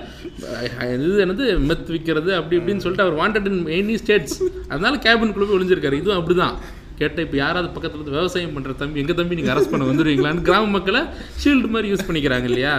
இது 0.94 1.10
என்னது? 1.26 1.46
மெத் 1.70 1.92
விற்கிறது 1.94 2.32
அப்படி 2.38 2.58
இப்படின்னு 2.60 2.84
சொல்லிட்டு 2.84 3.06
அவர் 3.06 3.20
வாண்டட் 3.22 3.50
இன் 3.50 3.60
எனி 3.80 3.96
ஸ்டேட்ஸ் 4.04 4.38
அதனால 4.72 4.94
கேபினுக்குள்ளே 5.06 5.48
போய் 5.50 5.58
ஒளிஞ்சிருக்காரு. 5.58 6.00
இதுவும் 6.02 6.20
அப்படிதான். 6.20 6.56
கேட்ட 6.98 7.22
இப்போ 7.26 7.36
யாராவது 7.36 7.68
பக்கத்துல 7.74 7.98
இருந்து 7.98 8.14
விவசாயம் 8.16 8.54
பண்ணுற 8.56 8.72
தம்பி 8.80 9.00
எங்கள் 9.02 9.18
தம்பி 9.20 9.38
நீங்கள் 9.38 9.54
அரெஸ்ட் 9.54 9.72
பண்ண 9.72 9.86
வந்துடுவீங்களான்னு 9.90 10.44
கிராம 10.48 10.70
மக்களை 10.76 11.00
ஷீல்டு 11.42 11.70
மாதிரி 11.74 11.88
யூஸ் 11.92 12.04
பண்ணிக்கிறாங்க 12.08 12.48
இல்லையா? 12.50 12.74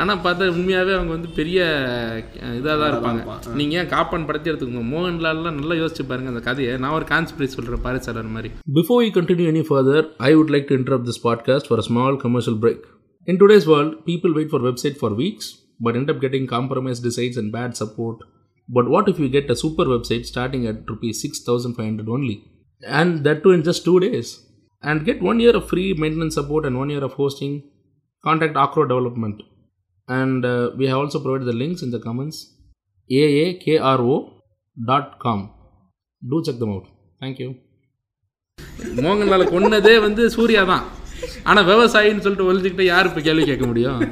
ஆனால் 0.00 0.20
பார்த்தா 0.26 0.50
உண்மையாகவே 0.56 0.92
அவங்க 0.98 1.12
வந்து 1.16 1.30
பெரிய 1.38 1.58
இதாக 2.58 2.76
தான் 2.82 2.90
இருப்பாங்க. 2.92 3.54
நீங்கள் 3.60 3.78
ஏன் 3.80 3.90
காப்பான் 3.94 4.26
படத்தை 4.28 4.52
எடுத்துக்கோங்க. 4.52 4.84
மோகன்லால்லாம் 4.94 5.58
நல்லா 5.60 5.76
யோசிச்சு 5.82 6.06
பாருங்க 6.10 6.32
அந்த 6.34 6.44
கதையை. 6.50 6.74
நான் 6.84 6.96
ஒரு 6.98 7.08
கான்ஸ்பிரேட் 7.14 7.56
சொல்கிறேன் 7.56 7.84
பாரிசாலர் 7.88 8.34
மாதிரி. 8.36 8.50
Before 8.78 9.02
you 9.06 9.10
continue 9.18 9.48
any 9.54 9.64
further 9.70 10.06
I 10.30 10.32
would 10.38 10.54
like 10.56 10.68
to 10.70 10.78
interrupt 10.82 11.10
this 11.10 11.22
podcast 11.28 11.70
for 11.70 11.84
small 11.88 12.18
commercial 12.26 12.60
break 12.64 12.84
In 13.28 13.36
today's 13.40 13.66
world, 13.70 13.90
people 14.06 14.32
wait 14.36 14.48
for 14.52 14.58
website 14.66 14.94
for 15.00 15.08
weeks 15.14 15.46
but 15.84 15.96
end 15.98 16.08
up 16.12 16.18
getting 16.22 16.44
compromised 16.52 17.02
designs 17.06 17.36
and 17.40 17.48
bad 17.56 17.72
support. 17.80 18.18
But 18.68 18.86
what 18.94 19.06
if 19.12 19.18
you 19.22 19.28
get 19.34 19.50
a 19.54 19.56
super 19.62 19.84
website 19.84 20.24
starting 20.30 20.62
at 20.70 20.78
rupees 20.92 21.16
6500 21.24 22.08
only? 22.16 22.36
And 22.82 23.24
that 23.24 23.42
too 23.42 23.50
in 23.50 23.62
just 23.62 23.84
two 23.84 23.98
days. 24.00 24.28
And 24.82 25.04
get 25.04 25.22
one 25.22 25.40
year 25.40 25.56
of 25.56 25.68
free 25.68 25.94
maintenance 25.94 26.34
support 26.34 26.64
and 26.64 26.78
one 26.78 26.90
year 26.90 27.04
of 27.04 27.12
hosting. 27.12 27.54
Contact 28.24 28.56
Acro 28.56 28.86
Development. 28.86 29.42
And 30.08 30.44
uh, 30.44 30.70
we 30.76 30.86
have 30.86 30.98
also 30.98 31.20
provided 31.20 31.46
the 31.46 31.52
links 31.52 31.82
in 31.82 31.90
the 31.90 32.00
comments. 32.00 32.38
aakro.com. 33.10 34.20
Do 36.22 36.42
check 36.44 36.58
them 36.58 36.72
out. 36.72 36.86
Thank 37.20 37.38
you. 37.38 37.50
Mohanlal 39.04 39.50
கொன்னதே 39.50 39.94
வந்து 40.04 40.22
சூர்யா 40.34 40.62
தான் 40.70 40.84
ஆனால் 41.48 41.66
விவசாயின்னு 41.70 42.24
சொல்லிட்டு 42.24 42.48
ஒழிஞ்சுக்கிட்டு 42.50 42.84
யார் 42.90 43.08
இப்போ 43.10 43.20
கேள்வி 43.26 43.44
கேட்க 43.50 43.64
முடியும் 43.70 44.02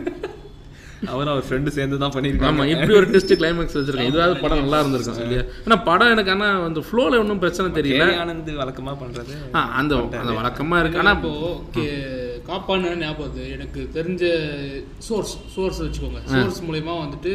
அவரும் 1.12 1.32
அவர் 1.34 1.46
ஃப்ரெண்டு 1.48 1.70
சேர்ந்து 1.76 1.96
தான் 2.02 2.14
பண்ணியிருக்காங்க 2.14 2.52
ஆமாம் 2.56 2.70
இப்படி 2.74 2.94
ஒரு 3.00 3.08
டெஸ்ட் 3.14 3.32
கிளைமேக்ஸ் 3.40 3.76
வச்சிருக்கேன். 3.78 4.10
இதுவாவது 4.12 4.36
படம் 4.44 4.62
நல்லா 4.62 4.78
இருந்திருக்கும் 4.82 5.22
இல்லையா? 5.26 5.44
ஆனால் 5.64 5.82
படம் 5.88 6.12
எனக்கு 6.14 6.32
ஆனால் 6.34 6.62
அந்த 6.68 6.82
ஃப்ளோவில் 6.88 7.20
ஒன்றும் 7.22 7.42
பிரச்சனை 7.44 7.68
தெரியல. 7.78 8.06
ஆனந்த் 8.24 8.52
வழக்கமா 8.62 8.94
பண்றது. 9.02 9.34
ஆ 9.56 9.62
அந்த 9.80 10.00
அந்த 10.22 10.34
வழக்கமாக 10.40 10.82
இருக்கு. 10.82 11.02
ஆனால் 11.02 11.18
இப்போ 11.18 11.32
காப்பான்னு 12.50 12.90
ஞாபகம். 13.02 13.50
எனக்கு 13.56 13.80
தெரிஞ்ச 13.98 14.24
சோர்ஸ் 15.06 15.34
சோர்ஸ் 15.54 15.82
வச்சுக்கோங்க. 15.84 16.20
சோர்ஸ் 16.32 16.60
மூலயமா 16.68 16.94
வந்துட்டு 17.04 17.32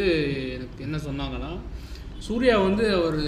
எனக்கு 0.57 0.85
என்ன 0.87 0.99
சொன்னாங்கன்னா 1.07 1.51
சூர்யா 2.25 2.55
வந்து 2.65 2.83
அவர் 2.97 3.19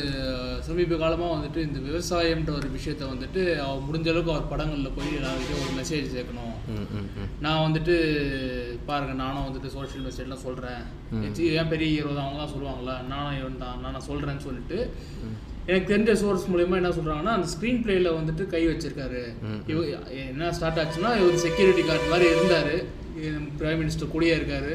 சமீப 0.68 0.98
காலமாக 1.02 1.36
வந்துட்டு 1.36 1.60
இந்த 1.68 1.80
விவசாயம்ன்ற 1.86 2.52
ஒரு 2.58 2.68
விஷயத்த 2.76 3.04
வந்துட்டு 3.12 3.42
அவர் 3.66 3.86
முடிஞ்ச 3.88 4.08
அளவுக்கு 4.12 4.34
அவர் 4.34 4.52
படங்களில் 4.52 4.96
போய் 4.98 5.24
நான் 5.24 5.38
வந்து 5.40 5.56
ஒரு 5.62 5.72
மெசேஜ் 5.80 6.14
சேர்க்கணும். 6.16 6.54
நான் 7.46 7.64
வந்துட்டு 7.66 7.96
பாருங்க 8.90 9.14
நானும் 9.24 9.46
வந்துட்டு 9.48 9.72
சோஷியல் 9.78 10.06
மெசேஜ்லாம் 10.08 10.46
சொல்கிறேன் 10.46 10.84
ஏன் 11.60 11.72
பெரிய 11.74 11.90
ஹீரோ 11.96 12.14
தான் 12.18 12.28
அவங்க 12.28 12.40
தான் 12.44 12.54
சொல்லுவாங்களா 12.54 12.96
நானும் 13.14 13.38
இவன் 13.40 13.60
தான் 13.66 13.82
நான் 13.86 14.08
சொல்கிறேன்னு 14.10 14.46
சொல்லிட்டு 14.48 14.80
எனக்கு 15.68 15.92
தெரிஞ்ச 15.92 16.14
சோர்ஸ் 16.22 16.50
மூலயமா 16.54 16.80
என்ன 16.82 16.94
சொல்கிறாங்கன்னா 17.00 17.36
அந்த 17.38 17.50
ஸ்க்ரீன் 17.54 17.84
பிளேயில் 17.84 18.18
வந்துட்டு 18.20 18.46
கை 18.54 18.64
வச்சிருக்காரு. 18.70 19.22
இவ 19.72 19.84
என்ன 20.32 20.52
ஸ்டார்ட் 20.58 20.82
ஆச்சுன்னா 20.84 21.12
இவர் 21.22 21.44
செக்யூரிட்டி 21.46 21.84
கார்டு 21.90 22.12
மாதிரி 22.14 22.28
இருந்தார். 22.34 22.76
பிரைம் 23.60 23.82
மினிஸ்டர் 23.84 24.14
கூடயே 24.16 24.36
இருக்காரு. 24.40 24.74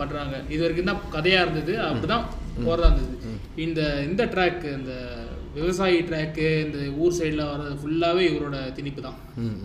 பண்ணுறாங்க 0.00 0.34
இது 0.54 0.62
வரைக்கும் 0.62 0.90
தான் 0.90 1.04
கதையாக 1.14 1.44
இருந்தது. 1.44 1.74
அப்படிதான் 1.88 2.26
போகிறதா 2.66 2.88
இருந்தது. 2.90 3.14
இந்த 3.56 3.80
இந்த 4.02 4.22
ட்ராக் 4.26 4.64
இந்த 4.72 4.92
விவசாயி 5.54 5.98
ட்ராக்கு 6.08 6.46
இந்த 6.64 6.78
ஊர் 6.96 7.16
சைடில் 7.18 7.48
வர்றது 7.50 7.74
ஃபுல்லாகவே 7.74 8.22
இவரோட 8.28 8.56
திணிப்பு 8.74 9.00
தான் 9.00 9.18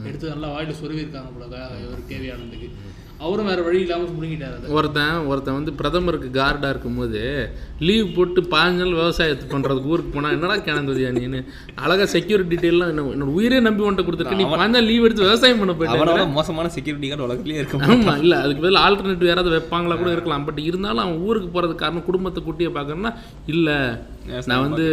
எடுத்து 0.06 0.34
நல்லா 0.34 0.49
வாயில 0.54 0.75
சொருவி 0.77 1.04
இருக்காங்க 1.04 1.32
போல 1.32 1.47
இவர் 1.82 2.08
கேவி 2.10 2.27
ஆனந்துக்கு. 2.30 2.69
அவரும் 3.21 3.49
வேற 3.49 3.62
வழி 3.62 3.79
இல்லாமல் 3.81 4.13
முழுங்கிட்டார் 4.13 4.53
அதை. 4.55 4.67
ஒருத்தன் 4.75 5.25
ஒருத்தன் 5.29 5.57
வந்து 5.57 5.71
பிரதமருக்கு 5.79 6.29
கார்டாக 6.34 6.71
இருக்கும்போது 6.73 7.19
லீவ் 7.81 8.07
போட்டு 8.15 8.41
பாஞ்சு 8.51 8.81
நாள் 8.81 8.95
விவசாயத்தை 8.95 9.45
பண்ணுறதுக்கு 9.47 9.91
ஊருக்கு 9.91 10.12
போனால் 10.12 10.36
என்னடா 10.36 10.55
கிணங்குதியா 10.65 11.10
நீனு? 11.17 11.39
அழகாக 11.77 12.07
செக்யூரிட்டி 12.13 12.51
டீட்டெயிலாம் 12.53 12.91
என்ன 12.91 13.05
என்னோட 13.12 13.36
உயிரே 13.38 13.60
நம்பி 13.62 13.86
உன்ட்ட 13.88 14.05
கொடுத்துருக்க 14.05 14.39
நீ 14.41 14.47
பாஞ்சு 14.53 14.81
லீவ் 14.88 15.05
எடுத்து 15.07 15.27
விவசாயம் 15.27 15.62
பண்ண 15.62 15.75
போயிட்டு 15.75 16.27
மோசமான 16.34 16.71
செக்யூரிட்டி 16.75 17.10
கார்டு 17.10 17.27
உலகத்திலேயே 17.27 17.62
இருக்கும் 17.62 17.86
ஆமாம் 17.89 18.21
இல்லை 18.21 18.39
அதுக்கு 18.41 18.63
பதில் 18.63 18.84
ஆல்டர்னேட்டிவ் 18.84 19.31
யாராவது 19.31 19.53
வைப்பாங்களா 19.55 19.97
கூட 19.97 20.12
இருக்கலாம். 20.12 20.45
பட் 20.47 20.62
இருந்தாலும் 20.67 21.03
அவன் 21.05 21.21
ஊருக்கு 21.25 21.49
போகிறதுக்கு 21.49 21.84
காரணம் 21.84 22.07
குடும்பத்தை 22.07 22.41
குட்டியை 22.43 22.71
பார்க்கணும்னா 22.73 23.13
இல்லை 23.47 23.77
நான் 24.49 24.62
வந்து 24.62 24.86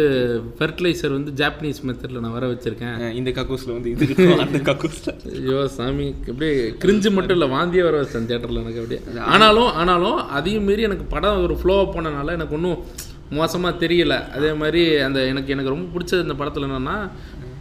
ஃபெர்டிலைசர் 0.59 1.15
வந்து 1.17 1.31
ஜாப்பனீஸ் 1.31 1.79
மெத்தடில் 1.87 2.19
நான் 2.19 2.35
வர 2.37 2.47
வச்சுருக்கேன். 2.47 3.11
இந்த 3.11 3.29
கக்கூஸ்ல 3.29 3.73
வந்து 3.73 3.89
இது 3.91 4.05
அந்த 4.45 4.59
கக்கூஸ்ல. 4.69 5.11
ஐயோ 5.39 5.67
சாமி 5.67 6.07
அப்படியே 6.27 6.53
கிரிஞ்சு 6.83 7.11
மட்டும் 7.11 7.37
இல்லை 7.39 7.49
வாந்தியே 7.57 7.83
வர 7.83 8.03
வச்சேன் 8.03 8.29
தேட்டரில் 8.31 8.61
எனக்கு 8.63 8.81
அப்படியே. 8.81 9.01
ஆனாலும் 9.33 9.71
ஆனாலும் 9.73 10.17
அதையும் 10.29 10.63
மீறி 10.63 10.81
எனக்கு 10.81 11.03
படம் 11.15 11.43
ஒரு 11.43 11.57
ஃப்ளோவாக 11.61 11.87
போனனால 11.95 12.31
எனக்கு 12.31 12.55
ஒன்றும் 12.55 12.81
மோசமாக 13.31 13.79
தெரியல. 13.85 14.13
அதே 14.35 14.53
மாதிரி 14.53 14.83
அந்த 15.07 15.25
எனக்கு 15.25 15.53
எனக்கு 15.55 15.69
ரொம்ப 15.69 15.87
பிடிச்சது 15.93 16.25
இந்த 16.27 16.33
படத்தில் 16.33 16.63
என்னென்னா 16.63 16.95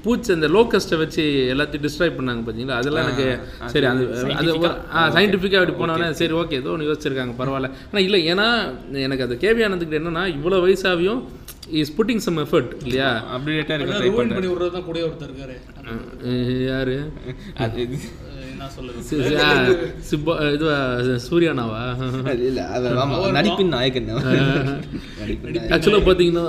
பூச்சி 0.05 0.31
அந்த 0.35 0.49
லோக்கஸ்ட்டை 0.55 0.99
வச்சு 1.01 1.23
எல்லாத்தையும் 1.53 1.85
டிஸ்ட்ராய் 1.87 2.15
பண்ணாங்க 2.17 2.43
பார்த்தீங்களா 2.47 2.79
அதெல்லாம் 2.81 3.07
எனக்கு 3.07 3.27
சரி 3.73 3.87
அது 3.91 4.05
அது 4.33 4.53
சயின்டிஃபிக்காக 5.17 5.61
அப்படி 5.61 5.77
போனோடனே 5.81 6.09
சரி 6.21 6.37
ஓகே 6.41 6.59
ஏதோ 6.63 6.73
ஒன்று 6.75 6.89
யோசிச்சிருக்காங்க 6.89 7.35
பரவாயில்ல. 7.41 7.71
ஆனால் 7.87 8.05
இல்லை 8.07 8.21
ஏன்னா 8.33 8.47
எனக்கு 9.07 9.27
அது 9.27 9.37
கேவி 9.45 9.67
ஆனந்துக்கிட்ட 9.69 10.01
என்னன்னா 10.03 10.25
இவ்வளோ 10.37 10.61
வயசாவியும் 10.65 11.23
இஸ் 11.81 11.95
புட்டிங் 11.97 12.23
சம் 12.27 12.39
எஃபர்ட் 12.43 12.71
இல்லையா? 12.83 13.09
அப்டேட்டா 13.35 13.75
இருக்க 13.77 13.99
ரூவன் 14.05 14.31
பண்ணி 14.35 14.49
விடுறது 14.51 14.75
தான் 14.77 14.87
கூட 14.87 14.99
ஒருத்தர் 15.07 15.31
இருக்காரு. 15.31 15.57
யாரு? 16.71 16.97
இது 19.19 19.35
சிப்பா 20.09 20.35
சூர்யானாவா? 21.27 21.81
இல்ல 22.49 22.61
நடிப்பின் 23.37 23.73
நாயகன். 23.75 24.11
ஆக்சுவலாக 25.75 26.03
பார்த்தீங்கன்னா 26.09 26.45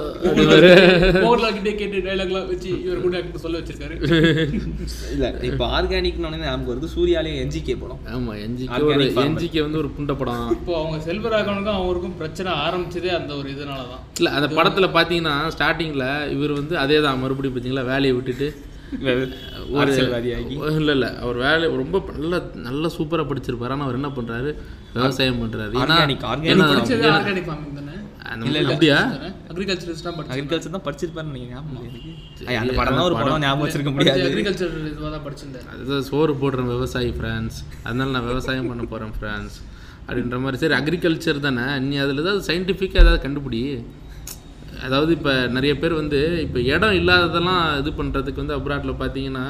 கிட்டே 1.58 1.74
கேட்டு 1.82 2.04
டைலாக்லாம் 2.08 2.48
வச்சு 2.52 2.70
இவர் 2.86 3.04
கூட 3.06 3.24
சொல்ல 3.46 3.56
வச்சிருக்காரு. 3.60 3.96
இல்ல 5.16 5.26
இப்போ 5.50 5.66
ஆர்கானிக் 5.78 6.22
நமக்கு 6.26 6.72
வருது. 6.74 6.90
சூர்யாலே 6.96 7.34
என்ஜிகே 7.44 7.76
படம். 7.84 8.02
ஆமாம் 8.16 8.38
farmer. 8.74 8.98
என்ஜிக்கு 9.26 9.60
வந்து 9.66 9.82
ஒரு 9.84 9.92
புண்ட 9.98 10.14
படம். 10.22 10.48
இப்போ 10.58 10.74
அவங்க 10.82 10.98
செல்வராகவனுக்கும் 11.10 11.80
அவருக்கும் 11.82 12.18
பிரச்சனை 12.22 12.50
ஆரம்பிச்சதே 12.66 13.12
அந்த 13.20 13.32
ஒரு 13.40 13.48
இதனால 13.56 13.82
தான் 13.92 14.04
இல்லை 14.20 14.32
அந்த 14.40 14.50
படத்தில் 14.58 14.94
பார்த்தீங்கன்னா 14.98 15.36
ஸ்டார்டிங்கில் 15.56 16.08
இவர் 16.36 16.58
வந்து 16.60 16.76
அதே 16.86 16.98
தான் 17.08 17.22
மறுபடியும் 17.24 17.56
பார்த்தீங்களா 17.56 17.86
வேலையை 17.94 18.16
விட்டுட்டு 18.18 18.50
அரசியல்வாதியாகி. 19.82 20.56
இல்லை 20.80 20.94
இல்லை 20.98 21.10
அவர் 21.24 21.38
வேலை 21.46 21.66
ரொம்ப 21.84 21.98
நல்ல 22.18 22.36
நல்ல 22.68 22.92
சூப்பராக 22.98 23.28
படிச்சிருப்பாரு. 23.32 23.74
ஆனால் 23.76 23.88
அவர் 23.88 24.00
என்ன 24.02 24.12
பண்ணுறாரு 24.18 24.52
விவசாயம் 24.98 25.42
பண்ணுறாரு 25.44 25.74
ஏன்னா 25.84 25.98
அப்படியா? 28.74 28.98
அக்ரிகல்ச்சர் 29.52 30.74
தான் 30.76 30.86
படிச்சிருப்பாரு. 30.88 31.28
அந்த 32.62 32.74
படம் 32.80 33.00
ஒரு 33.08 33.16
படம். 33.20 33.42
ஞாபகம் 33.46 33.64
வச்சிருக்க 33.66 33.92
முடியாது. 33.96 34.26
அக்ரிகல்ச்சர் 34.30 34.74
இதுவாக 34.92 35.12
தான் 35.16 35.26
படிச்சிருந்தாரு. 35.28 35.68
அதுதான் 35.74 36.06
சோறு 36.10 36.34
போடுறேன் 36.44 36.72
விவசாயி 36.76 37.12
ஃப்ரான்ஸ் 37.18 37.58
அதனால 37.86 38.10
நான் 38.16 38.30
விவசாயம் 38.32 38.70
பண்ண 38.72 38.84
போகிறேன் 38.92 39.16
ஃப்ரான்ஸ் 39.18 39.56
அப்படின்ற 40.08 40.38
மாதிரி. 40.44 40.60
சரி 40.64 40.76
அக்ரிகல்ச்சர் 40.82 41.46
தானே? 41.48 41.66
நீ 41.88 41.96
அதில் 42.04 42.22
ஏதாவது 42.26 42.44
சயின்டிஃபிக்காக 42.50 43.04
ஏதாவது 43.06 43.24
கண்டுபிடி. 43.26 43.62
அதாவது 44.86 45.12
இப்போ 45.18 45.34
நிறைய 45.56 45.74
பேர் 45.82 45.94
வந்து 46.02 46.20
இப்போ 46.46 46.60
இடம் 46.74 46.98
இல்லாததெல்லாம் 47.00 47.64
இது 47.82 47.92
பண்ணுறதுக்கு 48.00 48.44
வந்து 48.44 48.58
அப்ராட்டில் 48.58 49.00
பார்த்தீங்கன்னா 49.02 49.46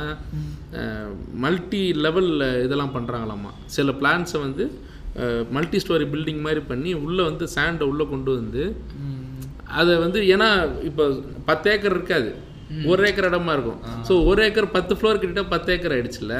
மல்டி 1.45 1.83
லெவலில் 2.05 2.47
இதெல்லாம் 2.65 2.95
பண்ணுறாங்களாமா 2.97 3.51
சில 3.77 3.91
பிளான்ஸை 4.01 4.39
வந்து 4.47 4.65
மல்டி 5.55 5.77
ஸ்டோரி 5.83 6.05
பில்டிங் 6.11 6.43
மாதிரி 6.47 6.61
பண்ணி 6.71 6.91
உள்ளே 7.05 7.23
வந்து 7.29 7.45
சாண்டை 7.55 7.85
உள்ளே 7.91 8.05
கொண்டு 8.13 8.31
வந்து 8.39 8.63
அதை 9.79 9.95
வந்து 10.03 10.19
ஏன்னா 10.33 10.49
இப்போ 10.89 11.03
பத்து 11.49 11.67
ஏக்கர் 11.71 11.95
இருக்காது. 11.97 12.29
ஒரு 12.91 13.01
ஏக்கர் 13.07 13.27
இடமா 13.29 13.53
இருக்கும். 13.55 13.79
ஸோ 14.07 14.13
ஒரு 14.29 14.41
ஏக்கர் 14.45 14.67
பத்து 14.75 14.93
ஃப்ளோர் 14.97 15.19
கிட்ட 15.21 15.41
பத்து 15.53 15.69
ஏக்கர் 15.75 15.93
ஆயிடுச்சுல்ல. 15.95 16.35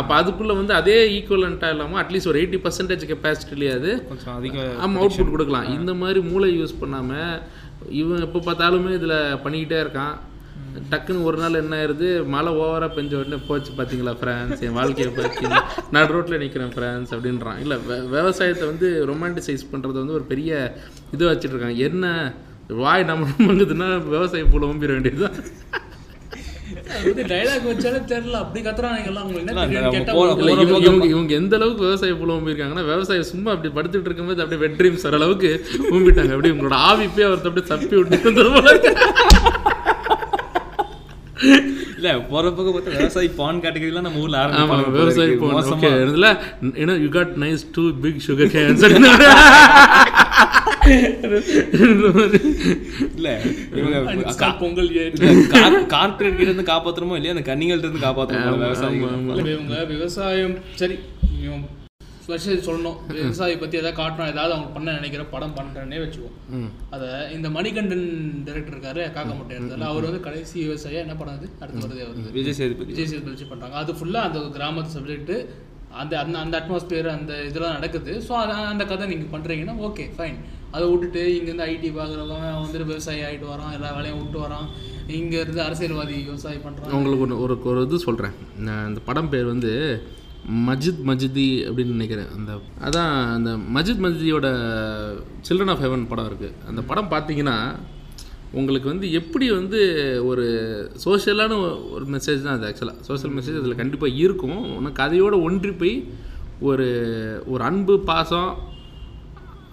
அப்போ 0.00 0.12
அதுக்குள்ளே 0.18 0.54
வந்து 0.58 0.72
அதே 0.80 0.96
ஈக்குவலண்ட்டாக 1.16 1.74
இல்லாமல் 1.74 2.00
அட்லீஸ்ட் 2.02 2.30
ஒரு 2.32 2.40
எயிட்டி 2.40 2.58
பர்சன்டேஜ் 2.66 3.04
கெப்பாசிட்டிலேயாவது 3.10 3.92
கொஞ்சம் 4.10 4.34
அதிக 4.38 4.66
ஆமாம் 4.84 5.00
அவுட்புட் 5.02 5.32
கொடுக்கலாம். 5.34 5.68
இந்த 5.78 5.94
மாதிரி 6.02 6.20
மூளை 6.30 6.50
யூஸ் 6.58 6.74
பண்ணாமல் 6.82 7.32
இவன் 7.88 8.26
எப்போ 8.26 8.38
பார்த்தாலுமே 8.46 8.90
இதில் 8.94 9.18
பண்ணிக்கிட்டே 9.44 9.78
இருக்கான். 9.84 10.16
டக்குன்னு 10.90 11.22
ஒரு 11.22 11.38
நாள் 11.38 11.58
என்ன 11.60 11.74
ஆயிருது? 11.76 12.08
மழை 12.26 12.50
ஓவராக 12.52 12.88
பெஞ்ச 12.96 13.12
உடனே 13.20 13.38
போச்சு 13.48 13.70
பார்த்தீங்களா 13.78 14.12
ஃப்ரான்ஸ் 14.20 14.60
என் 14.66 14.76
வாழ்க்கையை 14.78 15.14
பற்றி 15.14 15.46
நடு 15.90 16.12
ரோட்டில் 16.12 16.38
நிற்கிறேன் 16.38 16.74
ஃப்ரான்ஸ் 16.76 17.12
அப்படின்றான். 17.16 17.60
இல்லை 17.60 17.76
விவசாயத்தை 18.16 18.66
வந்து 18.68 18.88
ரொமான்டிசைஸ் 19.12 19.64
பண்ணுறது 19.72 20.00
வந்து 20.02 20.18
ஒரு 20.18 20.26
பெரிய 20.32 20.78
இது 21.12 21.30
வச்சுட்டு 21.30 21.56
இருக்காங்க. 21.56 21.78
என்ன? 21.88 22.34
வாய் 22.68 23.04
நம்ம 23.04 23.28
மங்குதுன்னா 23.38 23.88
விவசாய 24.08 24.44
பூல 24.44 24.68
ஓம்பிட 24.70 24.92
வேண்டியதுதான். 24.96 25.38
இவங்க 30.62 30.78
இவங்க 30.86 31.06
இவங்க 31.10 31.32
எந்த 31.34 31.54
அளவுக்கு 31.58 31.86
விவசாய 31.86 32.14
பூல 32.14 32.36
ஓம்பிருக்காங்கன்னா 32.36 32.84
விவசாயம் 32.88 33.30
சும்மா 33.30 33.50
அப்படி 33.54 33.70
படுத்துட்டு 33.76 34.08
இருக்கும்போது 34.08 34.42
அப்படியே 34.42 34.62
வெட் 34.64 34.78
ட்ரீம்ஸ் 34.80 35.06
வர 35.08 35.18
அளவுக்கு 35.20 35.50
ஊம்பிட்டாங்க 35.92 36.34
அப்படியே 36.36 36.54
உங்களோட 36.56 36.78
ஆவி 36.88 37.06
போய் 37.08 37.28
அவர்த்த 37.28 37.50
அப்படியே 37.50 37.68
தப்பி 37.72 37.96
விட்டு. 37.96 38.18
இல்ல 42.00 42.10
போற 42.28 42.44
பக்கம் 42.50 42.74
பார்த்தா 42.74 42.98
விவசாயி 42.98 43.28
பான் 43.38 43.62
கேட்டகரிலாம் 43.62 44.06
நம்ம 44.06 44.22
ஊர்ல 44.22 44.36
ஆமா 44.38 44.44
ஆரம்பிப்பாங்க 44.44 44.92
விவசாய 44.96 45.26
இருக்கு. 45.26 45.42
போன். 45.42 45.54
மோசமா. 45.56 45.76
ஓகே 45.78 45.90
இதுல 46.06 46.28
ஏன்னா 46.80 46.94
you 47.02 47.10
got 47.16 47.34
nice 47.42 47.64
to 47.74 47.84
pick 48.02 48.22
sugar 48.26 48.52
cancer 48.54 48.94
இல்ல 53.10 53.28
இவங்க 53.74 53.96
Uninstall 54.12 54.52
பொங்கல் 54.60 54.88
கார்பரேட் 55.92 56.38
கிட்ட 56.38 56.46
இருந்து 56.46 56.70
காப்பாத்துறமோ 56.70 57.16
இல்லையா? 57.18 57.34
அந்த 57.36 57.44
கன்னிகள்ட்ட 57.50 57.86
இருந்து 57.88 58.06
காப்பாத்துறோம் 58.06 58.62
விவசாயிகள் 58.62 59.12
இல்ல, 59.34 59.50
இவங்க 59.50 59.76
விவசாயம் 59.92 60.56
சரி 60.76 60.96
இவன் 61.40 61.62
ஸ்பெஷல் 62.30 62.66
சொல்லணும். 62.66 62.98
விவசாயி 63.16 63.54
பத்தி 63.60 63.78
ஏதாவது 63.78 63.98
காட்டணும் 63.98 64.30
ஏதாவது 64.32 64.52
அவங்க 64.56 64.68
பண்ண 64.74 64.92
நினைக்கிற 64.98 65.22
படம் 65.32 65.54
பண்றேன்னே 65.56 65.98
வச்சுக்கோ 66.02 66.28
அத 66.94 67.04
இந்த 67.36 67.48
மணிகண்டன் 67.56 68.04
டைரக்டர் 68.46 68.74
இருக்காரு 68.74 69.02
காக்க 69.16 69.32
முட்டை 69.38 69.56
எடுத்தால 69.58 69.88
அவர் 69.90 70.08
வந்து 70.08 70.22
கடைசி 70.26 70.56
விவசாயியா 70.64 71.00
என்ன 71.04 71.16
அது 71.32 71.48
அடுத்து 71.64 71.82
வருது 71.84 72.04
வருது. 72.04 72.30
விஜய் 72.36 72.56
சேதுபதி. 72.60 72.90
விஜய் 72.92 73.10
சேதுபதி 73.12 73.34
வச்சு 73.34 73.48
பண்றாங்க. 73.50 73.76
அது 73.82 73.96
ஃபுல்லா 73.98 74.22
அந்த 74.28 74.40
கிராமத்து 74.56 74.94
சப்ஜெக்ட் 74.96 75.34
அந்த 76.00 76.12
அந்த 76.22 76.36
அந்த 76.42 76.54
அட்மாஸ்பியர் 76.60 77.08
அந்த 77.16 77.32
இதெல்லாம் 77.48 77.76
நடக்குது. 77.78 78.12
ஸோ 78.26 78.32
அந்த 78.72 78.84
கதை 78.90 79.06
நீங்க 79.12 79.26
பண்றீங்கன்னா 79.32 79.76
ஓகே 79.88 80.06
ஃபைன் 80.16 80.38
அதை 80.74 80.84
விட்டுட்டு 80.90 81.22
இங்கேருந்து 81.36 81.66
ஐடி 81.70 81.88
பார்க்குறவங்க 81.96 82.34
அவன் 82.50 82.64
வந்துட்டு 82.64 82.90
விவசாயி 82.90 83.22
ஆகிட்டு 83.28 83.46
வரான் 83.52 83.74
எல்லா 83.78 83.90
வேலையும் 83.96 84.20
விட்டு 84.20 84.40
வரான். 84.44 84.68
இங்க 85.18 85.34
இருந்து 85.42 85.62
அரசியல்வாதி 85.66 86.16
விவசாயி 86.28 86.58
பண்றான். 86.66 86.94
உங்களுக்கு 86.98 87.38
ஒரு 87.44 87.56
ஒரு 87.70 87.80
இது 87.88 87.98
சொல்கிறேன் 88.06 88.36
அந்த 88.86 89.00
படம் 89.08 89.30
பேர் 89.32 89.52
வந்து 89.54 89.72
மஜித் 90.68 91.00
மஜிதி 91.08 91.46
அப்படின்னு 91.68 91.96
நினைக்கிறேன். 91.96 92.30
அந்த 92.36 92.50
அதான் 92.86 93.12
அந்த 93.36 93.50
மஜித் 93.76 94.04
மஜிதியோட 94.04 94.48
சில்ட்ரன் 95.48 95.72
ஆஃப் 95.74 95.82
ஹெவன் 95.84 96.08
படம் 96.12 96.28
இருக்குது 96.30 96.56
அந்த 96.70 96.82
படம் 96.90 97.10
பார்த்தீங்கன்னா 97.14 97.56
உங்களுக்கு 98.58 98.88
வந்து 98.92 99.08
எப்படி 99.18 99.46
வந்து 99.50 99.80
ஒரு 100.30 100.46
சோஷியலான 101.04 101.58
ஒரு 101.94 102.04
மெசேஜ் 102.14 102.46
தான் 102.46 102.56
அது 102.56 102.66
ஆக்சுவலாக 102.68 103.06
சோஷியல் 103.08 103.34
மெசேஜ் 103.36 103.60
அதில் 103.60 103.80
கண்டிப்பாக 103.82 104.18
இருக்கும். 104.24 104.62
ஆனால் 104.76 104.96
கதையோட 105.02 105.34
ஒன்றி 105.48 105.72
போய் 105.82 105.94
ஒரு 106.70 106.88
ஒரு 107.52 107.62
அன்பு 107.68 107.96
பாசம் 108.10 108.50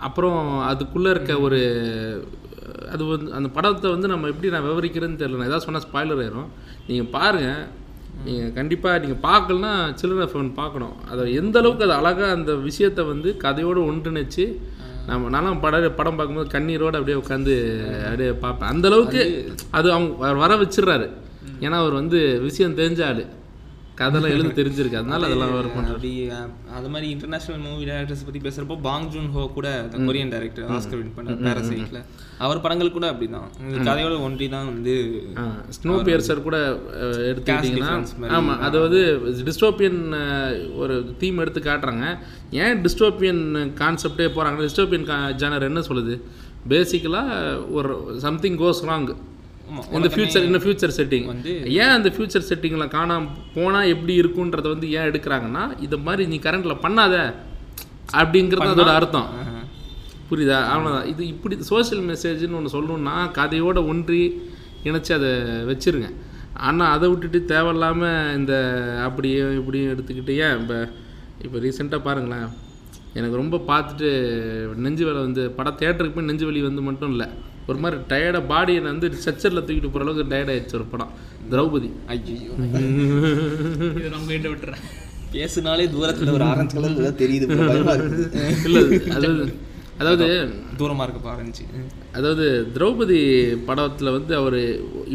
அப்புறம் 0.07 0.41
அதுக்குள்ளே 0.71 1.09
இருக்க 1.09 1.39
ஒரு 1.45 1.59
அது 2.93 3.03
வந்து 3.11 3.33
அந்த 3.37 3.49
படத்தை 3.55 3.87
வந்து 3.91 4.07
நம்ம 4.11 4.27
எப்படி 4.31 4.51
நான் 4.53 4.67
விவரிக்கிறேன்னு 4.69 5.19
தெரியல. 5.21 5.39
நான் 5.39 5.51
ஏதாவது 5.51 5.65
சொன்னால் 5.65 5.85
ஸ்பாய்லர் 5.87 6.21
ஆயிரும். 6.23 6.49
நீங்கள் 6.87 7.11
பாருங்கள் 7.15 7.63
நீங்கள் 8.25 8.53
கண்டிப்பாக 8.53 8.99
நீங்கள் 9.03 9.21
பார்க்கலனா 9.29 9.71
சில்ட்ரன் 9.99 10.25
ஆஃப் 10.25 10.35
ஹெவன் 10.35 10.53
பார்க்கணும். 10.61 10.95
அதை 11.11 11.33
எந்த 11.41 11.55
அளவுக்கு 11.59 11.85
அது 11.87 11.95
அழகாக 11.99 12.31
அந்த 12.31 12.53
விஷயத்தை 12.69 13.05
வந்து 13.05 13.29
கதையோடு 13.43 13.81
ஒன்றிணைச்சு 13.91 14.45
நம்ம 15.09 15.29
நானும் 15.33 15.59
படம் 15.59 15.95
படம் 15.99 16.17
பார்க்கும்போது 16.19 16.53
கண்ணீரோடு 16.55 16.97
அப்படியே 16.99 17.17
உட்காந்து 17.23 17.53
அப்படியே 18.07 18.31
பார்ப்பேன். 18.45 18.69
அந்த 18.69 18.87
அளவுக்கு 18.87 19.21
அது 19.77 19.87
அவங்க 19.91 20.33
வர 20.43 20.55
வச்சிடுறாரு. 20.63 21.07
ஏன்னா 21.65 21.77
அவர் 21.83 21.99
வந்து 22.01 22.19
விஷயம் 22.47 22.77
தெரிஞ்ச 22.77 23.01
ஆளு. 23.09 23.23
கதைலாம் 23.99 24.33
எழுத 24.35 24.49
தெரிஞ்சிருக்கு. 24.57 24.99
அதனால 25.01 25.27
அதெல்லாம் 25.27 25.51
பண்ணுறாரு 25.75 25.93
அப்படி 25.93 26.11
அது 26.77 26.89
மாதிரி 26.93 27.07
இன்டர்நேஷனல் 27.13 27.61
மூவி 27.67 27.85
டைரக்டர்ஸ் 27.89 28.23
பத்தி 28.27 28.39
பேசுறப்போ 28.47 28.75
பாங் 28.87 29.07
ஜூன் 29.13 29.29
ஹோ 29.35 29.43
கூட 29.57 29.67
கொரியன் 30.07 30.31
டைரக்டர் 30.33 30.67
ஆஸ்கர் 30.77 30.99
வின் 31.01 31.13
பண்ண 31.15 31.35
பேரசைட்ல 31.47 32.01
அவர் 32.45 32.61
படங்கள் 32.65 32.95
கூட 32.97 33.05
அப்படிதான். 33.11 33.47
இந்த 33.67 33.77
கதையோட 33.89 34.15
ஒன்றி 34.27 34.47
தான் 34.55 34.67
வந்து 34.71 34.95
ஸ்னோ 35.77 35.93
பியர்சர் 36.07 36.45
கூட 36.47 36.57
எடுத்துக்கிட்டிங்கன்னா. 37.29 37.93
ஆமாம் 38.37 38.59
அது 38.67 38.77
வந்து 38.85 39.01
டிஸ்டோப்பியன் 39.47 40.01
ஒரு 40.81 40.97
தீம் 41.21 41.41
எடுத்து 41.45 41.63
காட்டுறாங்க. 41.69 42.05
ஏன் 42.63 42.83
டிஸ்டோப்பியன் 42.85 43.41
கான்செப்டே 43.81 44.27
போகிறாங்க 44.35 44.67
டிஸ்டோப்பியன் 44.67 45.07
ஜானர் 45.43 45.69
என்ன 45.69 45.83
சொல்லுது? 45.89 46.15
பேசிக்கலாக 46.73 47.33
ஒரு 47.77 47.91
சம்திங் 48.25 48.59
கோஸ் 48.61 48.83
ராங் 48.89 49.09
இந்த 49.97 50.09
ஃபியூச்சர் 50.13 50.45
இந்த 50.49 50.59
ஃபியூச்சர் 50.63 50.93
செட்டிங் 50.97 51.27
வந்து 51.31 51.53
ஏன் 51.83 51.93
அந்த 51.97 52.09
ஃபியூச்சர் 52.15 52.47
செட்டிங்கில் 52.49 52.93
காணாம 52.97 53.29
போனால் 53.55 53.89
எப்படி 53.93 54.13
இருக்குன்றத 54.21 54.67
வந்து 54.73 54.89
ஏன் 54.97 55.07
எடுக்கிறாங்கன்னா 55.11 55.63
இது 55.85 55.97
மாதிரி 56.07 56.25
நீ 56.33 56.39
கரண்ட்டில் 56.45 56.81
பண்ணாத 56.85 57.15
அப்படிங்கிறது 58.19 58.71
அதோட 58.73 58.91
அர்த்தம். 58.99 59.29
புரியுதா? 60.29 60.59
அவ்வளோதான் 60.73 61.09
இது 61.11 61.21
இப்படி 61.33 61.55
சோஷியல் 61.71 62.05
மெசேஜ்னு 62.11 62.57
ஒன்று 62.59 62.73
சொல்லணும்னா 62.75 63.15
கதையோட 63.39 63.79
ஒன்றி 63.91 64.21
இணைச்சி 64.87 65.11
அதை 65.17 65.31
வச்சிருங்க. 65.69 66.09
ஆனால் 66.67 66.93
அதை 66.95 67.05
விட்டுட்டு 67.11 67.39
தேவையில்லாமல் 67.51 68.31
இந்த 68.37 68.53
அப்படியும் 69.07 69.53
இப்படியும் 69.59 69.91
எடுத்துக்கிட்டு 69.93 70.35
ஏன் 70.45 70.55
இப்போ 70.61 70.77
இப்போ 71.45 71.57
ரீசெண்டாக 71.65 72.01
பாருங்களேன். 72.07 72.47
எனக்கு 73.19 73.41
ரொம்ப 73.41 73.57
பார்த்துட்டு 73.69 74.09
நெஞ்சு 74.85 75.03
வலி 75.07 75.19
வந்து 75.27 75.43
படம் 75.57 75.79
தேட்டருக்கு 75.83 76.17
போய் 76.17 76.29
நெஞ்சு 76.29 76.47
வலி 76.49 76.61
வந்து 76.69 76.83
மட்டும் 76.89 77.13
இல்லை. 77.15 77.27
ஒரு 77.67 77.79
மாதிரி 77.83 77.97
டயர்டாக 78.11 78.43
பாடியை 78.51 78.81
வந்து 78.85 79.07
ஸ்ட்ரெச்சரில் 79.15 79.65
தூக்கிட்டு 79.65 79.89
போகிற 79.89 80.05
அளவுக்கு 80.05 80.31
டயர்ட் 80.31 80.51
ஆயிடுச்சு 80.53 80.77
ஒரு 80.79 80.87
படம். 80.91 81.11
திரௌபதி. 81.51 81.89
ஐயோ 82.07 82.53
இதை 83.97 84.09
நம்ம 84.09 84.27
கிட்ட 84.29 84.47
விட்டுறேன். 84.51 84.81
பேசுனாலே 85.33 85.85
தூரத்துல 85.93 86.33
ஒரு 86.35 86.45
ஆரஞ்சு 86.49 86.75
கலர்ல 86.77 87.09
தெரியுது 87.21 87.45
இல்லை 88.67 88.81
அதாவது 89.15 89.45
அதாவது 89.99 90.25
தூரமா 90.79 91.03
இருக்க 91.05 91.29
ஆரஞ்சு 91.31 91.63
அதாவது 92.17 92.45
திரௌபதி 92.75 93.19
படத்தில் 93.67 94.15
வந்து 94.17 94.33
அவர் 94.35 94.57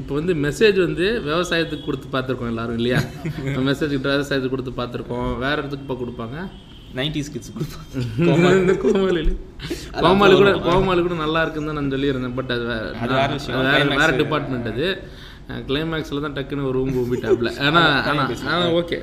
இப்போ 0.01 0.13
வந்து 0.15 0.33
மெசேஜ் 0.47 0.79
வந்து 0.87 1.07
விவசாயத்துக்கு 1.29 1.87
கொடுத்து 1.87 2.09
பார்த்துருக்கோம் 2.15 2.53
எல்லாரும் 2.53 2.79
இல்லையா? 2.81 3.01
மெசேஜ் 3.69 3.95
விவசாயத்துக்கு 3.99 4.55
கொடுத்து 4.55 4.75
பார்த்துருக்கோம். 4.81 5.31
வேற 5.39 5.55
இடத்துக்கு 5.61 5.87
இப்போ 5.87 5.99
கொடுப்பாங்க. 6.03 6.37
நைன்டிஸ் 6.99 7.33
கிட்ஸ் 7.35 7.53
கொடுப்பாங்க 7.55 8.53
இந்த 8.61 8.75
கோமாளி 8.85 9.23
கோமாளி 10.05 10.35
கூட 10.41 10.53
கோமாளி. 10.69 11.03
கூட 11.07 11.17
நல்லா 11.25 11.43
இருக்குன்னு 11.45 11.71
தான் 11.71 11.79
நான் 11.81 11.93
சொல்லியிருந்தேன். 11.95 12.37
பட் 12.39 12.53
அது 12.57 12.65
வேற 12.71 12.85
வேற 13.19 13.29
விஷயம். 13.39 13.59
அது 13.59 13.69
வேற 13.69 13.83
Climax. 13.83 14.01
வேற 14.03 14.13
டிபார்ட்மெண்ட் 14.23 14.71
அது 14.73 14.87
கிளைமேக்ஸில் 15.69 16.25
தான் 16.25 16.35
டக்குன்னு 16.39 16.67
ஒரு 16.69 16.77
ரூம் 16.79 16.97
ஊம்பிட்டாப்ல 17.01 17.51
ஆனால் 17.69 17.95
ஆனால் 18.11 18.35
ஆனால் 18.53 18.75
ஓகே 18.81 18.99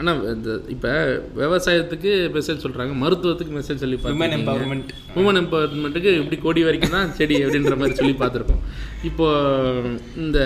ஆனால் 0.00 0.18
இந்த 0.32 0.48
இப்போ 0.74 0.90
விவசாயத்துக்கு 1.38 2.10
மெசேஜ் 2.34 2.64
சொல்கிறாங்க 2.64 2.94
மருத்துவத்துக்கு 3.02 3.52
மெசேஜ் 3.58 3.82
சொல்லி 3.84 3.96
பார்த்துருக்கீங்க. 3.98 4.38
எம்பவர்மெண்ட் 4.40 4.90
உமன் 5.20 5.40
எம்பவர்மெண்ட்டுக்கு 5.42 6.10
இப்படி 6.20 6.38
கோடி 6.44 6.62
வரைக்கும் 6.68 6.96
தான் 6.96 7.14
செடி 7.18 7.36
அப்படின்ற 7.44 7.76
மாதிரி 7.82 7.98
சொல்லி 8.00 8.14
பார்த்துருக்கோம். 8.22 8.62
இப்போ 9.10 9.26
இந்த 10.24 10.38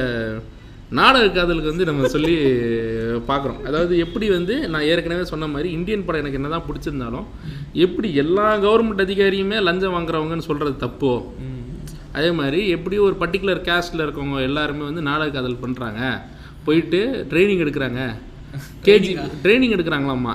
நாடக 0.99 1.27
காதலுக்கு 1.35 1.73
வந்து 1.73 1.87
நம்ம 1.89 2.09
சொல்லி 2.15 2.33
பார்க்குறோம். 3.29 3.59
அதாவது 3.69 3.93
எப்படி 4.05 4.27
வந்து 4.37 4.55
நான் 4.73 4.87
ஏற்கனவே 4.93 5.25
சொன்ன 5.33 5.49
மாதிரி 5.55 5.69
இந்தியன் 5.77 6.05
படம் 6.07 6.23
எனக்கு 6.23 6.39
என்னதான் 6.41 6.67
பிடிச்சிருந்தாலும் 6.69 7.27
எப்படி 7.85 8.09
எல்லா 8.23 8.47
கவர்மெண்ட் 8.65 9.05
அதிகாரியுமே 9.07 9.59
லஞ்சம் 9.69 9.95
வாங்குறவங்கன்னு 9.97 10.49
சொல்கிறது 10.49 10.75
தப்போ? 10.87 11.13
அதே 12.17 12.31
மாதிரி 12.41 12.61
எப்படி 12.77 12.97
ஒரு 13.07 13.17
பர்டிகுலர் 13.23 13.61
கேஸ்டில் 13.69 14.05
இருக்கவங்க 14.05 14.41
எல்லாருமே 14.49 14.85
வந்து 14.89 15.03
நாடக 15.11 15.31
காதல் 15.37 15.63
பண்ணுறாங்க 15.65 16.01
போயிட்டு 16.65 17.01
ட்ரைனிங் 17.31 17.63
எடுக்கிறாங்க? 17.65 18.01
கேஜி 18.87 19.11
ட்ரைனிங் 19.43 19.75
எடுக்கிறாங்களாம்மா. 19.77 20.35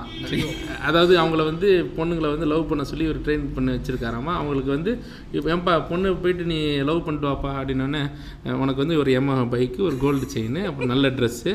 அதாவது 0.90 1.14
அவங்கள 1.22 1.42
வந்து 1.52 1.70
பொண்ணுங்களை 1.98 2.30
வந்து 2.34 2.50
லவ் 2.54 2.70
பண்ண 2.70 2.84
சொல்லி 2.92 3.06
ஒரு 3.14 3.22
ட்ரெயின் 3.26 3.48
பண்ணி 3.56 3.74
வச்சுருக்காராம்மா. 3.76 4.34
அவங்களுக்கு 4.42 4.72
வந்து 4.78 4.92
இப்போ 5.36 5.48
ஏன்பா 5.56 5.74
பொண்ணு 5.92 6.14
போயிட்டு 6.26 6.46
நீ 6.52 6.60
லவ் 6.90 7.06
பண்ணிட்டு 7.08 7.30
வாப்பா 7.32 7.52
அப்படின்னோடனே 7.62 8.04
உனக்கு 8.64 8.84
வந்து 8.84 9.00
ஒரு 9.04 9.12
எம்மா 9.22 9.36
பைக்கு 9.56 9.82
ஒரு 9.90 9.98
கோல்டு 10.06 10.28
செயின் 10.36 10.62
அப்புறம் 10.70 10.94
நல்ல 10.94 11.12
ட்ரெஸ்ஸு 11.20 11.54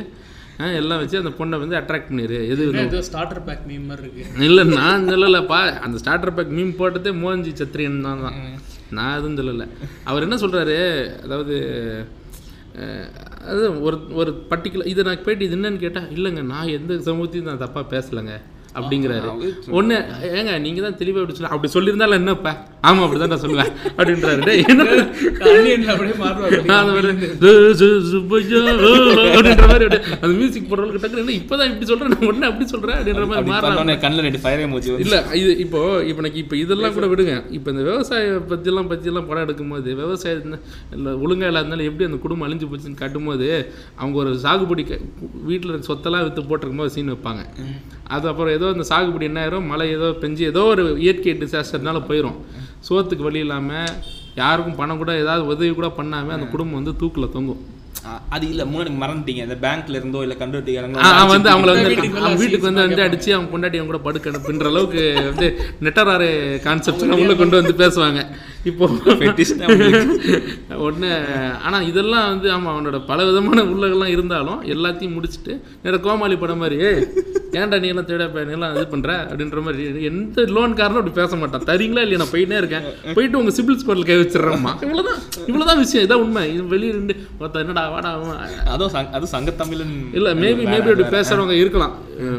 எல்லாம் 0.80 1.00
வச்சு 1.00 1.20
அந்த 1.20 1.30
பொண்ணை 1.36 1.58
வந்து 1.60 1.76
அட்ராக்ட் 1.78 2.08
பண்ணிடு 2.08 2.38
எது 2.52 3.02
ஸ்டார்டர் 3.06 3.42
பேக் 3.46 3.62
மீம் 3.68 3.86
மாதிரி 3.90 4.04
இருக்கு. 4.06 4.44
இல்லை 4.48 4.62
நான் 4.78 5.08
சொல்லலைப்பா. 5.12 5.60
அந்த 5.86 5.96
ஸ்டார்டர் 6.02 6.34
பேக் 6.38 6.52
மீன் 6.58 6.74
போட்டதே 6.80 7.12
மோகன்ஜி 7.22 7.52
சத்திரியன் 7.60 8.04
தான் 8.08 8.24
தான். 8.26 8.36
நான் 8.96 9.16
எதுவும் 9.18 9.38
சொல்லலை. 9.40 9.66
அவர் 10.10 10.26
என்ன 10.26 10.38
சொல்கிறாரு 10.42 10.76
அதாவது 11.26 11.56
அது 13.48 13.82
ஒரு 13.82 13.96
ஒரு 14.12 14.30
பர்டிகுலர் 14.50 14.86
இதை 14.86 15.02
நான் 15.04 15.22
போயிட்டு 15.24 15.44
இது 15.44 15.56
என்னன்னு 15.56 15.82
கேட்டால் 15.84 16.10
இல்லைங்க 16.16 16.42
நான் 16.42 16.72
எந்த 16.78 16.98
சமூகத்தையும் 16.98 17.48
நான் 17.50 17.62
தப்பாக 17.62 17.86
பேசலைங்க. 17.94 18.34
அப்படிங்கிறாரு. 18.78 19.28
ஒன்று 19.78 19.96
ஏங்க 20.38 20.52
நீங்கள் 20.64 20.84
தான் 20.86 20.98
தெளிவாக 21.00 21.22
அப்படி 21.22 21.36
சொல்ல 21.38 21.50
அப்படி 21.54 21.70
சொல்லியிருந்தாலும் 21.74 22.18
என்னப்பா? 22.20 22.52
ஆமாம் 22.88 23.04
அப்படி 23.06 23.20
தான் 23.22 23.32
நான் 23.32 23.42
சொல்லுவேன் 23.44 23.70
அப்படின்றாரு 23.96 24.42
அப்படின்ற 29.32 29.64
மாதிரி 29.70 29.86
அந்த 30.14 30.32
மியூசிக் 30.38 30.68
போடுறவங்களுக்கு 30.70 31.02
டக்குனு 31.04 31.22
என்ன 31.24 31.34
இப்போதான் 31.40 31.70
இப்படி 31.72 31.88
சொல்கிறேன் 31.90 32.12
நான் 32.14 32.28
உடனே 32.30 32.48
அப்படி 32.50 32.66
சொல்கிறேன் 32.74 32.98
அப்படின்ற 33.00 33.26
மாதிரி 33.32 33.56
பண்ணோன்னே 33.66 33.96
கண்ணில் 34.04 34.26
ரெண்டு 34.28 34.42
ஃபயர் 34.44 34.64
எமோஜி 34.66 34.92
இல்ல 35.04 35.18
இது 35.40 35.50
இப்போ 35.64 35.80
இப்போ 36.10 36.22
எனக்கு 36.22 36.40
இப்போ 36.44 36.56
இதெல்லாம் 36.62 36.96
கூட 36.96 37.06
விடுங்க. 37.12 37.34
இப்போ 37.56 37.68
இந்த 37.74 37.82
விவசாய 37.88 38.22
பற்றியெல்லாம் 38.52 38.90
பற்றியெல்லாம் 38.92 39.28
படம் 39.30 39.44
எடுக்கும்போது 39.46 39.88
விவசாயம் 40.02 40.56
இல்லை 40.96 41.12
ஒழுங்கா 41.24 41.48
இல்லாதனால 41.52 41.86
எப்படி 41.90 42.08
அந்த 42.10 42.20
குடும்பம் 42.24 42.46
அழிஞ்சு 42.48 42.68
போச்சுன்னு 42.70 43.00
காட்டும்போது 43.02 43.48
அவங்க 44.00 44.16
ஒரு 44.24 44.32
சாகுபடி 44.44 44.84
வீட்டில் 45.50 45.84
சொத்தெல்லாம் 45.88 46.24
விற்று 46.26 46.48
போட்டிருக்கும் 46.50 46.82
போது 46.82 46.94
சீன் 46.96 47.12
வைப்பாங்க. 47.12 47.42
அது 48.10 48.24
அப்புறம் 48.30 48.54
ஏதோ 48.54 48.68
அந்த 48.72 48.84
சாகுபடி 48.88 49.28
என்ன 49.28 49.40
ஆயிரும்? 49.42 49.66
மழை 49.66 49.88
ஏதோ 49.94 50.08
பெஞ்சு 50.22 50.44
ஏதோ 50.48 50.62
ஒரு 50.70 50.84
இயற்கை 51.02 51.34
டிசாஸ்டர்னால 51.40 52.00
போயிடும் 52.06 52.38
சோத்துக்கு 52.86 53.26
வழி 53.26 53.44
இல்லாமல் 53.44 53.90
யாருக்கும் 54.36 54.78
பணம் 54.78 55.00
கூட 55.00 55.12
ஏதாவது 55.22 55.44
உதவி 55.50 55.72
கூட 55.72 55.90
பண்ணாமல் 55.96 56.36
அந்த 56.36 56.48
குடும்பம் 56.52 56.78
வந்து 56.78 56.94
தூக்கில் 57.00 57.34
தொங்கும். 57.34 57.60
அது 58.34 58.44
இல்ல 58.50 58.62
முன்னாடி 58.68 58.90
மறந்துட்டீங்க. 59.00 59.42
இந்த 59.46 59.56
பேங்க்ல 59.62 59.98
இருந்தோ 59.98 60.20
இல்ல 60.24 60.34
ஆ, 61.00 61.08
அவன் 61.16 61.32
வந்து 61.34 61.50
அவங்கள 61.52 61.70
வந்து 61.72 61.90
வீட்டுக்கு 62.38 62.68
வந்து 62.68 62.84
வந்து 62.84 63.02
அடிச்சு 63.06 63.30
அவங்க 63.34 63.50
பொண்டாட்டி 63.52 63.78
அவங்க 63.78 63.92
கூட 63.92 64.00
படுக்க 64.06 64.30
அனுப்புன்ற 64.30 64.68
அளவுக்கு 64.70 65.02
வந்து 65.26 65.46
நெட்டராறு 65.86 66.28
கான்செப்ட் 66.64 67.04
உள்ள 67.16 67.34
கொண்டு 67.34 67.58
வந்து 67.60 67.74
பேசுவாங்க. 67.82 68.22
இப்போ 68.68 68.84
ஒன்று 70.86 71.08
ஆனால் 71.66 71.84
இதெல்லாம் 71.90 72.26
வந்து 72.30 72.48
ஆமாம் 72.54 72.72
அவனோட 72.74 72.98
பல 73.06 73.18
விதமான 73.28 73.62
உள்ளகெல்லாம் 73.72 74.12
இருந்தாலும் 74.14 74.60
எல்லாத்தையும் 74.74 75.14
முடிச்சுட்டு 75.16 75.52
நேர 75.84 75.98
கோமாளி 75.98 76.36
படம் 76.42 76.60
மாதிரி 76.62 76.76
"ஏய், 76.88 77.00
ஏன்டா 77.60 77.76
நீ 77.82 77.88
எல்லாம் 77.92 78.08
தேட 78.10 78.24
எல்லாம் 78.56 78.74
இது 78.74 78.84
பண்ணுற 78.92 79.10
அப்படின்ற 79.22 79.62
மாதிரி 79.66 79.84
எந்த 80.10 80.44
லோன்காரனும் 80.56 81.00
அப்படி 81.00 81.14
பேச 81.20 81.36
மாட்டான். 81.36 81.64
தரீங்களா 81.70 82.04
இல்லையா? 82.04 82.20
நான் 82.22 82.32
போயிட்டே 82.34 82.58
இருக்கேன். 82.62 82.84
போயிட்டு 83.16 83.40
உங்கள் 83.40 83.56
சிபில் 83.58 83.80
ஸ்கோரில் 83.80 84.08
கை 84.10 84.18
வச்சிடுறேம்மா. 84.20 84.72
இவ்வளோதான் 84.86 85.18
இவ்வளோதான் 85.48 85.80
விஷயம். 85.84 86.04
இதான் 86.06 86.22
உண்மை. 86.24 86.44
இது 86.54 86.64
வெளியே 86.74 86.92
இருந்து 86.94 87.14
ஒருத்தன் 87.40 87.64
என்னடா 87.64 87.84
வாடா 87.94 88.12
அதுவும் 88.74 88.94
அது 89.16 89.26
சங்க 89.34 89.50
தமிழன் 89.62 89.96
இல்லை 90.18 90.32
மேபி 90.42 90.62
மேபி 90.72 90.88
அப்படி 90.88 91.08
பேசுகிறவங்க 91.16 91.56
இருக்கலாம். 91.62 91.96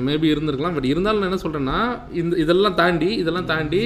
மேபி 0.07 0.27
இருந்திருக்கலாம். 0.33 0.75
பட் 0.77 0.89
இருந்தாலும் 0.91 1.21
நான் 1.21 1.29
என்ன 1.29 1.41
சொல்கிறேன்னா 1.43 1.77
இந்த 2.21 2.33
இதெல்லாம் 2.43 2.77
தாண்டி 2.81 3.09
இதெல்லாம் 3.21 3.49
தாண்டி 3.51 3.81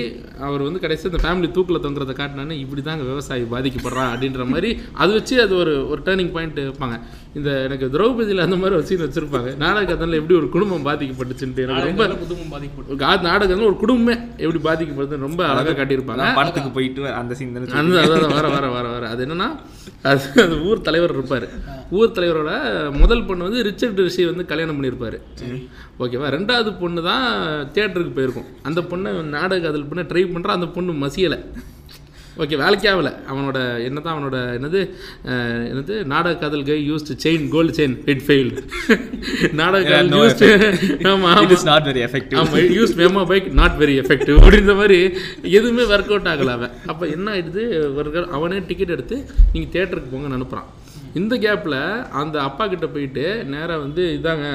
அவர் 0.47 0.65
வந்து 0.67 0.83
கடைசி 0.83 1.09
இந்த 1.09 1.21
ஃபேமிலி 1.23 1.49
தூக்கில் 1.55 1.83
தொங்குறத 1.86 2.13
காட்டினானே 2.26 2.57
இப்படி 2.59 2.82
தாங்க 2.82 3.03
விவசாயி 3.03 3.41
பாதிக்கப்படுறான் 3.41 4.09
அப்படின்ற 4.13 4.45
மாதிரி 4.45 4.80
அது 4.93 5.13
வச்சு 5.13 5.41
அது 5.41 5.55
ஒரு 5.55 5.89
ஒரு 5.89 6.01
டேர்னிங் 6.05 6.32
பாயிண்ட் 6.32 6.59
வைப்பாங்க. 6.59 6.99
இந்த 7.34 7.51
எனக்கு 7.51 7.86
திரௌபதியில் 7.86 8.38
அந்த 8.38 8.55
மாதிரி 8.55 8.76
ஒரு 8.76 8.86
சீன் 8.86 8.97
வச்சுருப்பாங்க. 8.97 9.57
நாடகத்தில் 9.57 10.11
எப்படி 10.11 10.36
ஒரு 10.36 10.49
குடும்பம் 10.49 10.86
பாதிக்கப்பட்டுச்சுன்ட்டு 10.86 11.57
எனக்கு 11.57 11.84
ரொம்ப 11.84 12.07
குடும்பம் 12.07 12.63
கா- 12.99 13.26
நாடகத்துல 13.26 13.65
ஒரு 13.65 13.76
குடும்பமே 13.76 14.19
எப்படி 14.38 14.57
பாதிக்கப்படுதுன்னு 14.57 15.17
ரொம்ப 15.17 15.47
அழகாக 15.47 15.86
காட்டியிருப்பாங்க. 15.86 16.36
படத்துக்கு 16.36 16.69
போயிட்டு 16.69 17.11
அந்த 17.13 17.34
சீன் 17.34 17.53
தானே 17.53 17.71
அந்த 17.71 18.01
அதான் 18.01 18.34
வர 18.34 18.47
வர 18.47 18.69
வர 18.69 18.88
வர. 18.88 19.09
அது 19.09 19.26
என்னன்னா 19.26 19.55
அது 20.03 20.21
அது 20.43 20.61
ஊர் 20.63 20.82
தலைவர் 20.82 21.09
இருப்பார். 21.09 21.47
ஊர் 21.91 22.11
தலைவரோட 22.11 22.51
முதல் 22.91 23.26
பொண்ணு 23.26 23.43
வந்து 23.43 23.63
ரிச்சர்ட் 23.63 23.97
ரிஷி 23.97 24.26
வந்து 24.26 24.45
கல்யாணம் 24.45 24.84
பண்ணியிருப்பாரு. 24.84 25.19
ஓகேவா? 25.99 26.30
ரெண்டாவது 26.30 26.80
பொண்ணு 26.80 27.03
தான் 27.03 27.45
தியேட்டருக்கு 27.73 28.13
போயிருக்கும். 28.13 28.45
அந்த 28.61 28.82
பொண்ணை 28.82 29.21
நாடக 29.21 29.67
அதில் 29.67 29.86
பண்ண 29.86 30.09
ட்ரை 30.09 30.32
பண்ணுறா 30.32 30.47
அந்த 30.47 30.65
பொண்ணு 30.65 30.91
மசியலை. 30.91 31.39
ஓகே 32.38 32.55
வேலைக்கே 32.61 32.88
ஆகல. 32.91 33.09
அவனோட 33.29 33.57
என்னதான் 33.83 34.13
அவனோட 34.15 34.38
என்னது 34.55 34.79
என்னது 35.69 35.95
நாடக 36.05 36.33
காதல் 36.36 36.63
guy 36.63 36.77
used 36.89 37.15
chain 37.23 37.45
gold 37.49 37.73
chain 37.77 37.95
it 38.05 38.23
failed 38.25 38.61
நாடக 39.53 39.81
காதல் 39.86 40.11
யூஸ்டு 40.17 40.49
ஆமாம் 41.11 41.49
இஸ் 41.49 41.65
நாட் 41.65 41.88
வெரி 41.89 42.03
எஃபெக்டிவ் 42.07 42.39
ஆமா 42.41 42.63
use 42.77 42.95
memo 43.01 43.23
bike 43.25 43.47
not 43.53 43.77
very 43.79 43.95
effective 44.01 44.38
அப்படின்ற 44.39 44.75
மாதிரி 44.75 44.99
எதுவுமே 45.51 45.86
ஒர்க் 45.91 46.11
அவுட் 46.11 46.31
ஆகல 46.33 46.55
அவன். 46.57 46.73
அப்போ 46.86 47.05
என்ன 47.07 47.27
ஆயிடுது? 47.31 47.63
ஒரு 47.95 48.09
நாள் 48.09 48.31
அவனே 48.31 48.59
டிக்கெட் 48.67 48.89
எடுத்து 48.89 49.17
நீங்கள் 49.53 49.73
தேட்டருக்கு 49.75 50.11
போங்கன்னு 50.13 50.39
அனுப்புகிறான் 50.39 50.69
இந்த 51.13 51.36
கேப்பில் 51.38 51.79
அந்த 52.21 52.36
அப்பா 52.41 52.63
கிட்ட 52.67 52.88
போயிட்டு 52.88 53.23
நேராக 53.45 53.79
வந்து 53.79 54.03
இதாங்க 54.17 54.47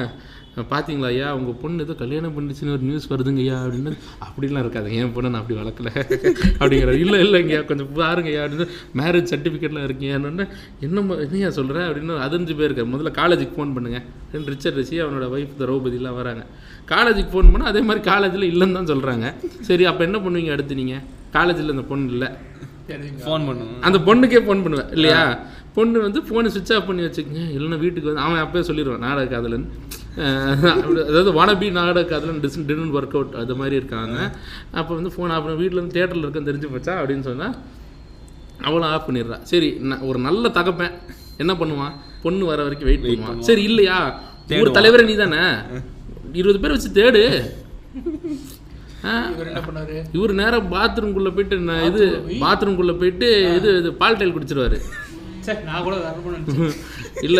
பார்த்தீங்களா 0.55 1.05
ஐயா 1.05 1.35
உங்கள் 1.35 1.53
பொண்ணு 1.61 1.83
ஏதோ 1.83 1.93
கல்யாணம் 1.93 2.39
பண்ணிச்சுன்னு 2.39 2.67
ஒரு 2.67 2.77
நியூஸ் 2.77 3.13
வருதுங்க 3.13 3.35
ஐயா 3.35 3.63
அப்படின்னு. 3.63 3.97
அப்படிலாம் 4.25 4.59
இருக்காது. 4.59 4.95
என் 4.95 5.15
பொண்ணை 5.15 5.29
நான் 5.29 5.33
அப்படி 5.33 5.59
வளர்க்கல. 5.59 5.85
அப்படிங்கிற 6.59 6.99
இல்லை 6.99 7.21
இல்லைங்கய்யா 7.21 7.65
கொஞ்சம் 7.65 7.95
பாருங்கய்யா 7.95 8.51
அப்படின்னு. 8.51 8.67
மேரேஜ் 8.95 9.33
சர்டிஃபிகேட்லாம் 9.35 9.83
இருக்கீங்க 9.83 10.17
என்னன்னு. 10.17 10.47
என்னம்மா 10.79 11.13
என்னையா 11.13 11.49
சொல்கிறேன் 11.49 11.81
அப்படின்னு 11.81 12.11
அதிர்ஞ்சு 12.11 12.61
போயிருக்காரு. 12.61 12.87
முதல்ல 12.87 13.11
காலேஜுக்கு 13.11 13.49
ஃபோன் 13.53 13.73
பண்ணுங்க. 13.73 14.01
ரெண்டு 14.31 14.49
ரிச்சர்ட் 14.49 14.75
ரிஷி 14.75 15.01
அவனோட 15.01 15.29
ஒய்ஃப் 15.37 15.49
திரௌபதிலாம் 15.59 16.15
வராங்க. 16.15 16.45
காலேஜுக்கு 16.87 17.35
ஃபோன் 17.35 17.49
பண்ணால் 17.53 17.63
அதே 17.63 17.81
மாதிரி 17.81 18.05
காலேஜில் 18.05 18.53
இல்லைன்னு 18.53 18.71
தான் 18.71 18.85
சொல்கிறாங்க 18.85 19.33
சரி 19.59 19.85
அப்போ 19.85 20.03
என்ன 20.03 20.19
பண்ணுவீங்க 20.19 20.51
அடுத்து 20.51 20.75
நீங்கள் 20.75 21.01
காலேஜில் 21.31 21.69
இந்த 21.69 21.81
பொண்ணு 21.81 22.11
இல்லை. 22.11 22.27
ஃபோன் 23.25 23.41
பண்ணுவோம் 23.41 23.79
அந்த 23.81 23.97
பொண்ணுக்கே 23.97 24.41
ஃபோன் 24.41 24.63
பண்ணுவேன். 24.63 24.89
இல்லையா? 24.89 25.39
பொண்ணு 25.73 25.99
வந்து 25.99 26.21
ஃபோனை 26.21 26.47
சுவிட்ச் 26.47 26.73
ஆஃப் 26.73 26.87
பண்ணி 26.87 27.01
வச்சுக்கங்க. 27.01 27.51
இல்லைன்னா 27.57 27.77
வீட்டுக்கு 27.77 28.13
வந்து 28.13 28.21
அவன் 28.21 28.43
அப்பயே 28.43 28.65
சொல்லிடுவான் 28.65 28.97
நாடக 28.97 29.25
காதலன். 29.25 29.69
அஹ் 29.71 29.93
அப்படி- 29.93 30.00
அதாவது 30.17 31.45
வானபி 31.45 31.71
நாடக 31.71 32.03
காதலன் 32.03 32.39
டிஸ் 32.39 32.65
டிடன் 32.67 32.95
ஒர்க் 32.95 33.13
அவுட் 33.13 33.35
அது 33.35 33.55
மாதிரி 33.55 33.75
இருக்காங்க. 33.75 34.31
அப்போ 34.71 34.95
வந்து 34.95 35.11
ஃபோன் 35.17 35.29
ஆஃப் 35.29 35.43
வீட்டில் 35.43 35.77
இருந்து 35.77 36.05
தேட்டரில் 36.05 36.25
இருக்கேன்னு 36.25 36.49
தெரிஞ்சு 36.49 36.75
போச்சா 36.75 36.93
அப்படின்னு 36.93 37.19
சொன்னால் 37.19 37.55
அவளும் 38.61 38.87
ஆஃப் 38.87 39.09
பண்ணிடுறா. 39.09 39.41
சரி 39.41 39.79
ந- 39.83 40.01
ஒரு 40.01 40.19
நல்ல 40.19 40.49
தகப்பன். 40.49 40.91
என்ன 41.37 41.53
பண்ணுவான்? 41.53 41.91
பொண்ணு 42.23 42.45
வர 42.45 42.63
வரைக்கும் 42.63 42.89
வெயிட் 42.89 43.19
பண்ணுவான். 43.19 43.39
சரி 43.39 43.63
இல்லையா? 43.63 44.21
ஒரு 44.49 44.71
தலைவரே 44.71 45.05
நீ 45.05 45.15
தானே 45.15 45.57
இருபது 46.33 46.59
பேர் 46.59 46.71
வச்சு 46.71 46.89
தேடு. 46.89 47.51
இவர் 49.33 49.47
என்ன 49.47 49.59
பண்ணாரு? 49.59 50.03
இவர் 50.11 50.33
நேரா 50.33 50.57
பாத்ரூம்குள்ள 50.57 51.23
போயிட்டு 51.23 51.57
நான் 51.57 51.83
இது 51.83 52.05
பாத்ரூம்குள்ள 52.29 52.97
போயிட்டு 52.97 53.55
இது 53.55 53.77
இது 53.77 53.93
பால் 53.93 54.15
டைல் 54.15 54.35
குடிச்சிருவாரு. 54.35 54.79
இல்ல 57.27 57.39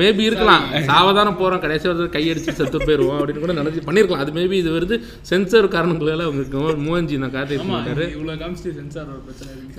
மேபி 0.00 0.22
இருக்கலாம். 0.28 0.64
சாவதானம் 0.88 1.38
போறோம் 1.40 1.62
கடைசி 1.64 1.86
ஒரு 1.90 2.06
கையடிச்சு 2.16 2.52
செத்து 2.58 2.78
போயிருவோம் 2.86 3.18
அப்படின்னு 3.18 3.42
கூட 3.44 3.54
நினைச்சு 3.58 3.82
பண்ணிருக்கலாம். 3.88 4.22
அது 4.24 4.32
மேபி 4.38 4.56
இது 4.62 4.70
வருது 4.76 4.96
சென்சர் 5.30 5.68
காரணங்களால 5.74 6.26
உங்களுக்கு 6.30 6.58
மூவஞ்சி 6.86 7.20
நான் 7.22 7.34
காட்டிட்டு 7.36 7.64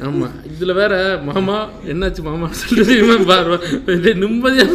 ஆமா 0.09 0.27
இதுல 0.53 0.73
வேற 0.81 0.93
மாமா 1.29 1.57
என்னாச்சு 1.93 2.21
மாமா? 2.29 2.49
சொல்லிட்டு 2.61 2.95
இவன் 3.03 3.27
பாரு 3.31 3.57
இது 3.97 4.13
நிம்மதியா 4.23 4.67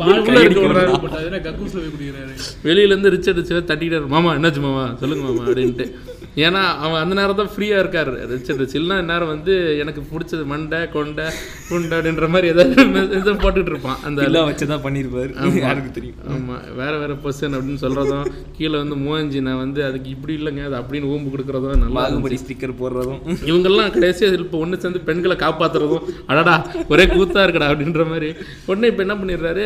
பால் 0.00 0.20
உள்ள 0.24 0.38
இருக்கு 0.44 0.66
ஒரு 0.68 0.76
நாள். 0.78 0.92
பட் 1.04 1.16
அது 1.18 1.26
என்ன 1.30 1.40
கக்கூஸ்ல 1.46 1.78
போய் 1.82 1.92
குடிக்கிறாரு. 1.94 2.34
வெளியில 2.68 2.92
இருந்து 2.94 3.14
ரிச்சர்ட் 3.16 3.40
ரிச்சர் 3.40 3.70
தட்டிக்கிட்டாரு. 3.70 4.08
மாமா 4.16 4.32
என்னாச்சு 4.38 4.62
மாமா? 4.66 4.84
சொல்லுங்க 5.02 5.24
மாமா 5.28 5.42
அப்படின்ட்டு. 5.48 5.86
ஏன்னா 6.42 6.60
அவன் 6.84 7.00
அந்த 7.02 7.14
நேரம் 7.18 7.38
தான் 7.40 7.50
ஃப்ரீயாக 7.54 7.82
இருக்காரு. 7.82 8.12
ரிச் 8.30 8.76
இல்லைன்னா 8.78 8.96
நேரம் 9.10 9.30
வந்து 9.32 9.52
எனக்கு 9.82 10.00
பிடிச்சது 10.12 10.44
மண்டை 10.52 10.80
கொண்டை 10.94 11.26
குண்டை 11.68 11.94
அப்படின்ற 11.98 12.28
மாதிரி 12.34 12.46
ஏதாவது 12.52 12.84
இதை 13.18 13.34
போட்டுட்டு 13.44 13.70
இருப்பான். 13.72 13.98
அந்த 14.06 14.24
இல்ல 14.28 14.42
வச்சு 14.48 14.66
தான் 14.72 14.82
பண்ணியிருப்பாரு. 14.86 15.30
யாருக்கு 15.64 15.90
தெரியும். 15.98 16.18
ஆமா. 16.36 16.56
வேற 16.80 16.92
வேற 17.02 17.12
பொசிஷன் 17.24 17.56
அப்படின்னு 17.58 17.82
சொல்றதும் 17.84 18.26
கீழே 18.58 18.76
வந்து 18.82 18.96
மூவஞ்சி 19.04 19.40
நான் 19.48 19.60
வந்து 19.64 19.80
அதுக்கு 19.88 20.10
இப்படி 20.16 20.34
இல்லைங்க 20.38 20.64
அது 20.68 20.76
அப்படின்னு 20.80 21.10
ஊம்பு 21.14 21.30
கொடுக்குறதும் 21.34 21.82
நல்லா 21.84 22.02
பாகுபலி 22.06 22.38
ஸ்டிக்கர் 22.42 22.74
போடுறதும். 22.82 23.20
இவங்கெல்லாம் 23.50 23.94
கடைசியாக 23.98 24.42
இப்போ 24.46 24.58
ஒன்று 24.64 24.82
சேர்ந்து 24.82 25.06
பெண்களை 25.08 25.36
காப்பாத்துறதும் 25.44 26.04
அடடா 26.32 26.56
ஒரே 26.92 27.06
கூத்தா 27.14 27.42
இருக்கடா 27.46 27.70
அப்படின்ற 27.72 28.04
மாதிரி. 28.12 28.30
உடனே 28.70 28.90
இப்போ 28.92 29.04
என்ன 29.06 29.16
பண்ணிடுறாரு? 29.22 29.64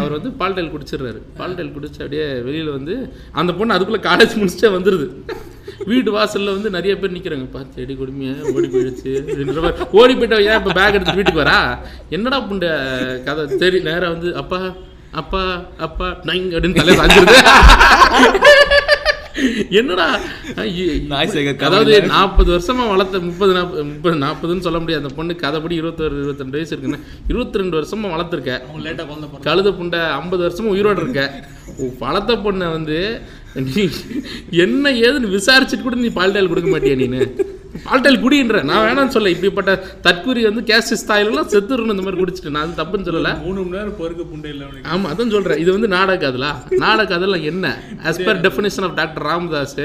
அவர் 0.00 0.16
வந்து 0.18 0.32
பால்டைல் 0.40 0.72
குடிச்சிடுறாரு. 0.74 1.20
பால்டைல் 1.40 1.74
குடிச்சு 1.76 2.00
அப்படியே 2.04 2.26
வெளியில் 2.48 2.76
வந்து 2.78 2.96
அந்த 3.42 3.52
பொண்ணு 3.60 3.76
அதுக்குள்ளே 3.76 4.02
காலேஜ் 4.10 4.38
முடிச்சுட்டே 4.40 4.70
வந்துடுது 4.78 5.08
வீட்டு 5.90 6.10
வாசல்ல 6.16 6.54
வந்து 6.56 6.70
நிறைய 6.76 6.92
பேர் 7.00 7.14
நிற்கிறாங்க 7.16 7.46
பார்த்து 7.54 7.76
செடி 7.78 7.94
கொடுமையா 8.00 8.32
ஓடி 8.54 8.68
போயிடுச்சு. 8.74 9.12
அப்படின்ற 9.22 9.60
மாதிரி 9.64 9.88
ஓடி 10.00 10.14
போயிட்டா 10.20 10.38
ஏன் 10.50 10.58
இப்போ 10.60 10.72
பேக் 10.78 10.96
எடுத்து 10.98 11.18
வீட்டுக்கு 11.18 11.44
வரா? 11.44 11.58
என்னடா 12.16 12.40
புண்ட 12.50 12.66
கதை? 13.28 13.44
சரி 13.62 13.80
நேராக 13.88 14.12
வந்து 14.14 14.30
அப்பா 14.42 14.60
அப்பா 15.22 15.42
அப்பா 15.86 16.06
நைங் 16.28 16.50
அப்படின்னு 16.56 16.78
தலையை 16.80 16.98
சாஞ்சிருது. 17.00 17.38
என்னடா? 19.80 20.06
அதாவது 21.66 21.92
நாற்பது 22.14 22.48
வருஷமா 22.54 22.84
வளர்த்த 22.92 23.20
முப்பது 23.28 23.52
நாற்பது 23.58 23.84
முப்பது 23.90 24.16
நாற்பதுன்னு 24.24 24.64
சொல்ல 24.66 24.78
முடியாது. 24.82 25.02
அந்த 25.02 25.14
பொண்ணு 25.18 25.34
கதைப்படி 25.44 25.74
இருபத்தொரு 25.80 26.16
இருபத்திரெண்டு 26.22 26.58
வயசு 26.58 26.74
இருக்குன்னு. 26.74 27.00
இருபத்தி 27.30 27.60
ரெண்டு 27.62 27.76
வருஷமா 27.78 28.10
வளர்த்துருக்க. 28.14 28.52
கழுத 29.48 29.70
புண்டை 29.78 30.00
ஐம்பது 30.18 30.42
வருஷமா 30.46 30.72
உயிரோடு 30.74 31.02
இருக்க. 31.04 31.22
வளர்த்த 32.04 32.32
பொண்ணை 32.46 32.68
வந்து 32.76 32.98
நீ 33.54 33.90
என்ன 34.50 34.90
ஏதுன்னு 34.90 35.32
விசாரிச்சுட்டு 35.38 35.82
கூட 35.82 35.96
நீ 35.96 36.08
பால்டைல் 36.08 36.48
கொடுக்க 36.48 36.78
மாட்டியா 36.78 36.94
நீனு? 37.00 37.50
பால்டைல் 37.84 38.18
குடின்ற 38.22 38.62
நான் 38.62 38.82
வேணாம்னு 38.86 39.14
சொல்ல 39.16 39.30
இப்படிப்பட்ட 39.30 39.84
தற்கூரி 40.00 40.42
வந்து 40.44 40.62
கேஸ் 40.64 40.90
ஸ்தாயிலெல்லாம் 41.02 41.50
செத்துருன்னு 41.52 41.94
இந்த 41.94 42.02
மாதிரி 42.02 42.22
குடிச்சிட்டு 42.22 42.50
நான் 42.50 42.64
அது 42.66 42.82
தப்புன்னு 42.82 43.06
சொல்லலை. 43.08 43.42
மூணு 43.42 43.60
மணி 43.62 43.76
நேரம் 43.76 43.96
பொறுக்க 43.96 44.22
புண்டை 44.22 44.46
இல்லை 44.46 44.66
அவனுக்கு. 44.66 44.90
ஆமா 44.92 45.06
அதான் 45.12 45.30
சொல்றேன். 45.30 45.58
இது 45.58 45.72
வந்து 45.72 45.88
நாடக 45.88 46.32
காதல் 47.06 47.42
என்ன? 47.42 47.82
As 48.02 48.20
per 48.20 48.34
definition 48.46 48.82
of 48.82 48.94
doctor 48.94 49.26
Ramadoss. 49.26 49.80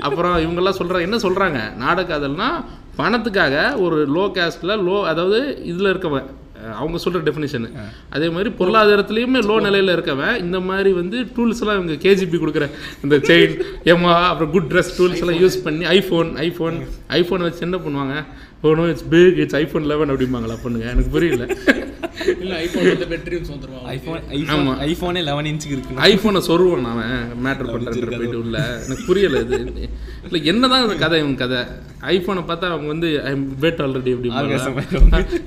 அப்புறம் 0.00 0.36
இவங்கெல்லாம் 0.38 0.78
சொல்றாங்க 0.78 1.00
என்ன 1.00 1.16
சொல்றாங்க? 1.16 1.76
நாடக 1.76 2.20
பணத்துக்காக 2.98 3.80
ஒரு 3.80 3.96
லோ 4.14 4.22
கேஸ்ட்ல 4.36 4.74
லோ 4.88 5.04
அதாவது 5.04 5.62
இதுல 5.64 5.90
இருக்கவன் 5.94 6.28
அவங்க 6.74 6.98
சொல்கிற 6.98 7.22
டெஃபினேஷன் 7.24 7.66
அதே 8.10 8.28
மாதிரி 8.28 8.50
பொருளாதாரத்துலேயுமே 8.58 9.40
லோ 9.44 9.56
நிலையில் 9.60 9.94
இருக்கவன் 9.96 10.38
இந்த 10.38 10.60
மாதிரி 10.60 10.92
வந்து 10.92 11.18
டூல்ஸ்லாம் 11.36 11.78
இவங்க 11.78 11.96
கேஜிபி 12.02 12.38
கொடுக்குற 12.38 12.66
இந்த 13.02 13.18
செயின் 13.28 13.54
எம்மா 13.84 14.14
அப்புறம் 14.28 14.50
குட் 14.50 14.68
ட்ரெஸ் 14.72 14.92
டூல்ஸ் 14.98 15.22
எல்லாம் 15.22 15.40
யூஸ் 15.40 15.58
பண்ணி 15.62 15.86
ஐஃபோன் 15.92 16.30
ஐஃபோன் 16.44 16.78
ஐஃபோன் 17.12 17.40
வச்சு 17.40 17.62
என்ன 17.62 17.76
பண்ணுவாங்க? 17.76 18.16
ஓ 18.66 18.70
no 18.78 18.84
it's 18.90 19.06
big 19.12 19.38
it's 19.42 19.56
iPhone 19.60 19.86
eleven 19.90 20.10
அப்படிம்பாங்களா 20.12 20.56
பண்ணுங்க? 20.62 20.86
எனக்கு 20.92 21.10
புரியல. 21.14 21.44
இல்ல 22.42 22.52
ஐபோன் 22.62 22.86
வந்து 22.90 23.06
வந்துருவான் 23.50 23.88
ஐஃபோன் 23.94 24.22
ஐஃபோன் 24.36 24.68
ஐஃபோனே 24.86 25.20
லெவன் 25.28 25.48
இன்ச்சுக்கு 25.50 25.74
இருக்கு 25.76 25.98
ஐஃபோனை 26.06 26.40
சொருவான் 26.48 26.88
அவன். 26.92 27.12
மேட்டர் 27.44 27.70
பண்ணுறேன் 27.72 28.16
போயிட்டு 28.16 28.40
உள்ள. 28.42 28.56
எனக்கு 28.84 29.04
புரியல 29.10 29.40
இது. 29.44 29.58
இல்லை 30.26 30.40
என்னதான் 30.52 30.84
இந்த 30.86 30.96
கதை 31.04 31.18
இவங்க 31.22 31.38
கதை. 31.44 31.60
ஐஃபோனை 32.14 32.42
பார்த்தா 32.50 32.72
அவங்க 32.74 32.88
வந்து 32.94 33.10
ஐ 33.30 33.32
வெட் 33.64 33.82
ஆல்ரெடி 33.84 34.14
அப்படி 34.16 34.32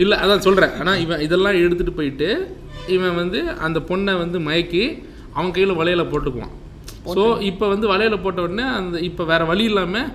இல்லை 0.03 0.17
அதான் 0.23 0.45
சொல்கிறேன் 0.47 0.75
ஆனால் 0.79 1.01
இவன் 1.05 1.23
இதெல்லாம் 1.27 1.59
எடுத்துகிட்டு 1.65 1.99
போயிட்டு 1.99 2.29
இவன் 2.95 3.15
வந்து 3.15 3.41
அந்த 3.67 3.79
பொண்ணை 3.89 4.15
வந்து 4.23 4.39
மயக்கி 4.47 4.83
அவன் 5.33 5.53
கையில் 5.55 5.79
வளையல 5.81 6.05
போட்டுக்குவான். 6.11 6.53
ஸோ 7.15 7.23
இப்போ 7.49 7.65
வந்து 7.67 7.87
வளையல 7.91 8.15
போட்ட 8.21 8.39
உடனே 8.41 8.65
அந்த 8.79 8.97
இப்போ 9.09 9.23
வேற 9.23 9.43
வழி 9.45 9.63
இல்லாமல் 9.63 10.09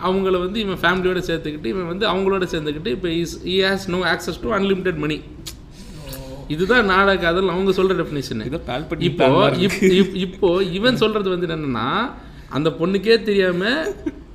அவங்கள 0.00 0.36
வந்து 0.40 0.58
இவன் 0.60 0.80
ஃபேமிலியோட 0.80 1.20
சேர்த்துக்கிட்டு 1.26 1.66
இவன் 1.66 1.88
வந்து 1.88 2.06
அவங்களோட 2.08 2.44
சேர்ந்துக்கிட்டு 2.50 2.90
இப்போ 2.92 3.08
is 3.16 3.34
he 3.46 3.56
has 3.62 3.86
no 3.90 4.00
access 4.10 4.40
to 4.40 4.52
unlimited 4.54 4.98
money 4.98 5.16
இதுதான் 6.48 6.86
நாடக 6.90 7.16
காதல் 7.18 7.48
அவங்க 7.48 7.72
சொல்ற 7.72 7.94
டெஃபினேஷன் 7.98 8.42
இப்போ 9.08 9.26
இப்- 9.66 9.82
இப்- 9.98 10.16
இப்போ 10.26 10.48
இவன் 10.72 11.00
சொல்றது 11.00 11.28
வந்து 11.30 11.48
என்னன்னா 11.48 11.88
அந்த 12.50 12.68
பொண்ணுக்கே 12.78 13.16
தெரியாம 13.22 13.62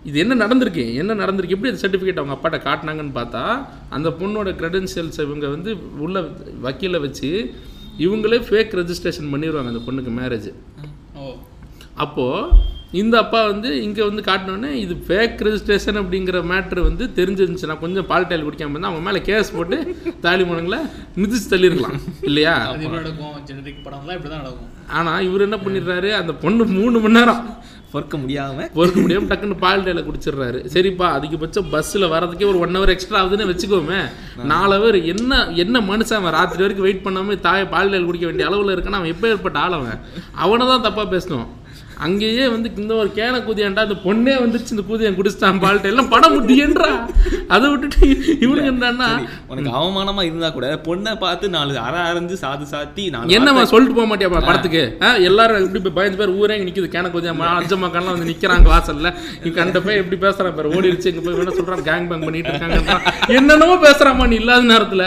இது 0.06 0.18
என்ன 0.20 0.36
நடந்திருக்கு? 0.40 0.84
என்ன 0.96 1.12
நடந்திருக்கு? 1.16 1.56
எப்படி 1.56 1.70
அந்த 1.70 1.82
சர்டிஃபிகேட் 1.84 2.20
அவங்க 2.20 2.36
அப்பாட்ட 2.36 2.58
காட்டினாங்கன்னு 2.64 3.14
பார்த்தா 3.16 3.44
அந்த 3.90 4.10
பொண்ணோட 4.18 4.50
கிரெடென்ஷியல்ஸ் 4.58 5.20
இவங்க 5.22 5.48
வந்து 5.50 5.72
உள்ள 6.00 6.18
வக்கீல 6.62 7.00
வச்சு 7.00 7.30
இவங்களே 8.00 8.40
ஃபேக் 8.48 8.76
ரெஜிஸ்ட்ரேஷன் 8.80 9.32
பண்ணிடுவாங்க 9.32 9.72
அந்த 9.72 9.84
பொண்ணுக்கு 9.86 10.12
மேரேஜ் 10.18 10.50
ஓ. 11.18 11.26
அப்போது 11.98 12.60
இந்த 13.02 13.16
அப்பா 13.24 13.40
வந்து 13.52 13.70
இங்கே 13.86 14.04
வந்து 14.08 14.22
காட்டினோடனே 14.28 14.72
இது 14.84 14.94
ஃபேக் 15.06 15.40
ரெஜிஸ்ட்ரேஷன் 15.46 16.00
அப்படிங்கிற 16.02 16.40
மேட்ரு 16.52 16.82
வந்து 16.88 17.04
தெரிஞ்சிருந்துச்சுன்னா 17.18 17.78
கொஞ்சம் 17.84 18.08
பால்டைல் 18.12 18.46
குடிக்காம 18.48 18.74
இருந்தால் 18.74 18.92
அவங்க 18.92 19.06
மேலே 19.08 19.22
கேஸ் 19.30 19.54
போட்டு 19.56 19.78
தாலி 20.26 20.44
மனுங்களை 20.50 20.80
மிதிச்சு 21.22 21.48
தள்ளியிருக்கலாம் 21.54 21.98
இல்லையா? 22.30 22.54
இப்படி 24.12 24.30
தான் 24.34 24.44
நடக்கும். 24.44 24.70
ஆனால் 25.00 25.24
இவர் 25.28 25.46
என்ன 25.48 25.58
பண்ணிடுறாரு? 25.64 26.12
அந்த 26.22 26.34
பொண்ணு 26.44 26.66
மூணு 26.78 27.00
மணி 27.06 27.18
நேரம் 27.20 27.42
பொறுக்க 27.94 28.18
முடியாம. 28.22 28.68
பொறுக்க 28.78 28.98
முடியாம 29.02 29.28
டக்குன்னு 29.32 29.58
பால் 29.64 29.86
டேல 29.88 30.04
குடிச்சிடுறாரு. 30.10 30.60
சரிப்பா 30.76 31.08
அதிகபட்சம் 31.18 31.68
பஸ்ஸில் 31.74 32.08
வரதுக்கே 32.14 32.48
ஒரு 32.52 32.62
ஒன் 32.66 32.78
ஹவர் 32.78 32.94
எக்ஸ்ட்ரா 32.96 33.20
ஆகுதுன்னு 33.22 33.50
வச்சுக்கோமே. 33.52 34.00
நாலு 34.54 34.74
ஹவர் 34.78 34.98
என்ன 35.14 35.42
என்ன 35.64 35.84
மனுஷன் 35.90 36.20
அவன்? 36.20 36.36
ராத்திரி 36.40 36.66
வரைக்கும் 36.66 36.88
வெயிட் 36.90 37.04
பண்ணாம 37.08 37.40
தாயை 37.50 37.66
பால் 37.74 37.92
டேல 37.94 38.06
குடிக்க 38.12 38.28
வேண்டிய 38.30 38.48
அளவில் 38.52 38.76
இருக்கானா? 38.76 39.02
அவன் 39.02 39.14
எப்போ 39.16 39.28
ஏற்பட்ட 39.34 39.60
ஆளவன் 39.66 40.00
அவனை? 40.46 40.66
தான் 40.74 40.88
தப்பாக 40.88 41.08
பேசணும். 41.18 41.50
அங்கேயே 42.00 42.46
வந்து 42.48 42.72
இந்த 42.78 42.94
ஒரு 42.96 43.10
கேன 43.14 43.42
கூதியாண்டா 43.44 43.84
அந்த 43.86 43.98
பொண்ணே 44.04 44.34
வந்துருச்சு 44.40 44.72
இந்த 44.72 44.86
கூதியன் 44.88 45.18
குடிச்சிட்டான் 45.18 45.62
பால்ட்ட 45.62 45.86
எல்லாம் 45.86 46.10
படம் 46.10 46.36
முடியன்றா. 46.38 46.90
அதை 47.50 47.66
விட்டுட்டு 47.70 48.00
இவனுக்கு 48.40 48.72
என்னன்னா 48.72 49.10
உனக்கு 49.48 49.72
அவமானமா 49.74 50.22
இருந்தா 50.24 50.50
கூட 50.50 50.68
பொண்ணை 50.86 51.14
பார்த்து 51.18 51.46
நாலு 51.50 51.78
அரை 51.80 52.02
அரைஞ்சு 52.04 52.38
சாது 52.42 52.66
சாத்தி 52.70 53.04
நாலு 53.10 53.36
என்னம்மா 53.36 53.64
சொல்லிட்டு 53.66 53.96
போக 53.96 54.08
மாட்டியாப்பா 54.08 54.42
படத்துக்கு? 54.44 54.84
எல்லாரும் 55.24 55.66
இப்படி 55.66 55.82
போய் 55.82 55.98
பயந்து 55.98 56.18
பேர் 56.18 56.36
ஊரே 56.38 56.58
நிக்குது 56.64 56.90
கேன 56.90 57.12
கொஞ்சம் 57.12 57.42
அஞ்சம்மா 57.54 57.88
கண்ணெல்லாம் 57.88 58.16
வந்து 58.16 58.30
நிக்கிறாங்க 58.30 58.68
வாசல்ல 58.70 59.08
இவங்க 59.38 59.56
கண்ட 59.58 59.82
போய் 59.82 60.00
எப்படி 60.02 60.20
பேசுறான் 60.22 60.56
பாரு 60.56 60.74
ஓடிடுச்சு 60.76 61.12
இங்க 61.12 61.24
போய் 61.24 61.38
என்ன 61.38 61.56
சொல்றான் 61.58 61.86
கேங் 61.88 62.08
பேங் 62.08 62.26
பண்ணிட்டு 62.26 62.52
இருக்காங்க 62.52 62.80
என்னென்னமோ 63.36 63.78
பேசுறாமா 63.84 64.28
நீ 64.28 64.36
இல்லாத 64.36 64.66
நேரத்துல. 64.70 65.04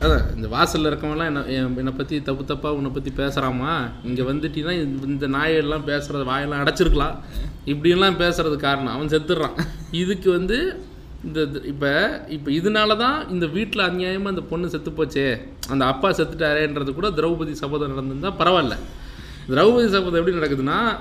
அதான் 0.00 0.24
இந்த 0.36 0.48
வாசல்ல 0.52 0.90
இருக்கவங்கலாம் 0.90 1.30
என்ன 1.30 1.44
என்- 1.54 1.76
என்னை 1.78 1.94
பத்தி 1.94 2.16
தப்பு 2.22 2.44
தப்பா 2.46 2.70
உன்னை 2.72 2.90
பத்தி 2.92 3.12
பேசுறாமா 3.16 3.72
இங்க 4.04 4.22
வந்துட்டீங்கன்னா 4.24 4.76
இந்த 5.08 5.26
நாயெல்லாம் 5.32 5.86
பேசுறது 5.86 6.21
வாயெல்லாம் 6.24 6.64
அடைச்சிருக்கலாம். 6.64 7.18
இப்படியெல்லாம் 7.64 8.18
பேசுறது 8.18 8.56
காரணம். 8.56 8.94
அவன் 8.94 9.06
செத்துடுறான். 9.06 9.60
இதுக்கு 9.90 10.30
வந்து 10.30 10.84
இந்த 11.24 11.40
இது- 11.40 11.64
இப்போ 12.28 12.50
இதனால 12.50 12.96
தான் 12.96 13.28
இந்த 13.28 13.46
வீட்டில் 13.46 13.84
அநியாயமாக 13.84 14.28
அந்த 14.28 14.40
பொண்ணு 14.40 14.68
செத்து 14.68 14.90
போச்சே. 14.90 15.48
அந்த 15.68 15.84
அப்பா 15.84 16.10
செத்துட்டாரேன்றது 16.10 16.94
கூட 16.94 17.08
திரௌபதி 17.08 17.52
சபதம் 17.52 17.90
நடந்திருந்தால் 17.90 18.36
பரவாயில்ல. 18.38 18.76
திரௌபதி 19.48 19.88
சபதம் 19.88 20.26
எப்படி 20.26 20.36
நடக்குதுன்னா 20.36 20.98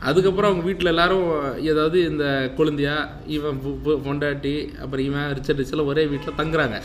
அதுக்கப்புறம் 0.00 0.50
அவங்க 0.50 0.66
வீட்டில் 0.66 0.86
எல்லாரும் 0.86 1.58
ஏதாவது 1.64 2.10
இந்த 2.10 2.52
கொழுந்தியா 2.56 3.08
இவன் 3.26 3.60
பொண்டாட்டி 3.84 4.78
அப்புறம் 4.78 5.04
இவன் 5.04 5.32
ரிச்சர்ட் 5.32 5.60
ரிச்செல்லாம் 5.60 5.84
ஒரே 5.84 6.06
வீட்டில் 6.06 6.34
தங்குறாங்க. 6.36 6.82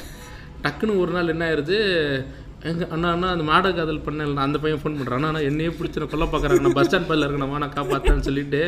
டக்குன்னு 0.63 0.99
ஒரு 0.99 1.11
நாள் 1.11 1.27
என்ன 1.27 1.53
ஆயிடுது 1.53 2.25
எங்க 2.67 2.83
அண்ணா 2.93 3.09
அண்ணா 3.15 3.27
அந்த 3.33 3.43
மாட 3.49 3.71
காதல் 3.77 4.03
பண்ணல 4.05 4.45
அந்த 4.45 4.57
பையன் 4.61 4.79
ஃபோன் 4.81 4.97
பண்ணுறான் 4.99 5.19
அண்ணா 5.21 5.41
என்னையே 5.49 5.71
பிடிச்சி 5.77 6.01
நான் 6.01 6.11
கொல்ல 6.11 6.27
பார்க்குறாங்க 6.31 6.63
நான் 6.65 6.77
பஸ் 6.77 6.87
ஸ்டாண்ட் 6.87 7.09
பல்ல 7.09 7.27
இருக்கணும் 7.27 7.57
நான் 7.63 7.75
காப்பாற்றேன்னு 7.75 8.27
சொல்லிட்டு 8.27 8.61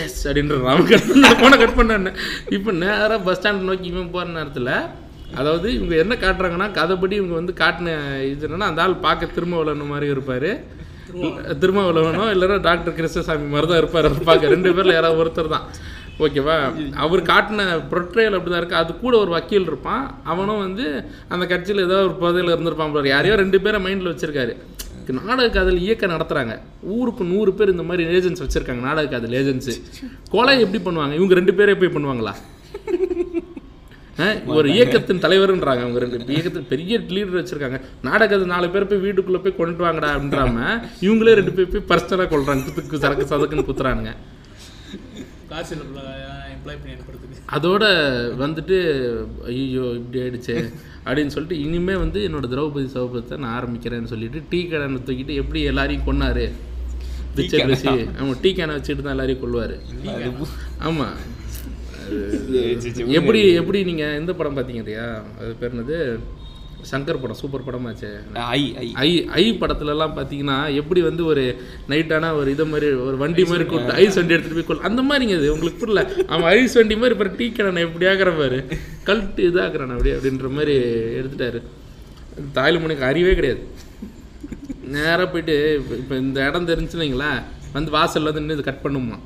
எஸ் 0.00 0.18
அப்படின்றான் 0.28 0.70
அவன் 0.72 0.88
கட் 0.92 1.06
பண்ண 1.10 1.30
ஃபோனை 1.40 1.58
கட் 1.62 1.76
பண்ணேன் 1.78 2.08
இப்போ 2.56 2.72
நேராக 2.82 3.18
பஸ் 3.26 3.38
ஸ்டாண்ட் 3.40 3.68
நோக்கி 3.68 3.88
இவன் 3.92 4.10
போகிற 4.14 4.32
நேரத்தில் 4.38 4.72
அதாவது 5.38 5.68
இவங்க 5.76 5.94
என்ன 6.02 6.14
காட்டுறாங்கன்னா 6.20 6.68
கதைப்படி 6.76 7.14
இவங்க 7.20 7.34
வந்து 7.38 7.54
காட்டின 7.62 7.94
இது 8.30 8.46
என்னன்னா 8.48 8.70
அந்த 8.70 8.82
ஆள் 8.84 9.02
பார்க்க 9.06 9.34
திருமாவளவன் 9.36 9.92
மாதிரி 9.92 10.06
இருப்பார். 10.14 10.50
திருமாவளவனோ 11.60 12.24
இல்லைன்னா 12.32 12.56
டாக்டர் 12.66 12.96
கிருஷ்ணசாமி 12.96 13.46
மாதிரி 13.52 13.68
தான் 13.70 13.80
இருப்பார் 13.82 14.08
பார்க்க 14.28 14.54
ரெண்டு 14.54 14.70
பேரில் 14.76 14.96
யாராவது 14.96 15.20
ஒருத்தர் 15.22 15.54
தான். 15.54 15.66
ஓகேவா? 16.26 16.56
அவர் 17.04 17.20
காட்டின 17.32 17.66
ப்ரொட்ரையல் 17.90 18.36
அப்படி 18.36 18.52
தான் 18.52 18.62
இருக்குது 18.62 18.82
அது 18.82 18.92
கூட 19.02 19.14
ஒரு 19.24 19.30
வக்கீல் 19.36 19.68
இருப்பான். 19.70 20.04
அவனும் 20.32 20.62
வந்து 20.64 20.86
அந்த 21.34 21.44
கட்சியில் 21.52 21.84
ஏதோ 21.88 21.98
ஒரு 22.08 22.16
பதவியில் 22.24 22.54
இருந்திருப்பான் 22.54 23.12
யாரையோ 23.14 23.36
ரெண்டு 23.42 23.60
பேரை 23.66 23.80
மைண்டில் 23.86 24.12
வச்சிருக்காரு. 24.12 24.54
நாடக 25.18 25.46
காதல் 25.52 25.84
இயக்கம் 25.84 26.12
நடத்துகிறாங்க 26.12 26.54
ஊருக்கு 26.94 27.22
நூறு 27.32 27.50
பேர் 27.58 27.70
இந்த 27.74 27.84
மாதிரி 27.90 28.02
ஏஜென்ட்ஸ் 28.16 28.42
வச்சுருக்காங்க. 28.44 28.82
நாடக 28.88 29.08
காதல் 29.12 29.36
ஏஜென்ட்ஸு 29.40 29.74
கொலை 30.34 30.54
எப்படி 30.64 30.80
பண்ணுவாங்க? 30.86 31.14
இவங்க 31.18 31.34
ரெண்டு 31.40 31.54
பேரே 31.58 31.74
போய் 31.82 31.94
பண்ணுவாங்களா? 31.94 32.34
ஒரு 34.56 34.68
இயக்கத்தின் 34.76 35.22
தலைவர்ன்றாங்க 35.24 35.82
அவங்க 35.84 35.98
ரெண்டு 36.04 36.34
இயக்கத்தின் 36.34 36.70
பெரிய 36.72 36.98
லீடர் 37.16 37.38
வச்சிருக்காங்க. 37.40 37.78
நாடகத்தை 38.08 38.48
நாலு 38.54 38.68
பேர் 38.74 38.88
போய் 38.90 39.04
வீட்டுக்குள்ள 39.06 39.40
போய் 39.44 39.58
கொண்டு 39.60 39.84
வாங்கடா 39.86 40.10
அப்படின்றாம 40.16 40.58
இவங்களே 41.06 41.36
ரெண்டு 41.40 41.54
பேர் 41.58 41.72
போய் 41.74 41.88
பர்சனலாக 41.92 42.28
கொள்றாங்க. 42.34 42.98
சரக்கு 43.04 43.30
சதக்குன்னு 43.32 43.68
குத்துறானுங்க. 43.70 44.12
காசு 45.50 45.72
எம்ப்ளாய் 45.74 46.78
பண்ணி 46.78 46.94
அனுப்புறதுக்கு. 46.94 47.42
அதோட 47.56 47.84
வந்துட்டு 48.42 48.76
ஐயோ 49.52 49.84
இப்படி 49.98 50.18
ஆயிடுச்சே 50.22 50.56
அப்படின்னு 51.06 51.34
சொல்லிட்டு 51.34 51.60
இனிமே 51.64 51.94
வந்து 52.02 52.20
என்னோட 52.28 52.46
திரௌபதி 52.54 52.88
சௌபத்தை 52.94 53.36
நான் 53.42 53.56
ஆரம்பிக்கிறேன்னு 53.58 54.12
சொல்லிட்டு 54.12 54.40
டீ 54.50 54.60
கடனை 54.72 54.98
தூக்கிட்டு 55.00 55.40
எப்படி 55.42 55.60
எல்லாரையும் 55.72 56.06
கொன்னாரு? 56.08 56.46
பிச்சர் 57.36 57.70
வச்சு 57.70 57.92
ஆமாம் 58.20 58.40
டீ 58.44 58.50
கேனை 58.58 58.76
வச்சுட்டு 58.76 59.04
தான் 59.04 59.14
எல்லாரையும் 59.16 59.42
கொள்வார் 59.42 59.74
ஆமாம் 60.86 61.16
எப்படி 63.18 63.40
எப்படி 63.60 63.78
நீங்கள் 63.90 64.18
எந்த 64.20 64.32
படம் 64.38 64.56
பார்த்தீங்க 64.56 64.82
இல்லையா 64.84 65.06
அது 65.38 65.50
பேர் 65.60 65.74
என்னது? 65.74 65.98
சங்கர் 66.90 67.20
படம் 67.22 67.38
சூப்பர் 67.40 67.64
படமாச்சே. 67.66 68.10
ஐ 68.56 68.62
ஐ. 68.82 68.88
ஐ 69.04 69.10
ஐ 69.40 69.44
படத்துலலாம் 69.60 70.14
பார்த்தீங்கன்னா 70.18 70.56
எப்படி 70.80 71.00
வந்து 71.06 71.22
ஒரு 71.24 71.42
நைட்டான 71.88 72.30
ஒரு 72.40 72.48
இதை 72.54 72.66
மாதிரி 72.72 72.88
ஒரு 73.06 73.16
வண்டி 73.22 73.44
மாதிரி 73.44 73.64
கூப்பிட்டு 73.70 73.98
ஐஸ் 74.02 74.18
வண்டி 74.18 74.34
எடுத்துகிட்டு 74.34 74.60
போய் 74.60 74.68
கொள் 74.70 74.86
அந்த 74.88 75.02
மாதிரிங்க 75.08 75.36
இது 75.40 75.52
உங்களுக்கு 75.54 75.82
புரியல. 75.82 76.04
அவன் 76.34 76.48
ஐஸ் 76.52 76.78
வண்டி 76.80 76.96
மாதிரி 77.02 77.16
இப்போ 77.18 77.28
டீ 77.40 77.48
கடனை 77.58 77.82
எப்படி 77.88 78.06
ஆகிற 78.12 78.32
பாரு. 78.40 78.60
கல்ட்டு 79.08 79.48
இதாக்குறான் 79.50 79.94
அப்படியே 79.96 80.16
அப்படின்ற 80.16 80.50
மாதிரி 80.58 80.76
எடுத்துட்டாரு. 81.20 81.60
தாய்மொழிக்கு 82.58 83.08
அறிவே 83.10 83.34
கிடையாது. 83.40 83.62
நேராக 84.94 85.26
போயிட்டு 85.32 85.56
இப்போ 86.02 86.14
இந்த 86.24 86.46
இடம் 86.48 86.68
தெரிஞ்சுன்னு 86.68 87.04
வைங்களேன் 87.04 87.40
வந்து 87.72 87.90
வாசல்ல 87.98 88.30
வந்து 88.30 88.42
நின்று 88.44 88.56
இது 88.58 88.68
கட் 88.68 88.84
பண்ணுமா? 88.84 89.18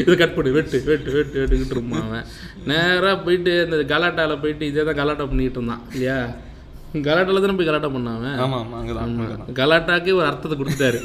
இதை 0.00 0.14
கட் 0.16 0.34
பண்ணு 0.34 0.50
வெட்டு 0.54 0.78
வெட்டு 0.86 1.10
வெட்டு 1.12 1.38
வெட்டுக்கிட்டு 1.38 1.74
இருப்பான் 1.76 2.04
அவன். 2.04 2.26
நேராக 2.66 3.14
போயிட்டு 3.24 3.52
இந்த 3.64 3.78
கலாட்டாவில் 3.92 4.42
போயிட்டு 4.42 4.64
இதே 4.66 4.82
தான் 4.82 5.00
கலாட்டா 5.00 5.26
பண்ணிட்டு 5.28 5.58
இருந்தான் 5.58 5.82
இல்லையா? 5.92 6.18
கலாட்டாவில் 7.06 7.42
தானே 7.44 7.54
போய் 7.56 7.68
கலாட்டா 7.68 7.88
ஆமா. 8.44 8.58
கலாட்டாக்கே 9.58 10.12
ஒரு 10.18 10.26
அர்த்தத்தை 10.28 10.56
கொடுத்தாரு 10.58 10.98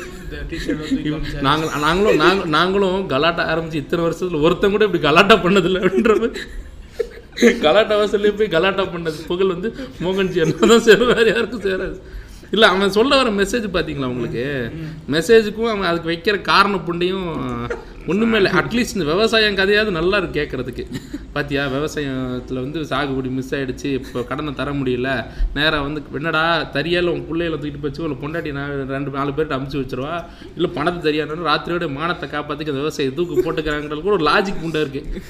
நாங்கள் 1.48 1.72
நாங்களும் 1.84 2.20
நாங்கள் 2.24 2.52
நாங்களும் 2.54 3.08
கலாட்டா 3.10 3.46
ஆரம்பிச்சு 3.52 3.82
இத்தனை 3.82 4.04
வருஷத்துல 4.06 4.44
ஒருத்தன் 4.46 4.76
கூட 4.76 4.88
இப்படி 4.88 5.04
கலாட்டா 5.04 5.38
பண்ணதில்லை 5.44 5.82
அப்படின்ற 5.84 6.16
மாதிரி. 6.18 6.44
கலாட்டா 7.64 7.96
வாசல்லே 8.00 8.32
போய் 8.40 8.54
கலாட்டா 8.54 8.84
பண்ணது 8.92 9.20
புகழ் 9.28 9.54
வந்து 9.54 9.70
மோகன்ஜி 10.04 10.42
என்ன 10.44 10.68
தான் 10.68 10.86
சேரும் 10.86 11.12
வேறு 11.12 11.30
யாருக்கும் 11.32 11.66
சேராது. 11.66 11.96
இல்லை 12.54 12.68
அவன் 12.74 12.96
சொல்ல 12.98 13.12
வர 13.20 13.30
மெசேஜ் 13.40 13.66
பார்த்தீங்களா 13.76 14.12
உங்களுக்கு? 14.14 14.44
மெசேஜுக்கும் 15.14 15.72
அவன் 15.72 15.90
அதுக்கு 15.92 16.12
வைக்கிற 16.12 16.36
காரண 16.52 16.76
புண்டையும் 16.88 17.28
ஒன்றுமே 18.12 18.38
இல்லை. 18.40 18.52
அட்லீஸ்ட் 18.60 18.96
இந்த 18.96 19.06
விவசாயம் 19.12 19.58
கதையாவது 19.60 19.92
நல்லா 19.98 20.16
இருக்கு 20.20 20.38
கேட்குறதுக்கு 20.40 20.84
பார்த்தியா 21.36 21.62
விவசாயத்தில் 21.76 22.62
வந்து 22.64 22.80
சாகுபடி 22.92 23.30
மிஸ் 23.38 23.54
ஆகிடுச்சு 23.58 23.90
இப்போ 24.00 24.24
கடனை 24.32 24.52
தர 24.60 24.72
முடியல. 24.80 25.10
நேராக 25.58 25.82
வந்து 25.86 26.02
என்னடா 26.20 26.44
தரியால் 26.76 27.12
உன் 27.14 27.26
பிள்ளையில 27.30 27.60
தூக்கிட்டு 27.62 27.84
போச்சு. 27.86 28.04
இல்லை 28.08 28.18
பொண்டாட்டி 28.24 28.54
நான் 28.60 28.76
ரெண்டு 28.96 29.16
நாலு 29.18 29.36
பேர்கிட்ட 29.38 29.58
அமுச்சு 29.60 29.82
வச்சிருவா. 29.82 30.14
இல்லை 30.58 30.72
பணத்தை 30.78 31.02
தெரியாதுன்னு 31.08 31.50
ராத்திரியோட 31.52 31.90
மானத்தை 32.00 32.30
காப்பாற்றிக்க 32.36 32.76
அந்த 32.76 32.84
விவசாயி 32.86 33.16
தூக்கு 33.20 33.44
போட்டுக்கிறாங்கிறது 33.48 34.06
கூட 34.08 34.16
ஒரு 34.20 34.28
லாஜிக் 34.32 34.64
முண்டை 34.66 34.84
இருக்குது 34.86 35.24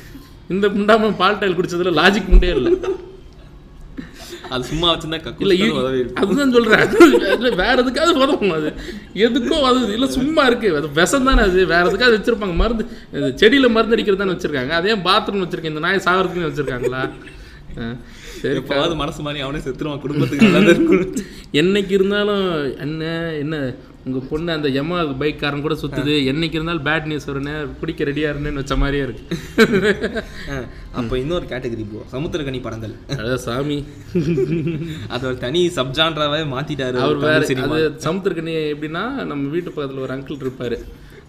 இந்த 0.55 0.67
முண்டாமல் 0.78 1.17
பால் 1.24 1.41
டைல் 1.43 1.57
குடித்ததில் 1.59 1.99
லாஜிக் 2.01 2.32
முண்டே 2.34 2.51
இல்லை. 2.59 2.74
அது 4.49 4.63
சும்மா 4.63 4.87
வச்சிருந்தா 4.93 5.19
இல்ல 5.43 5.55
அதுதான் 6.15 6.51
சொல்றேன். 6.51 6.83
இல்ல 7.37 7.49
வேற 7.61 7.75
எதுக்காவது 7.83 8.15
உதவும் 8.17 8.51
அது. 8.51 8.69
எதுக்கோ 9.25 9.57
அது 9.69 9.93
இல்ல 9.93 10.07
சும்மா 10.07 10.45
இருக்கு. 10.45 10.75
அது 10.77 10.89
விஷம் 10.99 11.23
தானே 11.23 11.41
அது. 11.41 11.65
வேற 11.65 11.83
எதுக்காவது 11.91 12.17
வச்சிருப்பாங்க. 12.17 12.55
மருந்து 12.55 12.85
செடியில 13.41 13.69
மருந்து 13.69 13.95
அடிக்கிறது 13.97 14.21
தானே 14.23 14.35
வச்சிருக்காங்க. 14.35 14.75
அதே 14.81 14.95
பாத்ரூம் 15.09 15.45
வச்சிருக்கேன் 15.45 15.73
இந்த 15.75 15.85
நாய் 15.87 16.05
சாகிறதுக்குன்னு 16.07 16.51
வச்சிருக்காங்களா? 16.51 17.03
சரி 18.41 18.61
மனசு 18.95 19.21
மாதிரி 19.21 19.43
அவனே 19.43 19.57
செத்துருவான். 19.57 19.99
குடும்பத்துக்கு 19.99 21.15
என்னைக்கு 21.61 21.91
இருந்தாலும் 21.91 22.45
என்ன 22.77 23.03
என்ன 23.39 23.55
உங்க 24.08 24.20
பொண்ணு 24.30 24.49
அந்த 24.56 24.70
எம்மா 24.82 24.97
பைக்காரன் 25.22 25.64
கூட 25.66 25.76
சுத்துது. 25.82 26.14
என்னைக்கு 26.32 26.58
இருந்தாலும் 26.58 26.88
பேட் 26.88 27.08
நியூஸ் 27.10 27.28
வருனே 27.30 27.54
குடிக்க 27.82 28.08
ரெடியா 28.10 28.32
இருந்தேன்னு 28.32 28.62
வச்ச 28.62 28.76
மாதிரியே 28.82 29.04
இருக்கு. 29.08 29.24
அப்போ 30.99 31.14
இன்னொரு 31.22 31.45
கேட்டகரி 31.51 31.86
ப்ரோ 31.91 32.01
சமுத்திரகனி 32.16 32.60
படங்கள். 32.66 32.95
அதான் 33.20 33.43
சாமி. 33.47 33.78
அது 35.14 35.24
ஒரு 35.30 35.38
தனி 35.45 35.62
சப்ஜான்ராவே 35.78 36.41
மாத்திட்டாரு 36.56 36.99
அவர் 37.06 37.24
வேற 37.28 37.41
சமுத்திரக்கனி 38.08 38.56
எப்படின்னா 38.74 39.06
நம்ம 39.32 39.49
வீட்டு 39.56 39.74
பக்கத்துல 39.76 40.06
ஒரு 40.08 40.16
அங்கிள் 40.18 40.43
இருப்பாரு. 40.45 40.80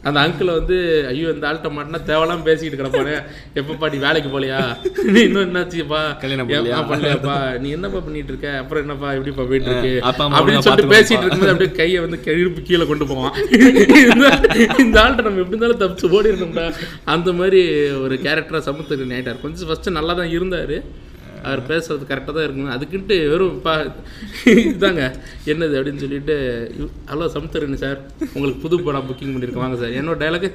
அந்த 0.05 0.21
அங்கிளை 0.21 0.45
வந்து 0.45 1.05
ஐயோ 1.07 1.29
இந்த 1.29 1.53
ஆள்கிட்ட 1.53 1.67
மாட்டினா 1.67 1.99
தேவையில்லாம 2.07 2.43
பேசிக்கிட்டு 2.43 2.85
கிடப்பானே. 2.85 3.23
எப்பப்பா 3.55 3.91
நீ 3.91 3.97
வேலைக்கு 3.97 4.41
போலியா 4.41 4.77
நீ 5.05 5.21
இன்னும் 5.21 5.55
என்னாச்சுப்பா? 5.55 6.19
கல்யாணம் 6.21 6.49
பண்ணலையாப்பா. 6.49 7.59
நீ 7.59 7.71
என்னப்பா 7.71 7.99
பண்ணிட்டு 7.99 8.29
இருக்க 8.29 8.59
அப்புறம் 8.59 8.83
என்னப்பா? 8.83 9.13
எப்படிப்பா 9.13 9.43
போயிட்டு 9.43 9.71
இருக்கு 9.71 10.01
அப்படின்னு 10.27 10.59
சொல்லிட்டு. 10.59 10.95
பேசிட்டு 10.97 11.19
இருக்கும்போது 11.19 11.51
அப்படியே 11.51 11.77
கையை 11.77 12.01
வந்து 12.01 12.21
கழுப்பு 12.25 12.63
கீழே 12.63 12.87
கொண்டு 12.87 13.07
போவான். 13.07 13.33
இந்த- 13.51 15.03
ஆள்கிட்ட 15.03 15.23
நம்ம 15.23 15.41
எப்படி 15.41 15.57
இருந்தாலும் 15.57 15.81
தப்பிச்சு 15.81 16.11
ஓடி 16.11 16.29
இருக்கோம்டா 16.29 16.75
அந்த 17.05 17.33
மாதிரி 17.33 17.91
ஒரு 17.91 18.15
கேரக்டராக 18.15 18.59
சமத்துக்கு 18.59 19.15
ஆயிட்டார். 19.15 19.41
கொஞ்சம் 19.41 19.69
ஃபஸ்ட்டு 19.69 19.91
நல்லா 19.91 20.13
தான் 20.13 20.31
இருந்தார். 20.31 21.13
அவர் 21.45 21.63
பேசுறது 21.69 22.05
கரெக்டாக 22.05 22.35
தான் 22.37 22.47
இருக்குங்க 22.47 22.75
அதுக்கிட்டு 22.77 23.17
வெறும் 23.29 23.59
பா 23.61 23.75
இதுதாங்க 24.63 25.03
என்னது 25.47 25.77
அப்படின்னு 25.79 26.05
சொல்லிட்டு 26.05 26.37
ஹலோ 27.07 27.29
சமுத்திரன் 27.29 27.83
சார் 27.85 27.99
உங்களுக்கு 28.35 28.61
புது 28.61 28.83
படம் 28.83 29.07
புக்கிங் 29.07 29.35
பண்ணியிருக்கோம் 29.35 29.67
வாங்க 29.67 29.79
சார் 29.79 29.99
என்னோட 30.01 30.19
டைலாக்கு 30.23 30.51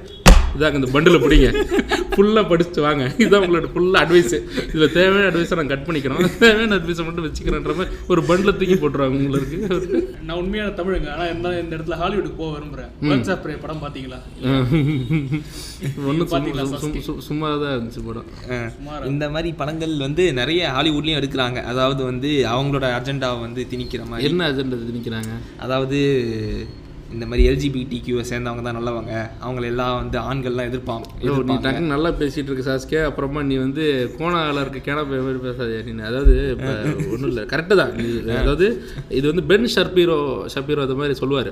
இதாங்க 0.56 0.80
இந்த 0.82 0.89
பண்டில் 0.95 1.22
பிடிங்க. 1.26 1.50
ஃபுல்லாக 2.14 2.43
படிச்சுட்டு 2.52 2.82
வாங்க. 2.88 3.04
இதுதான் 3.22 3.43
உங்களோட 3.45 3.68
ஃபுல்லாக 3.74 4.04
அட்வைஸ் 4.06 4.36
இதில் 4.72 4.93
தேவையான 4.97 5.28
அட்வைஸை 5.32 5.58
நான் 5.60 5.72
கட் 5.74 5.86
பண்ணிக்கிறோம் 5.88 6.22
தேவையான 6.43 6.78
அட்வைஸை 6.80 7.04
மட்டும் 7.08 7.28
வச்சுக்கிறேன்ற 7.28 7.76
மாதிரி 7.80 7.95
ஒரு 8.14 8.24
பண்டில் 8.30 8.58
தூக்கி 8.60 8.78
போட்டுருவாங்க 8.82 9.20
உங்களுக்கு. 9.24 9.58
நான் 10.28 10.39
உண்மையான 10.41 10.74
தமிழுங்க. 10.80 11.10
ஆனால் 11.16 11.30
இருந்தாலும் 11.32 11.62
இந்த 11.64 11.74
இடத்துல 11.78 11.97
ஹாலிவுட்டுக்கு 12.04 12.41
போக 12.41 12.52
விரும்புகிறேன் 12.56 12.91
பேர்ட்ஸ் 13.10 13.32
ஆஃப் 13.36 13.43
ப்ரே 13.45 13.56
படம் 13.66 13.84
பார்த்தீங்களா 13.86 14.20
ஒன்றும் 16.10 16.30
சும்மா 17.30 17.47
தான் 17.64 17.74
இருந்துச்சு 17.76 18.04
படம். 18.10 18.28
இந்த 19.14 19.26
மாதிரி 19.36 19.50
படங்கள் 19.62 19.95
வந்து 20.08 20.26
நிறைய 20.41 20.62
ஹாலிவுட்லயும் 20.76 21.20
எடுக்கிறாங்க. 21.22 21.60
அதாவது 21.72 22.02
வந்து 22.10 22.30
அவங்களோட 22.54 22.86
அஜெண்டாவை 22.97 23.39
வந்து 23.45 23.62
திணிக்கிற 23.72 24.04
மாதிரி. 24.12 24.28
என்ன 24.30 24.47
அஜெண்டா 24.52 24.78
திணிக்கிறாங்க? 24.91 25.34
அதாவது 25.66 26.00
இந்த 27.16 27.24
மாதிரி 27.30 27.43
எல்ஜிபிடி 27.51 27.97
கியூவை 28.05 28.24
சேர்ந்தவங்க 28.32 28.64
தான் 28.68 28.78
நல்லவங்க. 28.80 29.14
அவங்கள 29.45 29.66
எல்லாம் 29.74 29.95
வந்து 30.01 30.18
ஆண்கள்லாம் 30.30 30.70
எதிர்ப்பாங்க. 30.70 31.05
நீ 31.49 31.55
நல்லா 31.95 32.12
பேசிட்டு 32.22 32.49
இருக்க 32.49 32.66
சாஸ்கே. 32.70 32.99
அப்புறமா 33.10 33.41
நீ 33.49 33.57
வந்து 33.66 33.84
கோணால 34.20 34.62
இருக்க 34.66 34.82
கேன 34.88 35.05
போய் 35.10 35.26
மாதிரி 35.28 35.41
பேசாத. 35.47 35.82
நீ 35.88 36.03
அதாவது 36.12 36.36
இப்போ 36.55 36.72
ஒன்றும் 37.14 37.30
இல்லை. 37.32 37.45
கரெக்டு 37.53 37.78
தான். 37.82 37.93
நீ 37.99 38.07
அதாவது 38.43 38.68
இது 39.20 39.26
வந்து 39.32 39.45
பென் 39.51 39.74
ஷர்பீரோ 39.76 40.20
ஷப்பீரோ 40.55 40.84
அது 40.88 41.01
மாதிரி 41.01 41.16
சொல்லுவார். 41.24 41.51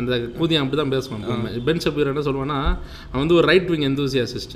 அந்த 0.00 0.12
கூதியம் 0.36 0.62
அப்படி 0.62 0.76
தான் 0.80 0.92
பேசுவான் 0.92 1.24
பென் 1.68 1.82
ஷப்பீரோ 1.84 2.10
என்ன 2.12 2.22
சொல்லுவான்னா 2.26 2.58
அவன் 3.10 3.22
வந்து 3.22 3.36
ஒரு 3.38 3.46
ரைட் 3.50 3.70
விங் 3.72 3.86
எந்தூசியாசிஸ்ட் 3.88 4.54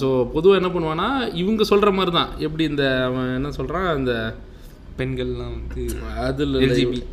ஸோ 0.00 0.08
பொதுவாக 0.34 0.60
என்ன 0.60 0.70
பண்ணுவான்னா 0.76 1.08
இவங்க 1.42 1.64
சொல்கிற 1.72 1.90
மாதிரி 1.98 2.12
தான் 2.18 2.30
எப்படி 2.46 2.64
இந்த 2.72 2.84
அவன் 3.08 3.28
என்ன 3.38 3.52
சொல்கிறான் 3.58 3.86
இந்த 4.00 4.14
பெண்கள்லாம் 4.98 5.54
வந்து 5.56 5.82
அதில் 6.22 6.56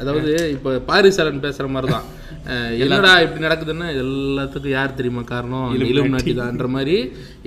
அதாவது 0.02 0.32
இப்போ 0.56 0.72
பாரிசாலன் 0.90 1.44
பேசுகிற 1.44 1.68
மாதிரி 1.70 1.92
தான் 1.94 2.08
என்னடா 2.84 3.10
இப்படி 3.24 3.42
நடக்குதுன்னா 3.46 3.88
எல்லாத்துக்கும் 3.96 4.76
யார் 4.76 4.96
தெரியுமா 4.98 5.22
காரணம்? 5.32 5.72
இலும் 5.86 6.14
நாட்டிதான்ற 6.14 6.68
மாதிரி 6.76 6.96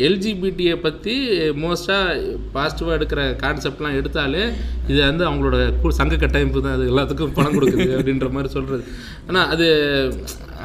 எல்ஜிபிடியை 0.07 0.75
பற்றி 0.79 1.15
மோஸ்ட்டாக 1.63 2.19
பாசிட்டிவாக 2.53 2.99
எடுக்கிற 2.99 3.23
கான்செப்ட்லாம் 3.43 3.97
எடுத்தாலே 4.01 4.43
இது 4.91 4.99
வந்து 5.03 5.27
அவங்களோட 5.29 5.57
சங்க 6.01 6.15
கட்டமைப்பு 6.17 6.65
தான். 6.67 6.77
அது 6.77 6.91
எல்லாத்துக்கும் 6.93 7.35
பணம் 7.39 7.57
கொடுக்குது 7.57 7.89
அப்படின்ற 7.97 8.29
மாதிரி 8.35 8.53
சொல்கிறது 8.57 8.85
ஆனால் 9.29 9.49
அது 9.55 9.69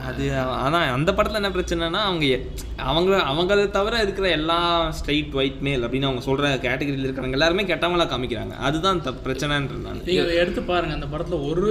அது 0.04 0.26
ஆனால் 0.40 0.90
அந்த 0.90 1.14
படத்தில் 1.14 1.44
என்ன 1.44 1.56
பிரச்சனைனா 1.56 2.02
அவங்க 2.02 2.26
எ- 2.26 2.46
அவங்க 2.84 3.18
அவங்கள 3.26 3.70
தவிர 3.70 4.02
இருக்கிற 4.02 4.30
எல்லா 4.30 4.58
ஸ்ட்ரைட் 4.90 5.34
ஒயிட் 5.34 5.60
மேல் 5.60 5.84
அப்படின்னு 5.84 6.04
அவங்க 6.04 6.22
சொல்கிற 6.22 6.56
கேட்டகரியில் 6.58 7.06
இருக்கிறவங்க 7.06 7.32
எல்லாருமே 7.32 7.64
கெட்டவங்களா 7.64 8.08
காமிக்கிறாங்க. 8.08 8.56
அதுதான் 8.60 9.02
த 9.02 9.12
பிரச்சனைன்றது 9.24 9.82
நான். 9.82 10.02
நீங்கள் 10.04 10.24
அதை 10.24 10.36
எடுத்து 10.36 10.62
பாருங்க 10.64 10.94
அந்த 10.94 11.08
படத்தில் 11.08 11.40
ஒரு 11.42 11.68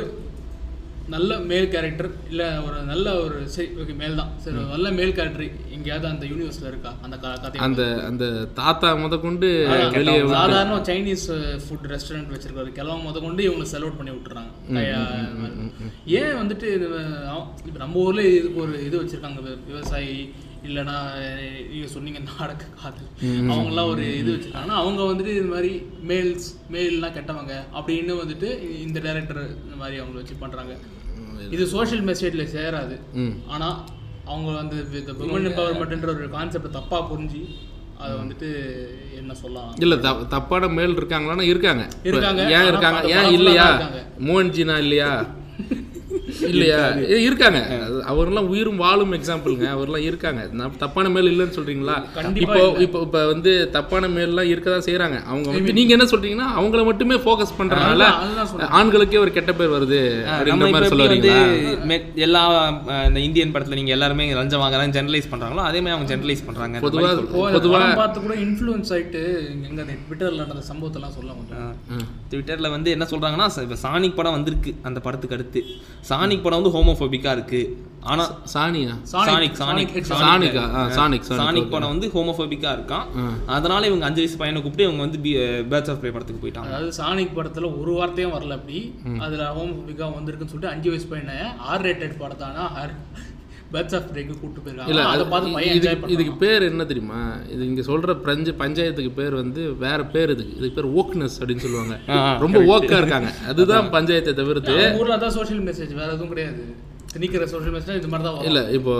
நல்ல 1.13 1.31
மேல் 1.49 1.67
கேரக்டர் 1.73 2.09
இல்லை 2.31 2.47
ஒரு 2.67 2.79
நல்ல 2.91 3.07
ஒரு 3.23 3.39
சரி 3.55 3.67
ஓகே 3.83 3.95
மேல் 4.03 4.17
தான். 4.21 4.31
சரி 4.45 4.63
நல்ல 4.75 4.91
மேல் 4.99 5.13
கேரக்டர் 5.17 5.45
எங்கேயாவது 5.77 6.07
அந்த 6.11 6.25
யூனிவர்ஸில் 6.31 6.69
இருக்கா? 6.71 6.93
அந்த 7.05 7.17
கதை 7.25 7.61
அந்த 7.67 7.83
அந்த 8.11 8.25
தாத்தா 8.61 8.91
முத 9.03 9.19
கொண்டு 9.27 9.49
வெளியே 9.97 10.23
சாதாரண 10.37 10.79
சைனீஸ் 10.91 11.27
ஃபுட் 11.65 11.91
ரெஸ்டாரண்ட் 11.95 12.33
வச்சிருக்காரு. 12.37 12.73
கிழவன் 12.79 13.07
முத 13.09 13.21
கொண்டு 13.27 13.47
இவங்களை 13.49 13.69
செலவுட் 13.75 13.99
பண்ணி 13.99 14.15
விட்டுறாங்க. 14.15 14.51
ஏன் 16.21 16.41
வந்துட்டு 16.41 16.71
இப்ப 17.69 17.79
நம்ம 17.85 18.03
ஊர்ல 18.07 18.25
இதுக்கு 18.39 18.65
ஒரு 18.67 18.75
இது 18.89 18.97
வச்சிருக்காங்க. 19.03 19.55
விவசாயி 19.71 20.17
இல்லைன்னா 20.67 20.99
நீங்க 21.71 21.89
சொன்னீங்க 21.95 22.21
நாடக 22.29 22.67
காதல். 22.81 23.09
அவங்கெல்லாம் 23.53 23.91
ஒரு 23.95 24.05
இது 24.21 24.29
வச்சிருக்காங்கன்னா 24.35 24.79
அவங்க 24.83 25.01
வந்துட்டு 25.11 25.33
இது 25.39 25.49
மாதிரி 25.55 25.73
மேல்ஸ் 26.11 26.49
மேல்லாம் 26.75 27.15
கெட்டவங்க 27.17 27.55
அப்படின்னு 27.79 28.15
வந்துட்டு 28.23 28.49
இந்த 28.87 28.99
டைரக்டர் 29.07 29.43
இந்த 29.65 29.77
மாதிரி 29.83 29.99
அவங்கள 30.03 30.21
வச்சு 30.23 30.43
பண்றாங்க. 30.45 30.75
இது 31.51 31.67
சோஷியல் 31.67 32.05
மெசேஜ்ல 32.05 32.49
சேராது. 32.57 33.01
ம். 33.13 33.33
ஆனா 33.49 33.85
அவங்க 34.25 34.53
வந்து 34.53 34.87
இந்த 34.93 35.13
விமன் 35.13 35.53
எம்பவர்மெண்ட்ன்ற 35.53 36.07
ஒரு 36.07 36.29
கான்செப்டை 36.33 36.71
தப்பா 36.71 37.13
புரிஞ்சு 37.13 37.57
அதை 37.99 38.17
வந்துட்டு 38.17 38.49
என்ன 39.17 39.35
சொல்லலாம்? 39.35 39.75
இல்ல 39.81 39.97
த- 39.97 40.25
தப்பான 40.29 40.69
மேல் 40.69 40.97
இருக்காங்களான்னா 40.97 41.43
இருக்காங்க. 41.43 41.89
இருக்காங்க. 42.03 42.43
ஏன் 42.43 42.67
இருக்காங்க? 42.67 43.09
ஏன் 43.09 43.33
இல்லையா. 43.33 43.91
மோகன்ஜினா 44.21 44.79
இல்லையா? 44.79 45.27
இல்லையா? 46.53 46.79
ஏ, 47.15 47.17
இருக்காங்க. 47.27 47.59
அது 47.87 47.99
அவரெல்லாம் 48.13 48.49
உயிரும் 48.53 48.81
வாழும் 48.85 49.15
எக்ஸாம்பிளுங்க 49.19 49.67
அவரெல்லாம் 49.75 50.07
இருக்காங்க. 50.09 50.41
தப்பான 50.83 51.11
மேல் 51.15 51.31
இல்லைன்னு 51.33 51.57
சொல்றீங்களா? 51.59 51.97
இப்போ 52.45 52.59
இப்போ 52.87 52.99
இப்போ 53.07 53.21
வந்து 53.33 53.53
தப்பான 53.77 54.09
மேல்லாம் 54.17 54.51
இருக்க 54.53 54.69
தான் 54.75 54.87
செய்றாங்க. 54.89 55.19
அவங்க 55.31 55.47
வந்து 55.57 55.77
நீங்க 55.79 55.95
என்ன 55.97 56.07
சொல்றீங்கன்னா 56.13 56.49
அவங்கள 56.59 56.85
மட்டுமே 56.91 57.19
ஃபோக்கஸ் 57.25 57.57
பண்றதுனால. 57.61 58.03
ஆண்களுக்கே 58.81 59.21
ஒரு 59.25 59.33
கெட்ட 59.39 59.55
பேர் 59.61 59.75
வருது 59.77 60.01
அப்படின்ற 60.35 60.71
மாதிரி 60.77 61.33
எல்லா 62.27 62.43
இந்த 63.09 63.21
இந்தியன் 63.29 63.55
படத்துல 63.55 63.79
நீங்க 63.81 63.93
எல்லாருமே 63.97 64.29
லஞ்சம் 64.41 64.63
வாங்குறாங்க 64.65 64.97
ஜெனரலைஸ் 64.99 65.31
பண்றாங்களோ 65.33 65.65
அதே 65.71 65.81
மாதிரி 65.83 65.97
அவங்க 65.97 66.11
ஜெனரலைஸ் 66.13 66.47
பண்றாங்க 66.49 66.77
அந்த 66.79 66.87
பொதுவா 67.57 67.81
பார்த்து 68.03 68.25
கூட 68.27 68.37
இன்ஃப்ளூயன்ஸ் 68.47 68.93
ஆயிட்டு 68.97 69.23
எங்க 69.69 69.81
அந்த 69.85 69.95
ட்விட்டர்ல 70.05 70.43
நடந்த 70.45 70.65
சம்பவத்தெல்லாம் 70.71 71.17
சொல்ல 71.19 71.31
மாட்டேன் 71.39 71.43
சொல்றாங்க. 71.45 72.05
ட்விட்டர்ல 72.31 72.71
வந்து 72.71 72.91
என்ன 72.91 73.05
சொல்றாங்கன்னா 73.05 73.47
ச- 73.47 73.63
இப்ப 73.63 73.77
சானிக் 73.83 74.15
படம் 74.15 74.33
வந்திருக்கு 74.33 74.75
அந்த 74.83 75.01
படத்துக்கு 75.01 75.37
அடுத்து. 75.37 75.61
சானிக் 76.09 76.43
படம் 76.43 76.63
வந்து 76.63 76.79
ஹோமோஃபோபிக்கா 76.79 77.33
இருக்கு. 77.33 77.61
ஆனா 78.03 78.25
சானியா 78.55 78.95
சானிக் 79.13 79.59
சானிக் 79.61 79.93
சானிக் 80.15 80.57
சானிக் 80.95 81.29
சானிக் 81.39 81.71
படம் 81.71 81.89
வந்து 81.89 82.09
ஹோமோஃபோபிக்கா 82.09 82.71
இருக்கான். 82.77 83.07
அதனால 83.47 83.87
இவங்க 83.87 84.05
அஞ்சு 84.05 84.21
வயசு 84.21 84.37
பையனை 84.37 84.63
கூப்பிட்டு 84.63 84.89
இவங்க 84.89 85.01
வந்து 85.01 85.19
பேர்ட்ஸ் 85.71 85.91
ஆஃப் 85.91 86.05
ப்ரே 86.05 86.13
படத்துக்கு 86.13 86.43
போயிட்டாங்க. 86.43 86.67
அதாவது 86.67 86.93
சானிக் 86.99 87.37
படத்துல 87.37 87.81
ஒரு 87.81 87.93
வார்த்தையும் 87.93 88.33
வரல 88.33 88.53
அப்படி. 88.53 88.79
அதுல 89.21 89.53
ஹோமோபிகா 89.53 90.09
வந்திருக்குன்னு 90.19 90.53
சொல்லிட்டு 90.55 90.69
அஞ்சு 90.69 90.89
வயசு 90.89 91.07
பையனை 91.07 91.37
ஆர் 91.67 91.83
ரேட்டட் 91.83 92.21
படத்தானா 92.21 92.67
பேர்ட்ஸ் 93.73 93.97
ஆஃப் 93.99 94.09
பிரேக்கு 94.13 94.35
கூட்டு 94.41 94.59
இல்ல 94.59 94.65
போயிருக்காங்க 94.65 95.05
அதை 95.11 95.15
அது 95.15 95.25
பார்த்து 95.33 95.55
பையன் 95.57 95.75
என்ஜாய் 95.77 95.95
இதுக்கு 95.97 96.15
இதுக்கு 96.15 96.35
பேர் 96.45 96.69
என்ன 96.71 96.85
தெரியுமா? 96.91 97.21
இது 97.55 97.63
இங்க 97.71 97.83
சொல்ற 97.91 98.15
பஞ்ச 98.27 98.55
பஞ்சாயத்துக்கு 98.63 99.13
பேர் 99.21 99.35
வந்து 99.43 99.63
வேற 99.85 100.01
பேர் 100.15 100.33
இதுக்கு 100.35 100.57
இதுக்கு 100.59 100.77
பேர் 100.79 100.91
ஓக்னஸ் 101.01 101.37
அப்படின்னு 101.41 101.65
சொல்லுவாங்க. 101.67 101.97
ரொம்ப 102.45 102.61
ஓக்கா 102.75 102.99
இருக்காங்க. 103.03 103.31
அதுதான் 103.53 103.93
பஞ்சாயத்தை 103.97 104.35
தவிர்த்து 104.41 104.77
ஊர்ல 105.01 105.17
அதான் 105.19 105.37
சோஷியல் 105.39 105.65
மெசேஜ் 105.69 105.95
வேற 106.01 106.09
எதுவும் 106.17 106.33
கிடையாது. 106.35 106.65
திணிக்கிற 107.15 107.45
சோஷியல் 107.55 107.75
மெசேஜ் 107.77 107.99
இது 108.01 108.11
மாதிரி 108.13 108.27
தான் 108.27 108.37
வரும். 108.37 108.49
இல்லை 108.51 108.63
இப்போ 108.79 108.95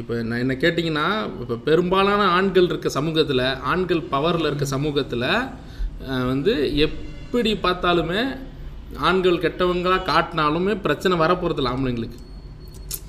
இப்போ 0.00 0.14
நான் 0.30 0.42
என்ன 0.44 0.56
கேட்டிங்கன்னா 0.64 1.06
இப்போ 1.42 1.56
பெரும்பாலான 1.68 2.26
ஆண்கள் 2.38 2.70
இருக்க 2.72 2.90
சமூகத்தில் 2.98 3.46
ஆண்கள் 3.72 4.02
பவரில் 4.14 4.48
இருக்க 4.50 4.68
சமூகத்தில் 4.76 5.28
வந்து 6.32 6.54
எப்படி 6.86 7.52
பார்த்தாலுமே 7.66 8.22
ஆண்கள் 9.08 9.42
கெட்டவங்களா 9.44 9.98
காட்டினாலுமே 10.10 10.74
பிரச்சனை 10.84 11.14
வரப்போகிறதில்ல 11.22 11.72
ஆம்பளைங்களுக்கு. 11.74 12.18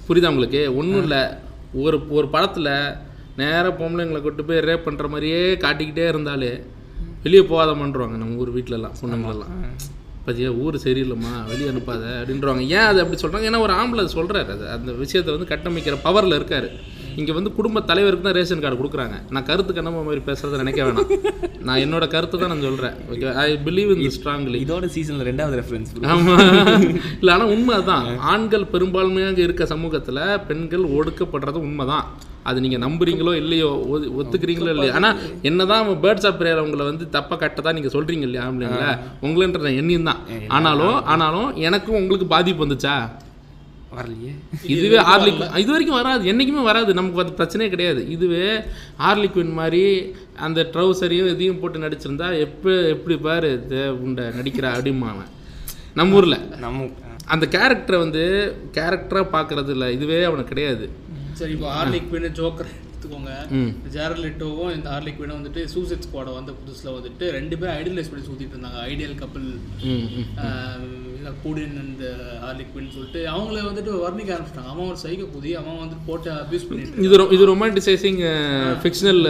புரியுதா 0.08 0.32
உங்களுக்கு? 0.34 0.62
ஒன்றும் 0.80 1.01
இல்லை 1.01 1.22
ஒரு 1.84 1.97
ஒரு 2.10 2.28
படத்தில் 2.28 2.72
நேராக 3.36 3.72
பொம்பளைங்களை 3.80 4.20
கொண்டு 4.22 4.43
போய் 4.45 4.66
ரேப் 4.68 4.86
பண்ணுற 4.88 5.08
மாதிரியே 5.10 5.41
காட்டிக்கிட்டே 5.64 6.05
இருந்தாலே 6.08 6.51
வெளியே 7.24 7.43
போகாத 7.43 7.72
பண்ணுறாங்க 7.72 8.16
நம்ம 8.22 8.36
ஊர் 8.36 8.51
வீட்டிலலாம் 8.55 8.95
பொண்ணுங்களெல்லாம் 9.01 9.55
பத்தியா 10.28 10.49
ஊர் 10.64 10.76
சரியில்லைம்மா 10.84 11.34
வெளியே 11.49 11.70
அனுப்பாத 11.72 12.03
அப்படின்றவாங்க. 12.20 12.64
ஏன் 12.76 12.88
அது 12.89 13.01
அப்படி 13.03 13.20
சொல்கிறாங்க 13.22 13.49
ஏன்னா 13.49 13.60
ஒரு 13.60 13.74
ஆம்பளை 13.74 14.03
சொல்கிறாரு 14.16 14.49
அது 14.55 14.66
அந்த 14.70 14.91
விஷயத்தை 15.03 15.34
வந்து 15.36 15.49
கட்டமைக்கிற 15.53 15.97
பவரில் 16.03 16.36
இருக்கார். 16.36 16.68
இங்கே 17.18 17.34
வந்து 17.34 17.51
குடும்ப 17.53 17.82
தலைவருக்கு 17.84 18.26
தான் 18.26 18.36
ரேஷன் 18.36 18.61
கார்டு 18.61 18.78
கொடுக்குறாங்க. 18.78 19.15
நான் 19.30 19.45
கருத்து 19.45 19.72
கண்ணம்மா 19.74 20.01
மாதிரி 20.03 20.22
பேசுகிறத 20.26 20.57
நினைக்க 20.57 20.82
வேணாம். 20.84 21.07
நான் 21.61 21.82
என்னோட 21.84 22.05
கருத்தை 22.09 22.38
தான் 22.38 22.51
நான் 22.51 22.63
சொல்கிறேன் 22.63 22.95
okay 23.11 23.32
I 23.41 23.47
believe 23.65 23.91
in 23.95 24.13
strongly 24.15 24.59
இதோட 24.65 24.88
சீசன்ல 24.93 25.26
ரெண்டாவது 25.30 25.57
ரெஃபரன்ஸ் 25.59 25.91
ஆமா. 26.11 26.36
இல்லை 27.18 27.34
ஆனால் 27.34 27.51
உண்மை 27.53 27.76
அதான். 27.78 28.07
ஆண்கள் 28.28 28.65
பெரும்பான்மையாக 28.72 29.41
இருக்க 29.41 29.65
சமூகத்தில் 29.68 30.22
பெண்கள் 30.47 30.86
ஒடுக்கப்படுறது 30.93 31.59
உண்மைதான் 31.63 32.07
அது 32.45 32.59
நீங்கள் 32.61 32.84
நம்புறீங்களோ 32.84 33.32
இல்லையோ 33.36 33.70
ஒது- 33.93 34.11
ஒத்துக்கிறீங்களோ 34.18 34.70
இல்லையோ. 34.74 34.91
ஆனால் 34.93 35.15
என்னதான் 35.43 35.88
பேர்ட்ஸ் 36.03 36.28
ஆஃப் 36.30 36.39
பிரேயர் 36.39 36.63
உங்களை 36.63 36.86
வந்து 36.86 37.05
தப்பாக 37.11 37.39
கட்டதா 37.39 37.74
நீங்கள் 37.74 37.93
சொல்கிறீங்க 37.93 38.24
இல்லையா 38.24 38.43
ஆம்பளைங்கள 38.45 38.86
உங்களன்ற 39.24 39.72
எண்ணியும் 39.80 40.09
தான் 40.09 40.22
ஆனாலும் 40.55 40.97
ஆனாலும் 41.07 41.49
எனக்கும் 41.61 41.99
உங்களுக்கு 41.99 42.28
பாதிப்பு 42.30 42.63
வந்துச்சா? 42.65 42.95
வரலையே. 43.95 44.31
இதுவே 44.75 44.97
ஹார்லிக் 44.99 45.57
இது 45.57 45.71
வரைக்கும் 45.71 45.99
வராது. 45.99 46.27
என்றைக்குமே 46.27 46.61
வராது. 46.61 46.93
நமக்கு 46.93 47.21
அது 47.23 47.38
பிரச்சனையே 47.39 47.69
கிடையாது. 47.69 48.09
இதுவே 48.09 48.45
ஹார்லிக்வின் 48.99 49.53
மாதிரி 49.53 49.83
அந்த 50.35 50.69
ட்ரௌசரையும் 50.73 51.29
இதையும் 51.29 51.59
போட்டு 51.59 51.79
நடிச்சிருந்தா 51.79 52.39
எப்போ 52.39 52.71
எப்படி 52.95 53.17
பாரு 53.17 53.65
தே 53.69 53.89
உண்டை 54.05 54.23
நடிக்கிறா 54.39 54.71
அப்படிம்பாங்க 54.77 55.23
நம்ம 55.93 56.15
ஊரில். 56.15 56.39
நம்ம 56.57 56.89
அந்த 57.25 57.45
கேரக்டரை 57.45 57.97
வந்து 57.97 58.23
கேரக்டராக 58.73 59.27
பார்க்கறது 59.31 59.69
இல்லை. 59.69 59.93
இதுவே 59.93 60.23
அவனுக்கு 60.23 60.53
கிடையாது. 60.53 60.85
சரி 61.33 61.51
இப்போ 61.51 61.69
ஹார்லிக் 61.75 62.09
குவின் 62.09 62.35
ஜோக்கர் 62.39 62.69
எடுத்துக்கோங்க. 62.75 63.31
ம். 63.51 63.71
ஜேரல் 63.95 64.23
லிட்டோவும் 64.25 64.71
இந்த 64.75 64.88
ஹார்லிக் 64.89 65.17
குவினும் 65.17 65.39
வந்துட்டு 65.39 65.63
சூசைட் 65.63 66.05
ஸ்குவாடை 66.05 66.33
வந்த 66.33 66.53
புதுசுல 66.59 66.93
வந்துட்டு 66.97 67.29
ரெண்டு 67.29 67.57
பேரும் 67.57 67.77
ஐடியலைஸ் 67.81 68.11
பண்ணி 68.11 68.27
சுத்திட்டு 68.27 68.55
இருந்தாங்க. 68.55 68.79
ஐடியல் 68.91 69.15
கப்பல் 69.15 69.49
ம் 71.28 71.69
ம் 71.73 71.78
அண்ட் 71.82 72.03
ஹார்லிக் 72.43 72.71
குவின் 72.73 72.93
சொல்லிட்டு 72.95 73.21
அவங்கள 73.34 73.57
வந்துட்டு 73.67 73.91
வர்ணிக்க 74.03 74.30
ஆரம்பிச்சிட்டாங்க. 74.36 74.71
அவன் 74.73 74.89
ஒரு 74.91 74.99
சைக்க 75.03 75.23
புதி 75.34 75.51
அவன் 75.59 75.80
வந்து 75.84 75.97
போட்டு 76.07 76.30
அபியூஸ் 76.41 76.67
பண்ணிட்டு 76.69 77.03
இது 77.05 77.17
இது 77.38 77.43
ரொமான்டிசைசிங் 77.51 78.19
ஃபிக்ஷனல் 78.84 79.21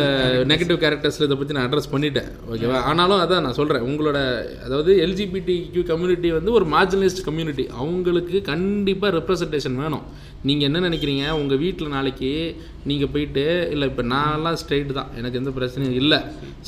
நெகட்டிவ் 0.52 0.80
கேரக்டர்ஸில் 0.84 1.28
இதை 1.28 1.38
பற்றி 1.40 1.58
நான் 1.58 1.68
அட்ரஸ் 1.70 1.92
பண்ணிட்டேன். 1.94 2.30
ஓகேவா 2.52 2.80
ஆனாலும் 2.92 3.22
அதான் 3.24 3.46
நான் 3.48 3.60
சொல்கிறேன் 3.60 3.86
உங்களோட 3.90 4.20
அதாவது 4.68 4.94
எல்ஜிபிடி 5.06 5.58
கியூ 5.74 5.84
கம்யூனிட்டி 5.92 6.32
வந்து 6.38 6.52
ஒரு 6.60 6.68
மார்ஜினலிஸ்ட் 6.76 7.26
கம்யூனிட்டி 7.30 7.66
அவங்களுக்கு 7.82 8.42
கண்டிப்பாக 8.52 9.12
ரெப்ரசன்டேஷன் 9.20 9.80
வேணும். 9.84 10.06
நீங்கள் 10.48 10.68
என்ன 10.70 10.82
நினைக்கிறீங்க? 10.88 11.26
உங்கள் 11.42 11.62
வீட்டில் 11.64 11.94
நாளைக்கு 11.96 12.32
நீங்கள் 12.90 13.12
போயிட்டு 13.14 13.46
இல்லை 13.74 13.86
இப்போ 13.92 14.04
நான்லாம் 14.14 14.58
ஸ்ட்ரைட் 14.62 14.92
தான். 15.00 15.12
எனக்கு 15.20 15.40
எந்த 15.42 15.52
பிரச்சனையும் 15.58 15.98
இல்லை. 16.02 16.20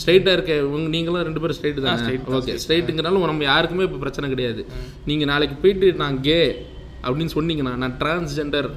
ஸ்ட்ரைட்டாக 0.02 0.36
இருக்க 0.38 0.54
உங்க 0.76 0.88
நீங்களும் 0.96 1.26
ரெண்டு 1.30 1.42
பேரும் 1.44 1.58
ஸ்ட்ரைட் 1.60 1.82
தான்? 1.88 2.06
ஓகே 2.40 2.56
ஸ்ட்ரைட்டுங்கிறனால 2.66 3.26
நம்ம 3.34 3.46
யாருக்குமே 3.52 3.88
இப்போ 3.90 4.00
பிரச்சனை 4.06 4.30
கிடையாது. 4.36 4.64
நீங்கள் 5.12 5.32
நாளைக்கு 5.34 5.58
போயிட்டு 5.64 5.90
நான் 6.04 6.22
கே 6.30 6.40
அப்படின்னு 7.06 7.36
சொன்னீங்கன்னா 7.38 7.76
நான் 7.84 7.98
டிரான்ஸ்ஜெண்டர் 8.04 8.70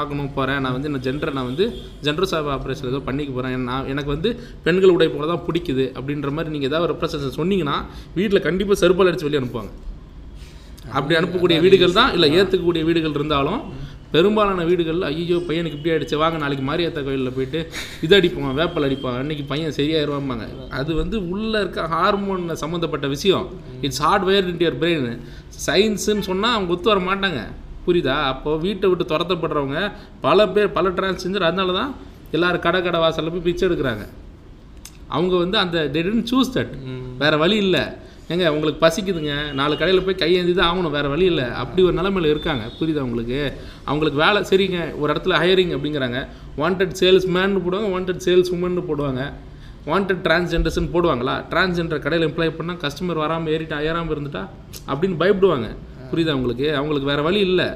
ஆகணும் 0.00 0.30
போகிறேன் 0.36 0.60
நான் 0.64 0.74
வந்து 0.76 0.88
இந்த 0.90 1.00
ஜெண்டரை 1.06 1.32
நான் 1.38 1.48
வந்து 1.48 1.64
ஜெண்டர் 2.04 2.28
சாப் 2.30 2.48
ஆப்ரேஷன் 2.54 2.90
ஏதோ 2.90 3.00
பண்ணிக்க 3.08 3.30
போகிறேன் 3.36 3.66
நான் 3.70 3.88
எனக்கு 3.92 4.10
வந்து 4.14 4.30
பெண்கள் 4.66 4.92
உடை 4.94 5.08
போல 5.14 5.26
தான் 5.32 5.42
பிடிக்குது 5.46 5.84
அப்படின்ற 5.98 6.30
மாதிரி 6.36 6.52
நீங்கள் 6.54 6.70
ஏதாவது 6.70 6.90
ரெப்ரசன்ஸ் 6.92 7.38
சொன்னீங்கன்னா 7.40 7.76
வீட்டில் 8.18 8.44
கண்டிப்பாக 8.46 8.78
செருப்பால் 8.82 9.10
அடித்து 9.10 9.28
வெளியே 9.28 9.40
அனுப்புவாங்க. 9.42 9.72
அப்படி 10.98 11.14
அனுப்பக்கூடிய 11.18 11.58
வீடுகள் 11.64 11.98
தான் 11.98 12.10
இல்லை 12.16 12.28
ஏற்றுக்கக்கூடிய 12.38 12.82
வீடுகள் 12.88 13.16
இருந்தாலும் 13.18 13.60
பெரும்பாலான 14.14 14.64
வீடுகளில் 14.70 15.06
ஐயோ 15.10 15.38
பையனுக்கு 15.48 15.76
இப்படி 15.78 15.92
ஆயிடுச்சு 15.92 16.16
வாங்க 16.22 16.36
நாளைக்கு 16.42 16.64
மாரியாத்தா 16.68 17.00
கோயிலில் 17.06 17.34
போயிட்டு 17.36 17.60
இது 18.06 18.14
அடிப்போம் 18.18 18.58
வேப்பல் 18.60 18.86
அடிப்போம் 18.88 19.16
அன்னைக்கு 19.20 19.44
பையன் 19.52 19.76
சரியாயிருவாம்பாங்க 19.78 20.46
அது 20.78 20.90
வந்து 21.02 21.16
உள்ளே 21.34 21.58
இருக்க 21.64 21.86
ஹார்மோன் 21.94 22.44
சம்மந்தப்பட்ட 22.62 23.06
விஷயம். 23.14 23.46
It's 23.86 24.02
hard 24.06 24.26
wire 24.28 24.48
in 24.52 24.62
your 24.64 24.78
brain 24.82 25.08
சயின்ஸுன்னு 25.66 26.26
சொன்னால் 26.30 26.54
அவங்க 26.56 26.74
ஒத்து 26.76 26.90
வர 26.92 27.02
மாட்டாங்க. 27.08 27.40
புரியுதா? 27.86 28.16
அப்போ 28.32 28.50
வீட்டை 28.66 28.86
விட்டு 28.90 29.04
துரத்தப்படுறவங்க 29.12 29.78
பல 30.26 30.46
பேர் 30.54 30.74
பல 30.78 30.92
டிரான்ஸ்ஜெண்டர் 30.98 31.48
அதனால 31.48 31.72
தான் 31.80 31.90
எல்லாரும் 32.36 32.64
கடை 32.66 32.78
கடை 32.86 33.00
வாசலில் 33.04 33.34
போய் 33.34 33.46
பிச்சை 33.48 33.64
எடுக்கிறாங்க. 33.68 34.04
அவங்க 35.14 35.34
வந்து 35.42 35.56
அந்த 35.64 35.78
டெடன் 35.94 36.24
சூஸ் 36.30 36.54
தட் 36.56 36.72
வேற 37.22 37.34
வழி 37.42 37.56
இல்லை. 37.66 37.84
ஏங்க 38.32 38.48
உங்களுக்கு 38.48 38.80
பசிக்குதுங்க. 38.86 39.32
நாலு 39.52 39.74
கடையில் 39.80 40.04
போய் 40.04 40.20
கையேந்தி 40.22 40.52
தான் 40.54 40.68
ஆகணும். 40.70 40.90
வேற 40.90 41.08
வழி 41.08 41.24
இல்லை. 41.24 41.44
அப்படி 41.62 41.82
ஒரு 41.86 41.96
நிலைமையில 41.98 42.30
இருக்காங்க. 42.34 42.64
புரியுதா 42.78 43.02
உங்களுக்கு? 43.08 43.40
அவங்களுக்கு 43.84 44.20
வேலை 44.24 44.40
சரிங்க. 44.50 44.98
ஒரு 44.98 45.12
இடத்துல 45.12 45.34
ஹையரிங் 45.42 45.74
அப்படிங்கிறாங்க. 45.76 46.20
வாண்டட் 46.58 46.94
சேல்ஸ் 47.00 47.26
மேன் 47.36 47.56
போடுவாங்க 47.64 47.90
வாண்டட் 47.96 48.22
சேல்ஸ் 48.26 48.52
உமன் 48.56 48.80
போடுவாங்க. 48.90 49.22
வாண்டட் 49.86 50.22
டிரான்ஸ்ஜெண்டர்ஸ்னு 50.26 50.92
போடுவாங்களா? 50.94 51.34
டிரான்ஸ்ஜெண்டர் 51.50 52.04
கடையில் 52.04 52.26
எம்ப்ளாய் 52.28 52.56
பண்ணால் 52.58 52.82
கஸ்டமர் 52.84 53.22
வராமல் 53.24 53.52
ஏறிட்டா 53.54 53.78
ஏறாமல் 53.88 54.14
இருந்துட்டா? 54.16 54.42
அப்படின்னு 54.88 55.16
பயப்படுவாங்க. 55.22 55.68
புரியுதா 56.12 56.32
உங்களுக்கு? 56.32 56.76
அவங்களுக்கு 56.76 57.10
வேற 57.12 57.22
வழி 57.22 57.40
இல்லை. 57.40 57.66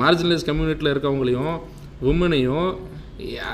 மார்ஜினலைஸ் 0.00 0.48
கம்யூனிட்டியில் 0.48 0.94
இருக்கவங்களையும் 0.94 1.54
உமனையும் 2.02 2.70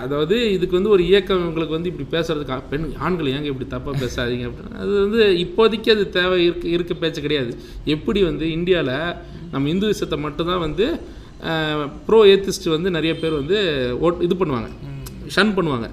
அதாவது 0.04 0.36
இதுக்கு 0.54 0.78
வந்து 0.78 0.92
ஒரு 0.94 1.02
இயக்கம் 1.10 1.44
உங்களுக்கு 1.48 1.76
வந்து 1.76 1.90
இப்படி 1.90 2.06
பேசுறதுக்கு 2.14 2.68
பெண் 2.72 2.86
ஆண்கள் 3.06 3.30
ஏங்க 3.34 3.48
இப்படி 3.52 3.66
தப்பாக 3.74 3.94
பேசாதீங்க 4.02 4.44
அப்படின்னு. 4.48 4.78
அது 4.82 4.92
வந்து 5.04 5.20
இப்போதைக்கு 5.44 5.90
அது 5.94 6.04
தேவை 6.18 6.38
இருக்க 6.46 6.68
இருக்க 6.76 6.94
பேச்சு 7.02 7.24
கிடையாது. 7.26 7.52
எப்படி 7.94 8.22
வந்து 8.30 8.46
இந்தியாவில் 8.58 8.96
நம்ம 9.54 9.68
இந்து 9.74 9.92
விஷயத்தை 9.92 10.18
மட்டும்தான் 10.26 10.64
வந்து 10.66 10.86
ப்ரோ 12.06 12.20
ஏத்திஸ்ட் 12.32 12.68
வந்து 12.76 12.90
நிறைய 12.96 13.14
பேர் 13.22 13.40
வந்து 13.40 13.58
ஓட் 14.06 14.24
இது 14.28 14.36
பண்ணுவாங்க. 14.42 14.70
ஷன் 15.36 15.54
பண்ணுவாங்க. 15.58 15.88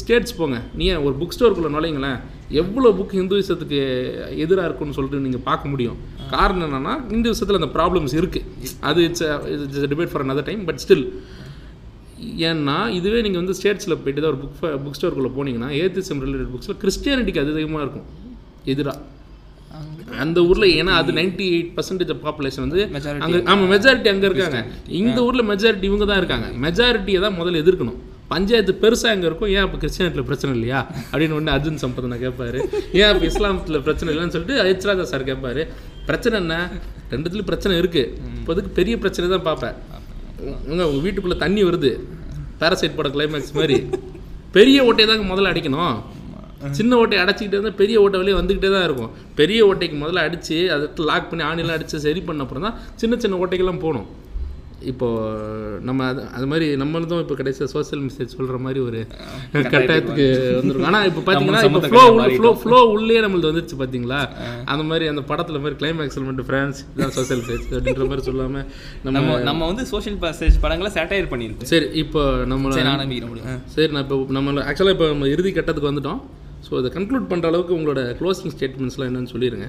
ஸ்டேட்ஸ் 0.00 0.36
போங்க. 0.40 0.58
நீ 0.78 0.84
ஏன் 0.92 1.02
ஒரு 1.06 1.14
புக் 1.20 1.34
ஸ்டோருக்குள்ளே 1.36 1.72
நுழைங்களேன் 1.76 2.20
எவ்வளோ 2.60 2.88
புக் 2.98 3.16
ஹிந்துவிசத்துக்கு 3.18 3.80
எதிராக 4.44 4.68
இருக்குன்னு 4.68 4.96
சொல்லிட்டு 4.96 5.24
நீங்கள் 5.26 5.46
பார்க்க 5.48 5.72
முடியும். 5.72 5.98
காரணம் 6.34 6.64
என்னன்னா 6.68 6.94
ஹிந்துவிசத்தில் 7.12 7.58
அந்த 7.60 7.70
ப்ராப்ளம்ஸ் 7.76 8.14
இருக்குது 8.20 8.70
அது 8.88 9.00
it's 9.08 9.24
it's 9.54 9.90
debate 9.92 10.12
for 10.12 10.24
another 10.26 10.44
time 10.48 10.62
but 10.68 10.80
still 10.84 11.04
ஏன்னா 12.48 12.76
இதுவே 12.98 13.18
நீங்கள் 13.26 13.42
வந்து 13.42 13.56
ஸ்டேட்ஸில் 13.58 14.00
போயிட்டு 14.02 14.20
தான் 14.22 14.32
ஒரு 14.32 14.40
புக் 14.42 14.58
புக் 14.84 14.98
ஸ்டோருக்குள்ளே 14.98 15.32
போனீங்கன்னா 15.38 15.70
ஏத்திசம் 15.80 16.20
ரிலேட்டட் 16.24 16.52
புக்ஸில் 16.54 16.78
கிறிஸ்டியானிட்டிக்கு 16.82 17.42
அது 17.42 17.54
அதிகமாக 17.56 17.84
இருக்கும். 17.86 18.06
எதிராக 18.72 18.98
அந்த 20.22 20.38
ஊரில் 20.50 20.68
ஏன்னா 20.78 20.92
அது 21.00 21.10
நைன்டி 21.18 21.44
எயிட் 21.56 21.72
பர்சன்டேஜ் 21.76 22.12
பாப்புலேஷன் 22.24 22.64
வந்து 22.66 22.80
Majority. 22.94 23.22
அங்கே 23.24 23.40
ஆமாம் 23.52 23.70
மெஜாரிட்டி 23.74 24.08
அங்கே 24.12 24.26
இருக்காங்க. 24.30 24.60
இந்த 25.00 25.18
ஊரில் 25.26 25.48
மெஜாரிட்டி 25.50 25.86
இவங்க 25.90 26.06
தான் 26.10 26.20
இருக்காங்க. 26.22 26.46
மெஜாரிட்டியை 26.64 27.20
தான் 27.24 27.36
முதல்ல 27.40 27.60
எதிர்க்கணும். 27.64 27.98
பஞ்சாயத்து 28.32 28.72
பெருசாக 28.82 29.14
அங்கே 29.14 29.26
இருக்கும் 29.28 29.52
ஏன் 29.54 29.64
அப்போ 29.66 29.78
கிறிஸ்டியானிட்டியில் 29.82 30.28
பிரச்சனை 30.30 30.50
இல்லையா? 30.56 30.80
அப்படின்னு 31.10 31.36
ஒன்று 31.38 31.52
அர்ஜுன் 31.54 31.80
சம்பத் 31.82 32.10
நான் 32.12 32.24
கேட்பாரு 32.26 32.58
ஏன் 32.98 33.08
அப்போ 33.12 33.24
இஸ்லாமத்தில் 33.30 33.82
பிரச்சனை 33.86 34.08
இல்லைன்னு 34.12 34.34
சொல்லிட்டு 34.36 34.58
ஹெச்ராஜா 34.68 35.06
சார் 35.12 35.28
கேட்பாரு 35.30 35.62
பிரச்சனை 36.08 36.36
என்ன? 36.42 36.56
ரெண்டுத்துலையும் 37.14 37.50
பிரச்சனை 37.50 37.74
இருக்குது 37.82 38.12
இப்போதுக்கு 38.40 38.70
பெரிய 38.78 38.94
பிரச்சனை 39.04 39.28
தான் 39.34 39.46
பார்ப்பேன். 39.48 39.76
உங்க 40.70 40.82
உங்கள் 40.90 41.04
வீட்டுக்குள்ளே 41.06 41.38
தண்ணி 41.44 41.62
வருது. 41.68 41.90
பேரசைட் 42.62 42.96
பட 42.96 43.08
கிளைமேக்ஸ் 43.16 43.54
மாதிரி. 43.58 43.76
பெரிய 44.56 44.78
ஓட்டையை 44.88 45.08
தாங்க 45.10 45.26
முதல்ல 45.32 45.52
அடிக்கணும். 45.52 45.96
சின்ன 46.78 46.96
ஓட்டையை 47.02 47.20
அடைச்சிக்கிட்டே 47.24 47.56
இருந்தால் 47.56 47.78
பெரிய 47.82 47.96
ஓட்டை 48.04 48.18
வெளியே 48.22 48.36
வந்துக்கிட்டே 48.38 48.70
தான் 48.76 48.86
இருக்கும். 48.88 49.12
பெரிய 49.38 49.60
ஓட்டைக்கு 49.68 49.96
முதல்ல 50.02 50.24
அடித்து 50.26 50.56
அதை 50.74 50.88
லாக் 51.10 51.28
பண்ணி 51.30 51.44
ஆணிலாம் 51.50 51.76
அடித்து 51.78 51.98
சரி 52.06 52.20
பண்ண 52.26 52.44
அப்புறம் 52.46 52.66
தான் 52.66 52.76
சின்ன 53.02 53.18
சின்ன 53.22 53.38
ஓட்டைக்கெல்லாம் 53.42 53.84
போகணும். 53.84 54.08
இப்போ 54.90 55.08
நம்ம 55.80 56.06
அது 56.06 56.20
அது 56.32 56.46
மாதிரி 56.46 56.66
நம்மளும் 56.76 57.22
இப்போ 57.22 57.34
கடைசியாக 57.34 57.70
சோஷியல் 57.72 58.02
மெசேஜ் 58.04 58.34
சொல்கிற 58.36 58.58
மாதிரி 58.58 58.80
ஒரு 58.80 59.00
கட்டாயத்துக்கு 59.66 60.26
வந்துருக்கும் 60.56 60.88
ஆனால் 60.90 61.06
இப்போ 61.10 61.22
பார்த்தீங்கன்னா 61.26 61.62
இப்போ 61.68 61.82
ஃப்ளோ 61.86 62.02
ஃப்ளோ 62.34 62.52
ஃப்ளோ 62.60 62.78
உள்ளே 62.92 63.20
நம்மளுக்கு 63.24 63.50
வந்துருச்சு 63.50 63.78
பார்த்தீங்களா 63.80 64.20
அந்த 64.66 64.82
மாதிரி 64.82 65.06
அந்த 65.08 65.24
படத்தில் 65.30 65.60
மாதிரி 65.60 65.78
கிளைமேக்ஸில் 65.80 66.26
மட்டும் 66.28 66.48
ஃப்ரான்ஸ் 66.48 66.80
இதான் 66.90 67.14
சோஷியல் 67.18 67.42
மெசேஜ் 67.42 67.66
அப்படின்ற 67.72 68.06
மாதிரி 68.06 68.26
சொல்லாமல் 68.26 68.66
நம்ம 69.08 69.38
நம்ம 69.42 69.66
வந்து 69.66 69.86
சோஷியல் 69.86 70.18
மெசேஜ் 70.24 70.58
படங்களை 70.60 70.92
சேட்டையர் 70.96 71.30
பண்ணியிருக்கோம் 71.32 71.70
சரி 71.72 71.88
இப்போ 72.04 72.22
நம்ம 72.46 72.72
சரி 72.72 72.86
நான் 72.86 72.96
ஆரம்பிக்கிறேன் 72.96 73.32
முடியும் 73.32 73.62
சரி 73.74 73.92
நான் 73.92 74.04
இப்போ 74.04 74.18
நம்ம 74.30 74.66
ஆக்சுவலாக 74.66 74.96
இப்போ 74.96 75.08
நம்ம 75.08 75.28
இறுதி 75.28 75.52
கட்டத்துக்கு 75.52 75.90
வந்துட்டோம். 75.90 76.20
ஸோ 76.66 76.78
இதை 76.78 76.90
கன்க்ளூட் 76.96 77.30
பண்ணுற 77.30 77.46
அளவுக்கு 77.46 77.76
உங்களோட 77.76 78.00
க்ளோசிங் 78.18 78.52
ஸ்டேட்மெண்ட்ஸ்லாம் 78.56 79.08
என்னன்னு 79.10 79.30
சொல்லிடுங்க 79.30 79.68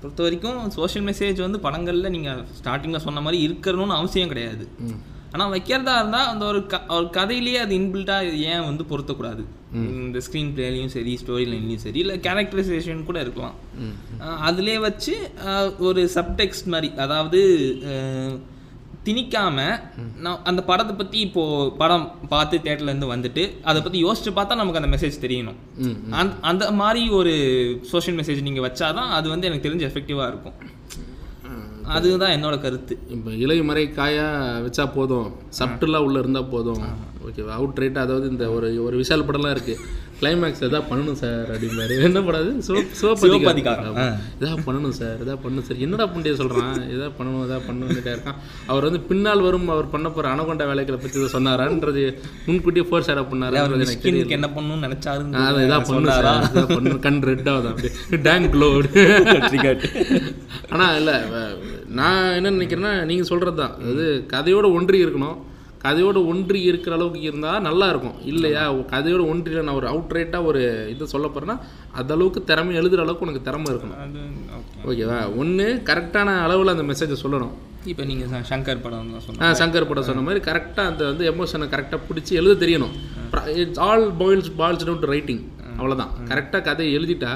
பொறுத்த 0.00 0.22
வரைக்கும் 0.22 0.70
சோஷியல் 0.70 1.06
மெசேஜ் 1.08 1.40
வந்து 1.40 1.60
படங்களில் 1.60 2.10
நீங்கள் 2.10 2.42
ஸ்டார்டிங்கில் 2.58 2.96
சொன்ன 2.96 3.20
மாதிரி 3.20 3.48
இருக்கணும்னு 3.48 3.96
அவசியம் 3.96 4.28
கிடையாது. 4.28 4.68
ஆனால் 5.32 5.52
வைக்கிறதா 5.52 5.94
இருந்தால் 5.94 6.28
அந்த 6.28 6.44
ஒரு 6.44 6.66
க 6.66 6.80
ஒரு 6.88 7.04
கதையிலேயே 7.04 7.58
அது 7.58 7.76
இன்பில்ட்டாக 7.76 8.38
ஏன் 8.42 8.64
வந்து 8.64 8.84
பொருத்தக்கூடாது? 8.84 9.42
இந்த 9.72 10.18
ஸ்க்ரீன் 10.18 10.52
பிளேலையும் 10.56 10.86
சரி 10.86 11.18
ஸ்டோரி 11.24 11.46
லைன்லையும் 11.48 11.76
சரி 11.76 11.98
இல்லை 11.98 12.18
கேரக்டரைசேஷன் 12.18 13.04
கூட 13.04 13.20
இருக்கலாம். 13.20 13.54
அஹ் 14.20 14.40
அதுலயே 14.48 14.78
வச்சு 14.80 15.14
ஒரு 15.78 16.10
சப்டெக்ஸ்ட் 16.14 16.66
மாதிரி 16.66 16.94
அதாவது 16.96 17.40
அஹ், 19.08 19.10
திணிக்காம 19.10 19.58
நான் 20.18 20.40
அந்த 20.44 20.62
படத்தை 20.62 20.94
பற்றி 20.94 21.18
இப்போ 21.20 21.42
படம் 21.76 22.04
பார்த்து 22.28 22.56
இருந்து 22.86 23.06
வந்துட்டு 23.06 23.42
அதை 23.64 23.82
பற்றி 23.82 24.04
யோசிச்சு 24.04 24.30
பார்த்தா 24.34 24.54
நமக்கு 24.54 24.80
அந்த 24.80 24.90
மெசேஜ் 24.94 25.22
தெரியணும். 25.22 25.58
ம் 25.84 26.34
அந்த 26.42 26.70
மாதிரி 26.78 27.02
ஒரு 27.12 27.32
சோஷியல் 27.90 28.18
மெசேஜ் 28.20 28.42
நீங்கள் 28.42 28.66
வச்சாதான் 28.66 29.10
அது 29.10 29.28
வந்து 29.28 29.46
எனக்கு 29.46 29.66
தெரிஞ்சு 29.68 29.88
எஃபெக்டிவாக 29.88 30.28
இருக்கும். 30.28 30.56
அதுதான் 31.90 32.32
என்னோட 32.32 32.60
கருத்து. 32.60 32.94
இப்போ 33.08 33.30
இலைமறை 33.38 33.84
காயா 33.92 34.26
வச்சா 34.64 34.84
போதும். 34.92 35.28
சப்டெல்லாம் 35.58 36.04
உள்ளே 36.04 36.18
இருந்தால் 36.18 36.50
போதும். 36.50 36.82
ஓகேவா 37.24 37.52
அவுட் 37.52 37.80
ரைட்டாக 37.80 38.06
அதாவது 38.06 38.26
இந்த 38.28 38.50
ஒரு 38.50 38.82
ஒரு 38.82 38.96
விஷால் 38.96 39.26
படம்லாம் 39.26 39.54
இருக்குது 39.54 39.80
கிளைமேக்ஸ் 40.20 40.62
எதாவது 40.62 40.86
பண்ணணும் 40.88 41.18
சார் 41.20 41.48
அப்படிம்பாரு. 41.52 41.94
என்ன 42.00 42.20
சிவ 42.66 42.78
சிவபதிகாரம். 43.00 43.98
இதா 44.36 44.52
பண்ணணும் 44.64 44.94
சார் 44.98 45.18
இதா 45.24 45.34
பண்ணணும் 45.42 45.66
சார் 45.68 45.82
என்னடா 45.84 46.06
பண்ணிட்டே 46.06 46.34
சொல்கிறான் 46.40 46.64
இதா 46.94 47.08
பண்ணணும் 47.18 47.44
இதா 47.46 47.58
பண்ணணுன்னுட்டே 47.66 48.12
இருக்கான். 48.14 48.38
அவர் 48.68 48.86
வந்து 48.88 49.00
பின்னால் 49.08 49.44
வரும் 49.46 49.68
அவர் 49.74 49.90
பண்ண 49.90 50.08
போகிற 50.10 50.32
அனகொண்டா 50.34 50.66
வேலைகளை 50.70 50.98
பற்றி 50.98 51.18
இதை 51.20 51.30
சொன்னாரான்றது 51.34 52.04
முன்கூட்டியே 52.46 52.86
ஃபோர் 52.88 53.06
ஷேர் 53.06 53.20
அவர் 53.20 53.76
எனக்கு 53.76 53.96
தெரியல 53.96 54.16
மிஸ்கினுக்கு 54.16 54.38
என்ன 54.38 54.50
பண்ணணும்னு 54.50 54.86
ஆ, 55.36 55.44
அதை 55.44 55.62
நினைச்சாருன்னு 55.66 56.14
இதாக 56.50 56.68
பண்ணணும். 56.70 57.02
கண் 57.04 57.20
ரெட் 57.28 57.50
ஆகுது 57.52 57.70
அப்படியே 57.72 57.92
டேங்க் 58.26 58.50
க்ளோடு 58.54 58.88
ஆனால் 60.72 60.96
இல்லை 61.00 61.16
நான் 61.98 62.34
என்ன 62.34 62.54
நினைக்கிறேன்னா 62.56 62.94
நீங்கள் 63.06 63.30
சொல்கிறது 63.30 63.58
தான் 63.60 63.76
அதாவது 63.78 64.04
கதையோட 64.32 64.66
ஒன்றி 64.74 64.98
இருக்கணும். 65.04 65.36
கதையோட 65.84 66.18
ஒன்றி 66.32 66.60
இருக்கிற 66.70 66.92
அளவுக்கு 66.98 67.20
இருந்தால் 67.28 67.64
நல்லா 67.68 67.86
இருக்கும். 67.92 68.16
இல்லையா? 68.32 68.62
கதையோட 68.92 69.22
ஒன்றியில் 69.32 69.66
நான் 69.68 69.78
ஒரு 69.80 69.88
அவுட் 69.92 70.14
ரைட்டாக 70.16 70.48
ஒரு 70.50 70.62
இது 70.94 71.12
சொல்ல 71.14 71.26
போகிறேன்னா 71.28 71.56
அந்த 72.00 72.10
அளவுக்கு 72.16 72.42
திறமை 72.50 72.74
எழுதுகிற 72.80 73.02
அளவுக்கு 73.06 73.26
உனக்கு 73.26 73.46
திறமை 73.48 73.68
இருக்கணும். 73.72 73.98
ஓகேவா 74.90 75.20
ஒன்று 75.42 75.68
கரெக்டான 75.90 76.36
அளவில் 76.46 76.74
அந்த 76.74 76.86
மெசேஜை 76.90 77.18
சொல்லணும். 77.24 77.54
இப்போ 77.92 78.04
நீங்கள் 78.10 78.46
சங்கர் 78.52 78.82
படம் 78.84 79.12
தான் 79.42 79.58
சங்கர் 79.60 79.88
படம் 79.90 80.08
சொன்ன 80.08 80.24
மாதிரி 80.28 80.40
கரெக்டாக 80.48 80.90
அந்த 80.92 81.02
வந்து 81.10 81.24
எமோஷனை 81.32 81.68
கரெக்டாக 81.74 82.00
பிடிச்சி 82.08 82.32
எழுத 82.40 82.56
தெரியணும். 82.64 82.94
It's 83.62 83.82
all 83.88 84.06
boils 84.22 84.50
falls 84.60 84.86
down 84.88 85.02
to 85.04 85.10
writing 85.14 85.42
அவ்வளோதான் 85.80 86.12
கரெக்டாக 86.30 86.62
கதையை 86.68 86.92
எழுதிட்டா 86.98 87.32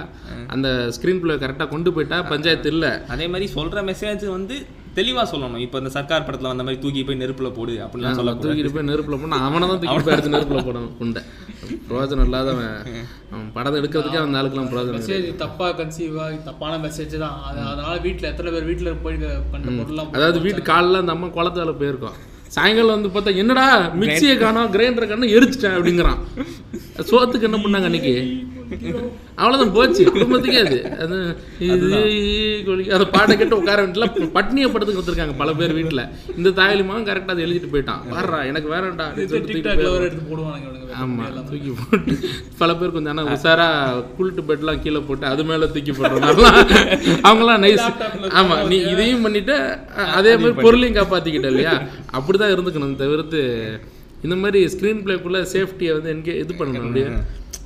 அந்த 0.55 0.68
ஸ்க்ரீன் 0.97 1.20
பிளே 1.22 1.34
கரெக்டாக 1.43 1.68
கொண்டு 1.74 1.90
போயிட்டா 1.97 2.16
பஞ்சாயத்து 2.30 2.70
இல்லை 2.74 2.90
அதே 3.14 3.26
மாதிரி 3.32 3.47
சொல்கிற 3.57 3.82
மெசேஜ் 3.90 4.24
வந்து 4.36 4.57
தெளிவா 4.99 5.22
சொல்லணும். 5.32 5.62
இப்போ 5.66 5.76
இந்த 5.82 5.90
சர்க்கார் 5.97 6.26
படத்துல 6.26 6.51
வந்த 6.53 6.64
மாதிரி 6.66 6.80
தூக்கி 6.84 7.03
போய் 7.09 7.20
நெருப்புல 7.22 7.49
போடு 7.59 7.74
அப்படிலாம் 7.84 8.18
சொல்லக்கூடாது. 8.18 8.47
தூக்கிட்டு 8.47 8.72
போய் 8.74 8.88
நெருப்புல 8.90 9.18
போனா 9.22 9.38
அவனை 9.47 9.68
தான் 9.70 9.80
தூக்கி 9.82 10.05
போய் 10.07 10.16
எடுத்து 10.16 10.34
நெருப்புல 10.36 10.62
போடணும். 10.68 10.93
குண்டை 11.01 11.22
பிரயோஜனம் 11.88 12.26
இல்லாதவன் 12.28 12.74
அவன் 13.32 13.49
படத்தை 13.57 13.76
எடுக்கிறதுக்கே 13.80 14.20
அந்த 14.24 14.40
ஆளுக்கெல்லாம் 14.40 14.70
பிரயோஜனம். 14.72 14.99
மெசேஜ் 15.01 15.28
தப்பா 15.45 15.68
கன்சீவ் 15.80 16.18
ஆகி 16.24 16.38
தப்பான 16.49 16.78
மெசேஜ் 16.86 17.14
தான். 17.24 17.38
அது 17.49 17.61
அதனால 17.70 17.95
வீட்ல 18.07 18.30
எத்தனை 18.32 18.53
பேர் 18.57 18.68
வீட்ல 18.70 18.95
போய் 19.07 19.18
பண்ண 19.55 19.64
பொருள்லாம் 19.78 20.14
அதாவது 20.18 20.45
வீட்டு 20.47 20.62
காலைல 20.72 21.03
அந்த 21.05 21.14
அம்மா 21.16 21.30
குளத்தால 21.38 21.74
போயிருக்கோம். 21.82 22.18
சாயங்காலம் 22.57 22.97
வந்து 22.97 23.11
பார்த்தா 23.12 23.38
என்னடா 23.43 23.66
மிக்சியை 24.01 24.34
காணோம் 24.40 24.72
கிரைண்டரை 24.72 25.07
காணோம் 25.11 25.34
எரிச்சிட்டேன் 25.36 25.76
அப்படிங்கிறான். 25.76 26.18
சோத்துக்கு 27.11 27.49
என்ன 27.49 27.61
பண்ணாங்க 27.62 27.88
அன்னைக்கு? 27.90 28.14
அவ்வளோதான் 29.39 29.73
போச்சு. 29.77 30.03
குடும்பத்துக்கே 30.11 30.61
அது. 30.64 30.79
அது 31.03 31.16
அந்த 32.93 33.07
பாட்டை 33.12 33.35
கேட்டு 33.35 33.59
உட்கார 33.59 33.79
வேண்டியல 33.83 34.07
பட்னியை 34.35 34.68
படுத்து 34.70 34.93
கொடுத்துருக்காங்க 34.93 35.37
பல 35.39 35.51
பேர் 35.59 35.77
வீட்டில் 35.79 36.03
இந்த 36.37 36.51
தாயலிமாவும் 36.59 37.07
கரெக்டாக 37.09 37.35
அதை 37.35 37.45
எழுதிட்டு 37.47 37.70
போயிட்டான். 37.73 38.03
வர்றா 38.12 38.41
எனக்கு 38.51 38.68
வேறண்டா 38.73 39.07
சொல்லிட்டு 39.33 39.75
தூக்கி 41.51 41.70
போட்டு 41.81 42.14
பல 42.59 42.70
பேர் 42.75 42.95
கொஞ்சம் 42.95 43.12
ஆனால் 43.12 43.31
உஷாரா 43.35 43.68
குளிட்டு 44.16 44.43
பெட்லாம் 44.49 44.83
கீழே 44.83 45.03
போட்டு 45.03 45.27
அது 45.29 45.45
மேல 45.45 45.68
தூக்கி 45.70 45.93
போடுறதுனாலாம் 45.93 46.59
அவங்களாம் 47.27 47.62
நைஸ் 47.64 47.87
ஆமா 48.39 48.57
நீ 48.70 48.79
இதையும் 48.93 49.25
பண்ணிட்டு 49.25 49.57
அதே 50.18 50.33
மாதிரி 50.37 50.55
பொருளையும் 50.62 50.99
காப்பாத்திக்கிட்ட 50.99 51.49
இல்லையா? 51.53 51.75
அப்படிதான் 52.16 52.53
இருந்துக்கணும். 52.55 52.97
தவிர்த்து 53.01 53.41
இந்த 54.25 54.35
மாதிரி 54.41 54.59
ஸ்க்ரீன் 54.73 55.01
பிளேக்குள்ள 55.05 55.39
சேஃப்டியை 55.53 55.93
வந்து 55.95 56.11
என்கே 56.12 56.35
இது 56.43 56.53
பண்ணணும் 56.55 56.85
அப்படியே. 56.85 57.07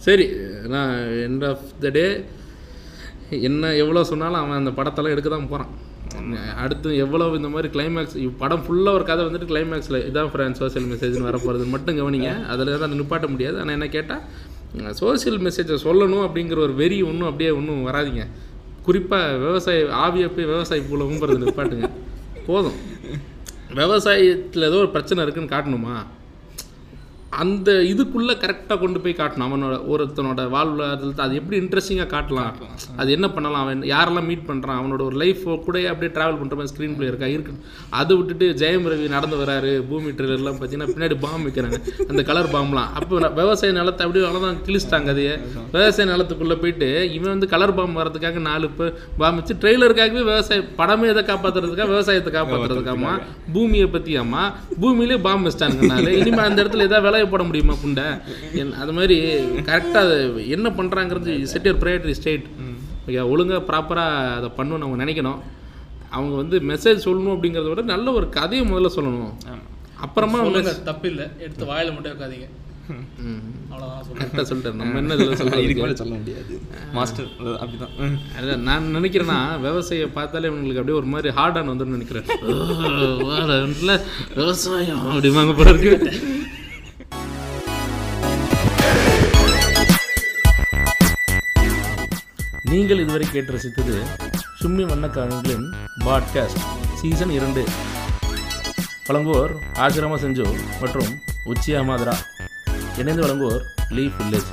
சரி 0.07 0.27
நான் 0.75 0.95
எண்ட் 1.27 1.45
ஆஃப் 1.51 1.67
த 1.85 1.91
டே 1.99 2.07
என்ன 3.49 3.73
எவ்வளோ 3.83 4.03
சொன்னாலும் 4.11 4.41
அவன் 4.41 4.61
அந்த 4.61 4.73
படத்தெல்லாம் 4.79 5.15
எடுக்க 5.15 5.29
தான் 5.31 5.51
போகிறான் 5.53 5.73
அடுத்து 6.63 6.89
எவ்வளோ 7.05 7.25
இந்த 7.39 7.49
மாதிரி 7.55 7.69
கிளைமேக்ஸ் 7.75 8.17
படம் 8.43 8.63
ஃபுல்லாக 8.65 8.97
ஒரு 8.99 9.05
கதை 9.09 9.23
வந்துட்டு 9.27 9.49
கிளைமேக்ஸில் 9.53 9.99
இதான் 10.09 10.31
ஃப்ரெண்ட் 10.33 10.59
சோஷியல் 10.61 10.87
மெசேஜ்னு 10.93 11.29
வரப்போகிறது 11.29 11.65
மட்டும் 11.73 11.99
கவனிங்க. 12.01 12.31
அதில் 12.53 12.71
தான் 12.73 12.87
அதை 12.89 12.99
நிப்பாட்ட 13.01 13.27
முடியாது. 13.33 13.57
ஆனால் 13.63 13.77
என்ன 13.79 13.89
கேட்டால் 13.97 14.95
சோஷியல் 15.01 15.39
மெசேஜை 15.47 15.77
சொல்லணும் 15.87 16.25
அப்படிங்கிற 16.27 16.61
ஒரு 16.67 16.75
வெறி 16.83 16.99
ஒன்றும் 17.11 17.29
அப்படியே 17.31 17.51
ஒன்றும் 17.59 17.87
வராதிங்க. 17.89 18.25
குறிப்பாக 18.87 19.37
விவசாய 19.45 19.79
ஆவியை 20.05 20.29
போய் 20.37 20.51
விவசாய 20.53 20.83
பூல 20.91 21.39
நிப்பாட்டுங்க. 21.45 21.91
போதும். 22.49 22.79
விவசாயத்தில் 23.81 24.69
ஏதோ 24.71 24.79
ஒரு 24.85 24.91
பிரச்சனை 24.97 25.23
இருக்குன்னு 25.27 25.55
காட்டணுமா? 25.55 25.97
அந்த 27.43 27.71
இதுக்குள்ளே 27.93 28.35
கரெக்டாக 28.43 28.79
கொண்டு 28.83 28.99
போய் 29.05 29.17
காட்டணும். 29.21 29.47
அவனோட 29.49 29.75
ஒருத்தனோட 29.93 30.43
வாழ்வாதாரத்தில் 30.55 31.25
அது 31.25 31.39
எப்படி 31.41 31.57
இன்ட்ரெஸ்டிங்காக 31.63 32.09
காட்டலாம். 32.15 32.53
அது 33.01 33.09
என்ன 33.17 33.27
பண்ணலாம்? 33.35 33.63
அவன் 33.65 33.83
யாரெல்லாம் 33.93 34.29
மீட் 34.31 34.47
பண்ணுறான் 34.51 34.79
அவனோட 34.81 35.03
ஒரு 35.09 35.17
லைஃப் 35.23 35.43
கூட 35.67 35.77
அப்படியே 35.93 36.13
ட்ராவல் 36.17 36.39
பண்ணுற 36.41 36.57
மாதிரி 36.59 36.73
ஸ்க்ரீன் 36.73 36.95
பிளே 36.99 37.09
இருக்கா? 37.11 37.29
இருக்கு. 37.37 37.53
அதை 38.01 38.13
விட்டுட்டு 38.19 38.47
ஜெயம் 38.63 38.87
ரவி 38.93 39.09
நடந்து 39.17 39.37
வராரு. 39.43 39.73
பூமி 39.91 40.11
ட்ரெயிலர்லாம் 40.19 40.59
பார்த்தீங்கன்னா 40.61 40.91
பின்னாடி 40.95 41.19
பாம் 41.25 41.45
வைக்கிறாங்க. 41.49 41.81
அந்த 42.11 42.25
கலர் 42.31 42.51
பாம்லாம் 42.55 42.91
அப்போ 43.01 43.31
விவசாய 43.41 43.73
நிலத்தை 43.81 44.05
அப்படியே 44.07 44.25
அவ்வளோதான் 44.29 44.63
கிழிச்சிட்டாங்க 44.69 45.11
அதையே. 45.17 45.35
விவசாய 45.77 46.07
நிலத்துக்குள்ளே 46.13 46.59
போயிட்டு 46.65 46.89
இவன் 47.17 47.33
வந்து 47.35 47.51
கலர் 47.55 47.75
பாம் 47.81 47.99
வரதுக்காக 48.03 48.45
நாலு 48.49 48.71
பேர் 48.79 48.95
பாம் 49.21 49.39
வச்சு 49.41 49.59
ட்ரெய்லருக்காகவே 49.63 50.25
விவசாய 50.31 50.61
படமே 50.81 51.13
எதை 51.15 51.25
காப்பாற்றுறதுக்காக 51.33 51.91
விவசாயத்தை 51.95 52.33
காப்பாற்றுறதுக்காமா 52.39 53.13
பூமியை 53.55 53.89
பற்றியாமா 53.97 54.45
பூமியிலே 54.83 55.21
பாம் 55.29 55.47
வச்சிட்டாங்கனால 55.47 56.17
இனிமேல் 56.23 56.49
அந்த 56.49 56.59
இடத்துல 56.63 56.89
ஏதாவது 56.91 57.25
விளைய 57.27 57.35
போட 57.35 57.43
முடியுமா 57.49 57.75
புண்டை 57.85 58.07
அது 58.83 58.93
மாதிரி 58.99 59.17
கரெக்டாக 59.69 60.11
என்ன 60.57 60.67
பண்ணுறாங்கிறது 60.79 61.33
set 61.53 61.69
your 61.69 61.83
priority 61.83 62.19
straight 62.21 62.47
okay 63.07 63.21
ஒழுங்காக 63.33 63.63
ப்ராப்பராக 63.69 64.35
அதை 64.39 64.49
பண்ணணும்னு 64.59 64.87
அவங்க 64.87 65.01
நினைக்கணும். 65.05 65.41
அவங்க 66.17 66.35
வந்து 66.43 66.57
மெசேஜ் 66.71 67.07
சொல்லணும் 67.07 67.35
அப்படிங்கிறத 67.35 67.69
விட 67.73 67.83
நல்ல 67.95 68.13
ஒரு 68.19 68.27
கதையை 68.37 68.63
முதல்ல 68.71 68.91
சொல்லணும். 68.97 69.35
அப்புறமா 70.05 70.39
தப்பு 70.91 71.09
இல்லை 71.13 71.27
எடுத்து 71.45 71.65
வாயில 71.73 71.93
மட்டும் 71.95 72.13
வைக்காதீங்க. 72.13 72.49
நான் 78.67 78.95
நினைக்கிறேன்னா 78.97 79.39
விவசாயம் 79.61 80.17
பார்த்தாலே 80.19 80.49
இவங்களுக்கு 80.51 80.81
அப்படியே 80.83 80.99
ஒரு 81.01 81.09
மாதிரி 81.15 81.35
ஹார்டான 81.39 81.71
வந்துடும் 81.73 81.97
நினைக்கிறேன். 81.97 82.27
விவசாயம் 84.41 85.03
அப்படிமாங்க 85.13 85.55
போல 85.57 85.73
இருக்கு. 85.75 85.91
நீங்கள் 92.71 92.99
இதுவரை 92.99 93.27
கேட்டு 93.31 93.53
ரசித்தது 93.53 93.97
சும்மி 94.63 94.83
வண்ணக்காரங்களின் 94.83 95.67
பாட்காஸ்ட் 96.05 96.61
சீசன் 96.95 97.31
இரண்டு. 97.31 97.65
வழங்குவோர் 99.09 99.53
ஆசிரம 99.75 100.17
செஞ்சு 100.17 100.47
மற்றும் 100.81 101.11
உச்சியா 101.47 101.81
மாதிரா. 101.91 102.15
இணைந்து 102.99 103.23
வழங்குவோர் 103.23 103.63
லீ 103.89 104.07
வில்லேஜ் 104.07 104.51